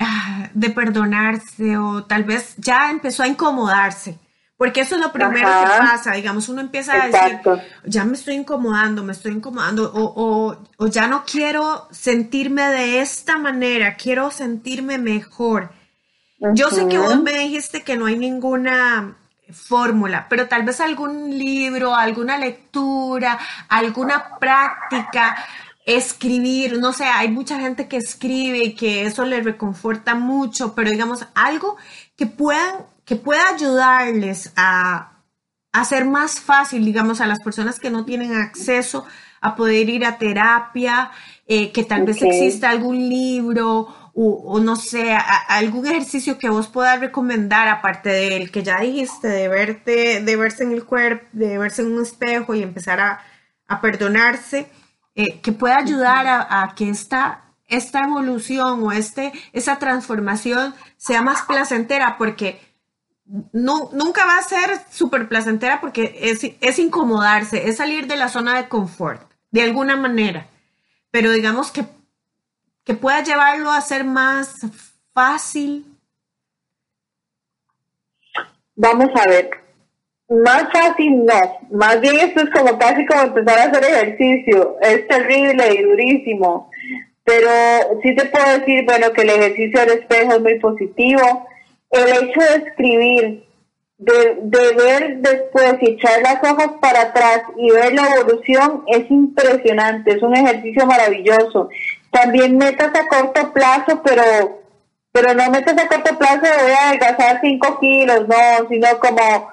ah, 0.00 0.50
de 0.52 0.70
perdonarse 0.70 1.78
o 1.78 2.04
tal 2.04 2.24
vez 2.24 2.56
ya 2.58 2.90
empezó 2.90 3.22
a 3.22 3.28
incomodarse. 3.28 4.18
Porque 4.56 4.80
eso 4.80 4.94
es 4.94 5.02
lo 5.02 5.12
primero 5.12 5.46
que 5.46 5.66
pasa, 5.78 6.12
digamos, 6.12 6.48
uno 6.48 6.62
empieza 6.62 6.94
a 6.94 7.06
decir, 7.06 7.40
ya 7.84 8.04
me 8.04 8.14
estoy 8.14 8.36
incomodando, 8.36 9.02
me 9.04 9.12
estoy 9.12 9.32
incomodando, 9.32 9.92
o, 9.94 10.56
o, 10.78 10.86
ya 10.86 11.06
no 11.08 11.24
quiero 11.26 11.86
sentirme 11.90 12.62
de 12.62 13.00
esta 13.00 13.36
manera, 13.36 13.96
quiero 13.96 14.30
sentirme 14.30 14.96
mejor. 14.96 15.72
Yo 16.54 16.70
sé 16.70 16.88
que 16.88 16.98
vos 16.98 17.22
me 17.22 17.32
dijiste 17.32 17.82
que 17.82 17.96
no 17.96 18.06
hay 18.06 18.16
ninguna 18.16 19.16
fórmula, 19.52 20.26
pero 20.28 20.48
tal 20.48 20.64
vez 20.64 20.80
algún 20.80 21.38
libro, 21.38 21.94
alguna 21.94 22.38
lectura, 22.38 23.38
alguna 23.68 24.38
práctica 24.38 25.36
escribir, 25.86 26.78
no 26.80 26.92
sé, 26.92 27.04
hay 27.04 27.30
mucha 27.30 27.60
gente 27.60 27.86
que 27.86 27.96
escribe 27.96 28.58
y 28.58 28.74
que 28.74 29.06
eso 29.06 29.24
le 29.24 29.40
reconforta 29.40 30.16
mucho, 30.16 30.74
pero 30.74 30.90
digamos 30.90 31.24
algo 31.34 31.76
que 32.16 32.26
puedan, 32.26 32.86
que 33.06 33.16
pueda 33.16 33.48
ayudarles 33.48 34.52
a, 34.56 35.12
hacer 35.72 36.06
más 36.06 36.40
fácil, 36.40 36.84
digamos, 36.84 37.20
a 37.20 37.26
las 37.26 37.40
personas 37.40 37.78
que 37.78 37.90
no 37.90 38.06
tienen 38.06 38.34
acceso 38.34 39.04
a 39.42 39.54
poder 39.54 39.90
ir 39.90 40.06
a 40.06 40.16
terapia, 40.16 41.10
eh, 41.46 41.70
que 41.70 41.84
tal 41.84 42.04
vez 42.04 42.22
exista 42.22 42.70
algún 42.70 43.08
libro 43.08 43.94
o, 44.18 44.58
no 44.60 44.76
sé, 44.76 45.14
algún 45.48 45.86
ejercicio 45.86 46.38
que 46.38 46.48
vos 46.48 46.68
puedas 46.68 46.98
recomendar, 46.98 47.68
aparte 47.68 48.08
del 48.08 48.50
que 48.50 48.62
ya 48.62 48.80
dijiste, 48.80 49.28
de 49.28 49.48
verte, 49.48 50.22
de 50.22 50.36
verse 50.36 50.64
en 50.64 50.72
el 50.72 50.84
cuerpo, 50.84 51.26
de 51.32 51.58
verse 51.58 51.82
en 51.82 51.92
un 51.92 52.02
espejo 52.02 52.54
y 52.54 52.62
empezar 52.62 52.98
a, 52.98 53.20
a 53.68 53.80
perdonarse. 53.82 54.70
Eh, 55.18 55.40
que 55.40 55.52
pueda 55.52 55.78
ayudar 55.78 56.26
a, 56.26 56.74
que 56.74 56.90
esta, 56.90 57.44
esta 57.68 58.04
evolución 58.04 58.82
o 58.82 58.92
este, 58.92 59.32
esa 59.54 59.78
transformación 59.78 60.74
sea 60.98 61.22
más 61.22 61.42
placentera, 61.42 62.18
porque 62.18 62.60
no, 63.52 63.90
nunca 63.92 64.24
va 64.24 64.38
a 64.38 64.42
ser 64.42 64.78
súper 64.90 65.28
placentera 65.28 65.80
porque 65.80 66.16
es, 66.20 66.40
es 66.60 66.78
incomodarse, 66.78 67.68
es 67.68 67.76
salir 67.76 68.06
de 68.06 68.16
la 68.16 68.28
zona 68.28 68.56
de 68.56 68.68
confort, 68.68 69.22
de 69.50 69.62
alguna 69.62 69.96
manera. 69.96 70.46
Pero 71.10 71.32
digamos 71.32 71.70
que, 71.72 71.84
que 72.84 72.94
pueda 72.94 73.22
llevarlo 73.22 73.70
a 73.70 73.80
ser 73.80 74.04
más 74.04 74.60
fácil. 75.12 75.86
Vamos 78.74 79.08
a 79.14 79.28
ver. 79.28 79.50
Más 80.28 80.64
fácil 80.72 81.24
no. 81.24 81.58
Más 81.70 82.00
bien 82.00 82.18
esto 82.18 82.42
es 82.42 82.50
como 82.50 82.78
casi 82.78 83.06
como 83.06 83.22
empezar 83.22 83.58
a 83.58 83.64
hacer 83.64 83.84
ejercicio. 83.84 84.76
Es 84.80 85.06
terrible 85.08 85.74
y 85.74 85.82
durísimo. 85.82 86.70
Pero 87.24 87.48
sí 88.02 88.14
te 88.14 88.26
puedo 88.26 88.58
decir, 88.58 88.84
bueno, 88.84 89.12
que 89.12 89.22
el 89.22 89.30
ejercicio 89.30 89.80
del 89.80 89.98
espejo 89.98 90.34
es 90.34 90.40
muy 90.40 90.58
positivo. 90.60 91.46
El 91.96 92.28
hecho 92.28 92.40
de 92.40 92.68
escribir, 92.68 93.46
de, 93.98 94.38
de 94.42 94.72
ver 94.74 95.16
después 95.18 95.76
y 95.80 95.92
echar 95.92 96.20
las 96.22 96.42
hojas 96.42 96.72
para 96.80 97.02
atrás 97.02 97.42
y 97.56 97.70
ver 97.70 97.94
la 97.94 98.14
evolución 98.14 98.84
es 98.86 99.10
impresionante. 99.10 100.12
Es 100.12 100.22
un 100.22 100.36
ejercicio 100.36 100.86
maravilloso. 100.86 101.68
También 102.10 102.56
metas 102.56 102.92
a 102.94 103.06
corto 103.08 103.52
plazo, 103.52 104.02
pero 104.04 104.22
pero 105.12 105.32
no 105.32 105.50
metas 105.50 105.78
a 105.78 105.88
corto 105.88 106.18
plazo 106.18 106.40
voy 106.40 106.72
a 106.72 106.88
adelgazar 106.88 107.40
5 107.40 107.80
kilos, 107.80 108.28
no, 108.28 108.68
sino 108.68 108.86
como 109.00 109.48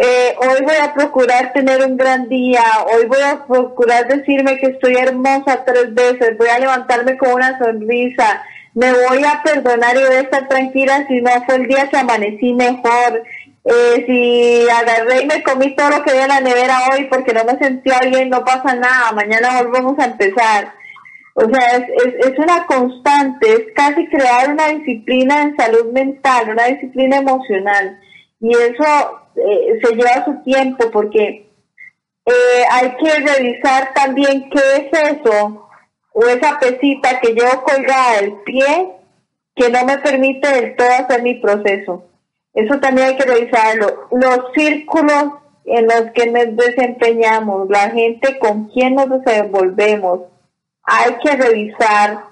eh, 0.00 0.36
hoy 0.38 0.62
voy 0.64 0.76
a 0.80 0.94
procurar 0.94 1.52
tener 1.52 1.84
un 1.84 1.96
gran 1.96 2.28
día, 2.28 2.62
hoy 2.94 3.06
voy 3.06 3.20
a 3.20 3.44
procurar 3.44 4.06
decirme 4.06 4.56
que 4.58 4.66
estoy 4.66 4.94
hermosa 4.94 5.64
tres 5.64 5.92
veces, 5.92 6.38
voy 6.38 6.46
a 6.46 6.60
levantarme 6.60 7.18
con 7.18 7.32
una 7.32 7.58
sonrisa, 7.58 8.44
me 8.78 8.92
voy 8.92 9.24
a 9.24 9.42
perdonar 9.42 9.96
y 9.96 10.04
voy 10.04 10.16
a 10.16 10.20
estar 10.20 10.46
tranquila 10.46 11.04
si 11.08 11.20
no 11.20 11.30
fue 11.44 11.56
el 11.56 11.66
día 11.66 11.88
que 11.88 11.96
amanecí 11.96 12.54
mejor, 12.54 13.24
eh, 13.64 14.04
si 14.06 14.70
agarré 14.70 15.22
y 15.22 15.26
me 15.26 15.42
comí 15.42 15.74
todo 15.74 15.90
lo 15.90 16.04
que 16.04 16.10
había 16.10 16.22
en 16.22 16.28
la 16.28 16.40
nevera 16.40 16.78
hoy 16.92 17.06
porque 17.06 17.32
no 17.32 17.42
me 17.44 17.58
sentía 17.58 17.98
bien, 18.08 18.30
no 18.30 18.44
pasa 18.44 18.76
nada, 18.76 19.10
mañana 19.12 19.62
volvemos 19.62 19.98
a 19.98 20.04
empezar. 20.04 20.72
O 21.34 21.42
sea, 21.52 21.76
es, 21.76 21.84
es, 22.04 22.26
es, 22.26 22.38
una 22.38 22.66
constante, 22.66 23.52
es 23.52 23.62
casi 23.74 24.06
crear 24.06 24.52
una 24.52 24.68
disciplina 24.68 25.42
en 25.42 25.56
salud 25.56 25.92
mental, 25.92 26.50
una 26.50 26.66
disciplina 26.66 27.16
emocional. 27.16 27.98
Y 28.40 28.52
eso 28.52 29.20
eh, 29.34 29.80
se 29.82 29.94
lleva 29.96 30.24
su 30.24 30.40
tiempo 30.44 30.88
porque 30.92 31.50
eh, 32.26 32.64
hay 32.70 32.94
que 32.96 33.12
revisar 33.26 33.92
también 33.92 34.48
qué 34.50 34.60
es 34.76 35.18
eso 35.18 35.67
o 36.20 36.26
esa 36.26 36.58
pesita 36.58 37.20
que 37.20 37.32
llevo 37.32 37.62
colgada 37.62 38.20
del 38.20 38.32
pie 38.44 38.90
que 39.54 39.70
no 39.70 39.84
me 39.84 39.98
permite 39.98 40.48
del 40.48 40.74
todo 40.74 40.88
hacer 40.90 41.22
mi 41.22 41.34
proceso. 41.34 42.08
Eso 42.54 42.80
también 42.80 43.08
hay 43.08 43.16
que 43.16 43.24
revisarlo. 43.24 44.08
Los 44.10 44.52
círculos 44.52 45.34
en 45.64 45.86
los 45.86 46.10
que 46.14 46.26
nos 46.26 46.56
desempeñamos, 46.56 47.68
la 47.70 47.90
gente 47.90 48.36
con 48.40 48.68
quien 48.68 48.96
nos 48.96 49.08
desenvolvemos, 49.10 50.22
hay 50.82 51.14
que 51.22 51.36
revisar 51.36 52.24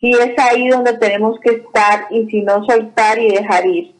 si 0.00 0.10
es 0.10 0.36
ahí 0.38 0.66
donde 0.66 0.94
tenemos 0.94 1.38
que 1.38 1.50
estar 1.50 2.08
y 2.10 2.26
si 2.28 2.42
no 2.42 2.64
soltar 2.64 3.20
y 3.20 3.36
dejar 3.36 3.66
ir. 3.66 3.94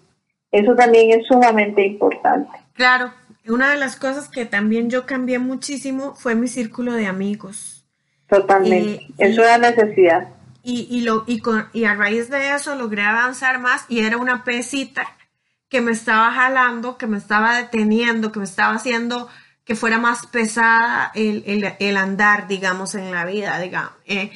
Eso 0.51 0.75
también 0.75 1.20
es 1.20 1.29
sumamente 1.29 1.87
importante. 1.87 2.51
Claro, 2.75 3.12
una 3.47 3.70
de 3.70 3.77
las 3.77 3.95
cosas 3.95 4.29
que 4.29 4.47
también 4.47 4.91
yo 4.91 5.07
cambié 5.07 5.39
muchísimo 5.39 6.16
fue 6.16 6.35
mi 6.35 6.49
círculo 6.49 6.95
de 6.95 7.07
amigos. 7.07 7.72
Totalmente, 8.33 8.95
eh, 8.95 9.14
es 9.18 9.37
una 9.37 9.59
necesidad. 9.59 10.28
Y, 10.62 10.87
y, 10.91 11.03
lo, 11.03 11.24
y, 11.26 11.41
con, 11.41 11.68
y 11.74 11.85
a 11.85 11.95
raíz 11.95 12.30
de 12.30 12.55
eso 12.55 12.74
logré 12.76 13.03
avanzar 13.03 13.59
más 13.59 13.85
y 13.91 14.01
era 14.01 14.16
una 14.16 14.43
pesita 14.43 15.07
que 15.68 15.83
me 15.83 15.93
estaba 15.93 16.33
jalando, 16.33 16.97
que 16.97 17.07
me 17.07 17.18
estaba 17.18 17.59
deteniendo, 17.59 18.33
que 18.33 18.39
me 18.39 18.47
estaba 18.47 18.74
haciendo 18.74 19.28
que 19.64 19.74
fuera 19.74 19.99
más 19.99 20.26
pesada 20.28 21.12
el, 21.14 21.97
andar, 21.97 22.49
digamos, 22.49 22.95
en 22.95 23.11
la 23.11 23.26
vida, 23.26 23.59
digamos. 23.59 23.93
Eh, 24.07 24.33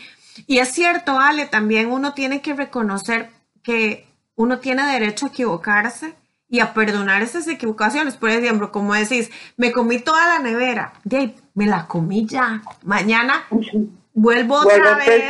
y 0.47 0.59
es 0.59 0.69
cierto, 0.69 1.19
Ale, 1.19 1.47
también 1.47 1.91
uno 1.91 2.13
tiene 2.13 2.43
que 2.43 2.53
reconocer 2.53 3.31
que 3.63 4.07
uno 4.35 4.59
tiene 4.59 4.87
derecho 4.93 5.25
a 5.25 5.29
equivocarse 5.31 6.15
y 6.51 6.61
a 6.61 6.75
perdonar 6.75 7.23
esas 7.23 7.49
equivocaciones. 7.49 8.19
Por 8.19 8.29
ejemplo, 8.29 8.71
como 8.71 8.93
decís, 8.93 9.31
me 9.57 9.73
comí 9.73 10.01
toda 10.01 10.27
la 10.29 10.39
nevera, 10.39 10.93
de 11.05 11.35
me 11.57 11.67
la 11.67 11.89
comí 11.89 12.25
ya. 12.25 12.63
Mañana 12.85 13.45
vuelvo 14.15 14.61
otra 14.61 14.95
vez, 14.95 15.25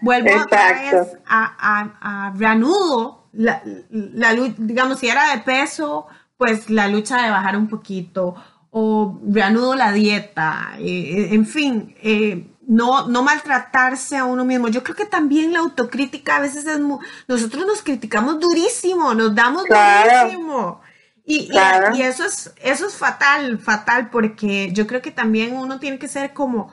vuelvo 0.00 0.42
otra 0.42 0.72
vez 0.72 1.08
a, 1.26 1.90
a, 2.00 2.32
reanudo 2.36 3.24
la, 3.32 3.62
la, 3.90 4.34
digamos, 4.34 5.00
si 5.00 5.08
era 5.08 5.34
de 5.34 5.40
peso, 5.40 6.06
pues 6.36 6.70
la 6.70 6.86
lucha 6.86 7.22
de 7.22 7.30
bajar 7.30 7.56
un 7.56 7.68
poquito 7.68 8.36
o 8.70 9.18
reanudo 9.26 9.74
la 9.74 9.92
dieta, 9.92 10.72
eh, 10.78 10.84
eh, 10.84 11.28
en 11.32 11.46
fin, 11.46 11.94
eh, 12.02 12.46
no, 12.66 13.08
no 13.08 13.22
maltratarse 13.22 14.16
a 14.16 14.24
uno 14.24 14.44
mismo. 14.44 14.68
Yo 14.68 14.82
creo 14.82 14.96
que 14.96 15.06
también 15.06 15.52
la 15.52 15.60
autocrítica 15.60 16.36
a 16.36 16.40
veces 16.40 16.66
es 16.66 16.80
nosotros 17.28 17.66
nos 17.66 17.82
criticamos 17.82 18.38
durísimo, 18.38 19.14
nos 19.14 19.34
damos 19.34 19.64
durísimo. 19.64 20.80
Y, 21.24 21.50
y, 21.52 22.02
eso 22.02 22.24
es, 22.24 22.52
eso 22.62 22.86
es 22.86 22.96
fatal, 22.96 23.58
fatal, 23.58 24.10
porque 24.10 24.72
yo 24.72 24.86
creo 24.86 25.00
que 25.02 25.12
también 25.12 25.56
uno 25.56 25.78
tiene 25.78 25.98
que 25.98 26.08
ser 26.08 26.32
como 26.32 26.72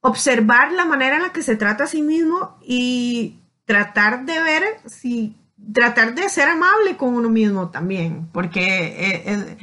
observar 0.00 0.72
la 0.72 0.84
manera 0.84 1.16
en 1.16 1.22
la 1.22 1.32
que 1.32 1.42
se 1.42 1.56
trata 1.56 1.84
a 1.84 1.86
sí 1.86 2.02
mismo 2.02 2.58
y 2.62 3.38
tratar 3.64 4.24
de 4.26 4.42
ver 4.42 4.64
si, 4.86 5.36
tratar 5.72 6.14
de 6.14 6.28
ser 6.28 6.48
amable 6.48 6.96
con 6.96 7.14
uno 7.14 7.30
mismo 7.30 7.70
también, 7.70 8.28
porque 8.32 9.56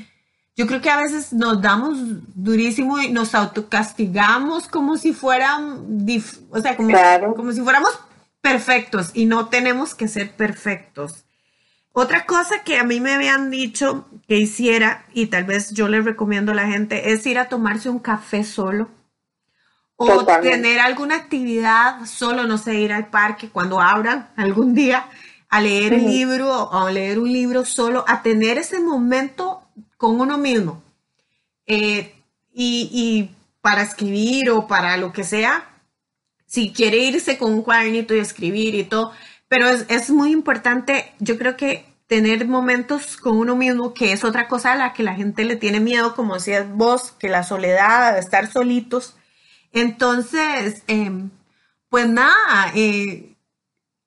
yo 0.55 0.65
creo 0.65 0.82
que 0.82 0.89
a 0.89 0.97
veces 0.97 1.34
nos 1.34 1.61
damos 1.61 1.99
durísimo 2.34 2.99
y 2.99 3.11
nos 3.11 3.36
autocastigamos 3.36 4.68
como 4.68 4.97
si 4.97 5.13
fueran, 5.13 5.86
o 6.49 6.59
sea, 6.59 6.76
como, 6.76 6.95
como 7.36 7.51
si 7.51 7.61
fuéramos 7.61 7.99
perfectos 8.41 9.11
y 9.13 9.26
no 9.26 9.49
tenemos 9.49 9.93
que 9.93 10.07
ser 10.07 10.32
perfectos. 10.36 11.26
Otra 12.00 12.28
cosa 12.28 12.62
que 12.64 12.78
a 12.78 12.84
mí 12.84 13.00
me 13.00 13.16
habían 13.16 13.50
dicho 13.50 14.06
que 14.28 14.38
hiciera, 14.38 15.08
y 15.16 15.26
tal 15.26 15.45
vez 15.45 15.72
yo 15.72 15.88
le 15.88 16.00
recomiendo 16.00 16.52
a 16.52 16.56
la 16.56 16.68
gente, 16.68 17.12
es 17.12 17.26
ir 17.26 17.39
a 17.39 17.50
tomarse 17.50 17.89
un 17.89 17.98
café 17.98 18.43
solo. 18.43 18.88
O 19.95 20.24
tener 20.24 20.80
alguna 20.80 21.16
actividad 21.16 22.06
solo, 22.06 22.43
no 22.43 22.60
sé, 22.60 22.76
ir 22.76 22.93
al 22.93 23.08
parque 23.08 23.50
cuando 23.50 23.82
abran 23.82 24.30
algún 24.36 24.76
día 24.76 25.10
a 25.50 25.60
leer 25.60 25.93
el 25.93 26.06
libro 26.06 26.66
o 26.66 26.86
a 26.86 26.91
leer 26.91 27.18
un 27.18 27.34
libro 27.34 27.66
solo, 27.66 28.06
a 28.08 28.22
tener 28.22 28.60
ese 28.60 28.80
momento 28.80 29.64
con 29.98 30.22
uno 30.22 30.38
mismo. 30.38 30.84
Eh, 31.66 32.14
y, 32.54 33.32
para 33.60 33.82
escribir 33.82 34.52
o 34.52 34.68
para 34.68 34.98
lo 34.98 35.12
que 35.12 35.24
sea, 35.24 35.68
si 36.45 36.72
quiere 36.72 36.98
irse 36.98 37.39
con 37.39 37.54
un 37.54 37.64
cuadernito 37.64 38.14
y 38.14 38.20
escribir 38.20 38.76
y 38.76 38.84
todo, 38.84 39.14
pero 39.48 39.68
es, 39.70 40.10
muy 40.10 40.32
importante, 40.32 41.14
yo 41.20 41.38
creo 41.38 41.56
que 41.58 41.86
tener 42.08 42.48
momentos 42.48 43.18
con 43.18 43.38
uno 43.38 43.56
mismo, 43.56 43.93
que 43.93 44.12
es 44.12 44.24
otra 44.24 44.48
cosa 44.48 44.74
a 44.74 44.76
la 44.76 44.93
que 44.93 45.04
la 45.04 45.16
gente 45.16 45.45
le 45.45 45.56
tiene 45.56 45.80
miedo, 45.80 46.16
como 46.16 46.36
decías 46.36 46.70
vos, 46.70 47.12
que 47.12 47.30
la 47.30 47.43
soledad, 47.43 48.18
estar 48.18 48.52
solitos. 48.52 49.16
Entonces, 49.74 50.84
em, 50.88 51.30
pues 51.89 52.08
nada, 52.08 52.72
eh, 52.76 53.36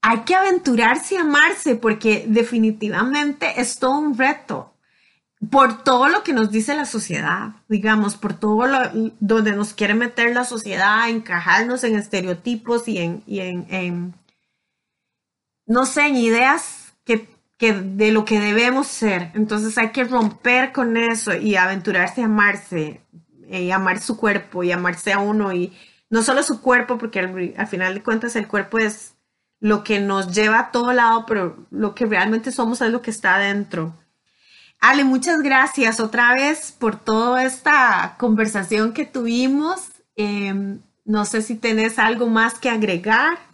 hay 0.03 0.21
que 0.21 0.35
aventurarse 0.35 1.15
y 1.15 1.19
amarse 1.19 1.77
porque 1.77 2.25
definitivamente 2.27 3.61
es 3.61 3.79
todo 3.79 3.99
un 3.99 4.17
reto 4.17 4.71
por 5.49 5.83
todo 5.85 6.09
lo 6.09 6.23
que 6.23 6.35
nos 6.35 6.51
dice 6.51 6.75
la 6.75 6.85
sociedad, 6.85 7.53
digamos, 7.69 8.17
por 8.17 8.35
todo 8.35 8.67
lo 8.67 8.79
donde 9.21 9.53
nos 9.53 9.73
quiere 9.73 9.95
meter 9.95 10.35
la 10.35 10.45
sociedad, 10.45 11.09
encajarnos 11.09 11.83
en 11.85 11.97
estereotipos 11.97 12.87
y 12.87 12.99
en, 12.99 13.23
en, 13.27 14.15
no 15.71 15.87
sé, 15.87 16.09
en 16.09 16.17
ideas 16.17 16.95
que, 17.05 17.29
que, 17.57 17.73
de 17.73 18.11
lo 18.11 18.25
que 18.25 18.41
debemos 18.41 18.89
ser. 18.89 19.31
Entonces 19.35 19.79
hay 19.79 19.93
que 19.93 20.03
romper 20.03 20.73
con 20.73 20.97
eso 20.97 21.33
y 21.33 21.55
aventurarse 21.55 22.23
a 22.23 22.25
amarse, 22.25 23.03
y 23.49 23.69
eh, 23.69 23.73
amar 23.73 24.01
su 24.01 24.17
cuerpo 24.17 24.65
y 24.65 24.73
amarse 24.73 25.13
a 25.13 25.21
uno 25.21 25.53
y 25.53 25.73
no 26.09 26.25
solo 26.25 26.43
su 26.43 26.61
cuerpo, 26.61 26.99
porque 26.99 27.21
al, 27.21 27.55
al 27.57 27.67
final 27.69 27.95
de 27.95 28.03
cuentas 28.03 28.35
el 28.35 28.49
cuerpo 28.49 28.79
es 28.79 29.15
lo 29.61 29.85
que 29.85 30.01
nos 30.01 30.35
lleva 30.35 30.59
a 30.59 30.71
todo 30.73 30.93
lado, 30.93 31.25
pero 31.25 31.69
lo 31.71 31.95
que 31.95 32.05
realmente 32.05 32.51
somos 32.51 32.81
es 32.81 32.91
lo 32.91 33.01
que 33.01 33.13
está 33.13 33.37
adentro. 33.37 33.95
Ale, 34.81 35.05
muchas 35.05 35.41
gracias 35.41 36.01
otra 36.01 36.35
vez 36.35 36.73
por 36.73 36.97
toda 36.97 37.45
esta 37.45 38.17
conversación 38.19 38.93
que 38.93 39.05
tuvimos. 39.05 39.83
Em, 40.17 40.81
no 41.05 41.25
sé 41.27 41.43
si 41.43 41.55
tenés 41.55 42.01
algo 42.01 42.27
más 42.27 42.59
que 42.59 42.71
agregar. 42.71 43.50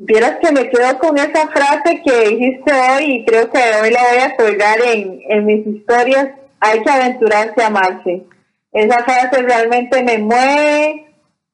Vieras 0.00 0.36
que 0.40 0.52
me 0.52 0.70
quedo 0.70 0.96
con 1.00 1.18
esa 1.18 1.48
frase 1.48 2.00
que 2.04 2.28
dijiste 2.28 2.72
hoy 2.72 3.04
y 3.04 3.24
creo 3.24 3.50
que 3.50 3.58
hoy 3.82 3.90
la 3.90 4.00
voy 4.08 4.18
a 4.20 4.36
colgar 4.36 4.78
en, 4.80 5.20
en 5.28 5.44
mis 5.44 5.66
historias. 5.66 6.28
Hay 6.60 6.84
que 6.84 6.90
aventurarse 6.90 7.60
a 7.60 7.66
amarse. 7.66 8.24
Esa 8.70 9.02
frase 9.02 9.42
realmente 9.42 10.04
me 10.04 10.18
mueve 10.18 11.06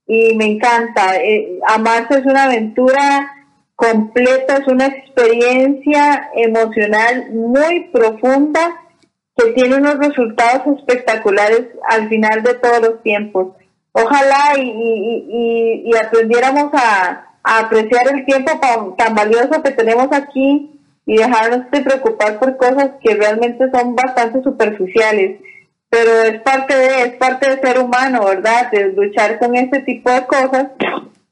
y 0.07 0.35
me 0.35 0.45
encanta. 0.45 1.17
Eh, 1.17 1.59
amarse 1.67 2.19
es 2.19 2.27
una 2.27 2.45
aventura 2.45 3.33
completa, 3.77 4.59
es 4.59 4.69
una 4.69 4.89
experiencia 4.89 6.31
emocional 6.35 7.31
muy 7.33 7.89
profunda 7.95 8.79
que 9.39 9.53
tiene 9.53 9.77
unos 9.77 9.99
resultados 10.01 10.79
espectaculares 10.79 11.63
al 11.89 12.11
final 12.11 12.43
de 12.43 12.55
todos 12.57 12.81
los 12.83 13.03
tiempos. 13.03 13.57
Ojalá 13.93 14.59
y, 14.59 15.87
y, 15.87 15.97
aprendiéramos 15.97 16.71
a, 16.75 17.34
apreciar 17.45 18.09
el 18.09 18.25
tiempo 18.25 18.53
tan, 18.97 19.15
valioso 19.15 19.63
que 19.63 19.71
tenemos 19.71 20.09
aquí 20.11 20.81
y 21.07 21.17
dejarnos 21.19 21.71
de 21.71 21.81
preocupar 21.83 22.39
por 22.39 22.57
cosas 22.57 22.93
que 23.03 23.15
realmente 23.15 23.71
son 23.71 23.95
bastante 23.95 24.43
superficiales. 24.43 25.41
Pero 25.91 26.11
es 26.23 26.41
parte 26.41 26.75
de, 26.75 27.03
es 27.03 27.13
parte 27.17 27.49
de 27.49 27.61
ser 27.61 27.79
humano, 27.79 28.25
¿verdad? 28.25 28.71
De 28.73 28.89
luchar 28.93 29.39
con 29.39 29.55
ese 29.55 29.81
tipo 29.81 30.11
de 30.11 30.27
cosas. 30.27 30.69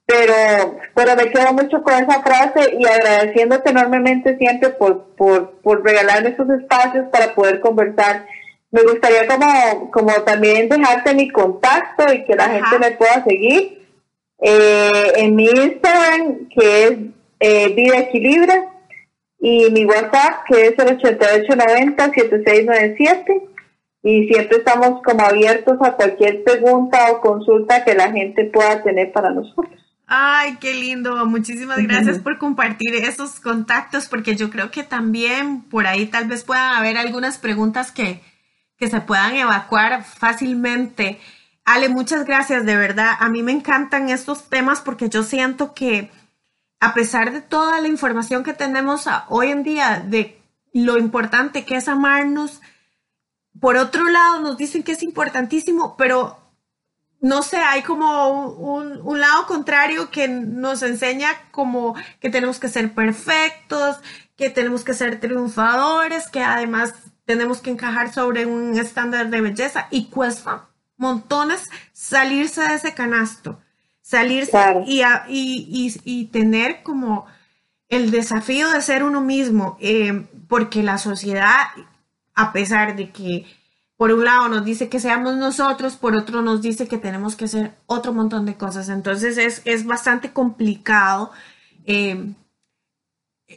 Pero, 0.04 0.76
pero 0.94 1.16
me 1.16 1.30
quedo 1.30 1.52
mucho 1.54 1.82
con 1.82 1.94
esa 1.94 2.22
frase 2.22 2.76
y 2.78 2.84
agradeciéndote 2.84 3.70
enormemente 3.70 4.36
siempre 4.36 4.68
por, 4.70 5.14
por, 5.16 5.52
por 5.62 5.82
regalarme 5.82 6.28
estos 6.28 6.50
espacios 6.50 7.06
para 7.10 7.34
poder 7.34 7.60
conversar. 7.60 8.26
Me 8.70 8.82
gustaría 8.82 9.26
como, 9.26 9.90
como 9.90 10.12
también 10.24 10.68
dejarte 10.68 11.14
mi 11.14 11.30
contacto 11.30 12.12
y 12.12 12.24
que 12.24 12.34
la 12.34 12.50
gente 12.50 12.78
me 12.78 12.90
pueda 12.92 13.24
seguir. 13.24 13.81
Eh, 14.42 15.12
en 15.16 15.34
mi 15.36 15.44
Instagram, 15.44 16.48
que 16.48 16.84
es 16.84 16.98
eh, 17.38 17.72
Vida 17.74 18.00
Equilibra, 18.00 18.70
y 19.38 19.70
mi 19.70 19.84
WhatsApp, 19.84 20.44
que 20.48 20.66
es 20.66 20.76
el 20.78 20.98
8890-7697. 20.98 23.50
Y 24.04 24.26
siempre 24.26 24.58
estamos 24.58 25.00
como 25.02 25.24
abiertos 25.24 25.78
a 25.80 25.92
cualquier 25.92 26.42
pregunta 26.42 27.12
o 27.12 27.20
consulta 27.20 27.84
que 27.84 27.94
la 27.94 28.10
gente 28.10 28.46
pueda 28.46 28.82
tener 28.82 29.12
para 29.12 29.30
nosotros. 29.30 29.80
Ay, 30.06 30.56
qué 30.60 30.74
lindo. 30.74 31.24
Muchísimas 31.26 31.80
gracias 31.82 32.18
por 32.18 32.38
compartir 32.38 32.96
esos 32.96 33.38
contactos, 33.40 34.08
porque 34.08 34.36
yo 34.36 34.50
creo 34.50 34.70
que 34.70 34.82
también 34.82 35.62
por 35.62 35.86
ahí 35.86 36.04
tal 36.06 36.26
vez 36.26 36.44
puedan 36.44 36.74
haber 36.74 36.98
algunas 36.98 37.38
preguntas 37.38 37.90
que, 37.92 38.20
que 38.76 38.88
se 38.88 39.00
puedan 39.00 39.36
evacuar 39.36 40.04
fácilmente. 40.04 41.18
Ale, 41.64 41.88
muchas 41.88 42.24
gracias, 42.24 42.66
de 42.66 42.76
verdad. 42.76 43.12
A 43.20 43.28
mí 43.28 43.42
me 43.42 43.52
encantan 43.52 44.08
estos 44.08 44.48
temas 44.48 44.80
porque 44.80 45.08
yo 45.08 45.22
siento 45.22 45.74
que 45.74 46.10
a 46.80 46.94
pesar 46.94 47.32
de 47.32 47.40
toda 47.40 47.80
la 47.80 47.88
información 47.88 48.42
que 48.42 48.52
tenemos 48.52 49.06
hoy 49.28 49.52
en 49.52 49.62
día 49.62 50.02
de 50.04 50.42
lo 50.72 50.98
importante 50.98 51.64
que 51.64 51.76
es 51.76 51.86
amarnos, 51.86 52.60
por 53.60 53.76
otro 53.76 54.08
lado 54.08 54.40
nos 54.40 54.56
dicen 54.56 54.82
que 54.82 54.92
es 54.92 55.02
importantísimo, 55.04 55.96
pero 55.96 56.38
no 57.20 57.44
sé, 57.44 57.58
hay 57.58 57.82
como 57.82 58.48
un, 58.48 59.20
lado 59.20 59.46
contrario 59.46 60.10
que 60.10 60.26
nos 60.26 60.82
enseña 60.82 61.28
como 61.52 61.94
que 62.18 62.30
tenemos 62.30 62.58
que 62.58 62.68
ser 62.68 62.92
perfectos, 62.92 64.00
que 64.36 64.50
tenemos 64.50 64.82
que 64.82 64.94
ser 64.94 65.20
triunfadores, 65.20 66.28
que 66.28 66.42
además 66.42 66.94
tenemos 67.24 67.60
que 67.60 67.70
encajar 67.70 68.12
sobre 68.12 68.46
un 68.46 68.76
estándar 68.76 69.30
de 69.30 69.40
belleza 69.40 69.86
y 69.92 70.06
cuesta 70.06 70.71
montones 70.96 71.68
salirse 71.92 72.60
de 72.62 72.74
ese 72.74 72.94
canasto, 72.94 73.60
salirse 74.00 74.58
y, 74.86 75.02
y, 75.28 75.94
y, 76.04 76.24
tener 76.26 76.82
como 76.82 77.26
el 77.88 78.10
desafío 78.10 78.70
de 78.70 78.80
ser 78.80 79.02
uno 79.02 79.20
mismo, 79.20 79.76
eh, 79.80 80.26
porque 80.48 80.82
la 80.82 80.98
sociedad, 80.98 81.58
a 82.34 82.52
pesar 82.52 82.96
de 82.96 83.10
que 83.10 83.46
por 83.96 84.10
un 84.12 84.24
lado 84.24 84.48
nos 84.48 84.64
dice 84.64 84.88
que 84.88 84.98
seamos 84.98 85.36
nosotros, 85.36 85.96
por 85.96 86.16
otro 86.16 86.42
nos 86.42 86.60
dice 86.60 86.88
que 86.88 86.98
tenemos 86.98 87.36
que 87.36 87.44
hacer 87.44 87.74
otro 87.86 88.12
montón 88.12 88.46
de 88.46 88.56
cosas. 88.56 88.88
Entonces 88.88 89.38
es, 89.38 89.62
es 89.64 89.86
bastante 89.86 90.32
complicado 90.32 91.30
eh, 91.84 92.34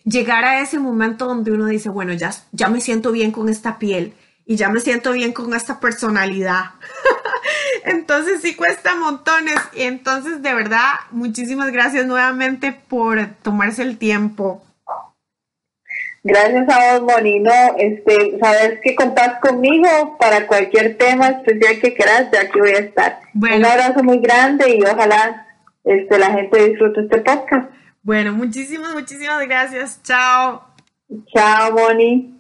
llegar 0.04 0.46
a 0.46 0.62
ese 0.62 0.78
momento 0.80 1.26
donde 1.26 1.52
uno 1.52 1.66
dice, 1.66 1.90
bueno, 1.90 2.14
ya, 2.14 2.32
ya 2.52 2.70
me 2.70 2.82
siento 2.82 3.12
bien 3.12 3.32
con 3.32 3.50
esta 3.50 3.80
piel 3.80 4.14
y 4.46 4.56
ya 4.56 4.70
me 4.70 4.80
siento 4.82 5.14
bien 5.14 5.34
con 5.34 5.54
esta 5.54 5.80
personalidad. 5.80 6.72
entonces 7.86 8.42
sí 8.42 8.56
cuesta 8.56 8.96
montones. 8.96 9.58
Y 9.74 9.84
entonces 9.84 10.42
de 10.42 10.54
verdad, 10.54 10.94
muchísimas 11.12 11.72
gracias 11.72 12.06
nuevamente 12.06 12.74
por 12.88 13.28
tomarse 13.44 13.82
el 13.82 13.98
tiempo 13.98 14.66
Gracias 16.28 16.68
a 16.70 16.98
vos, 16.98 17.14
Monino. 17.14 17.52
Este, 17.78 18.40
sabes 18.40 18.80
que 18.82 18.96
contás 18.96 19.40
conmigo 19.40 20.18
para 20.20 20.48
cualquier 20.48 20.98
tema 20.98 21.28
especial 21.28 21.80
que 21.80 21.94
quieras, 21.94 22.32
ya 22.34 22.42
aquí 22.42 22.60
voy 22.60 22.72
a 22.72 22.80
estar. 22.80 23.20
Un 23.36 23.64
abrazo 23.64 24.04
muy 24.04 24.18
grande 24.18 24.76
y 24.76 24.82
ojalá 24.82 25.46
este, 25.84 26.18
la 26.18 26.32
gente 26.32 26.68
disfrute 26.68 27.02
este 27.02 27.20
podcast. 27.20 27.70
Bueno, 28.02 28.34
muchísimas, 28.34 28.96
muchísimas 28.96 29.40
gracias. 29.48 30.02
Chao. 30.02 30.64
Chao, 31.32 31.72
Moni. 31.74 32.36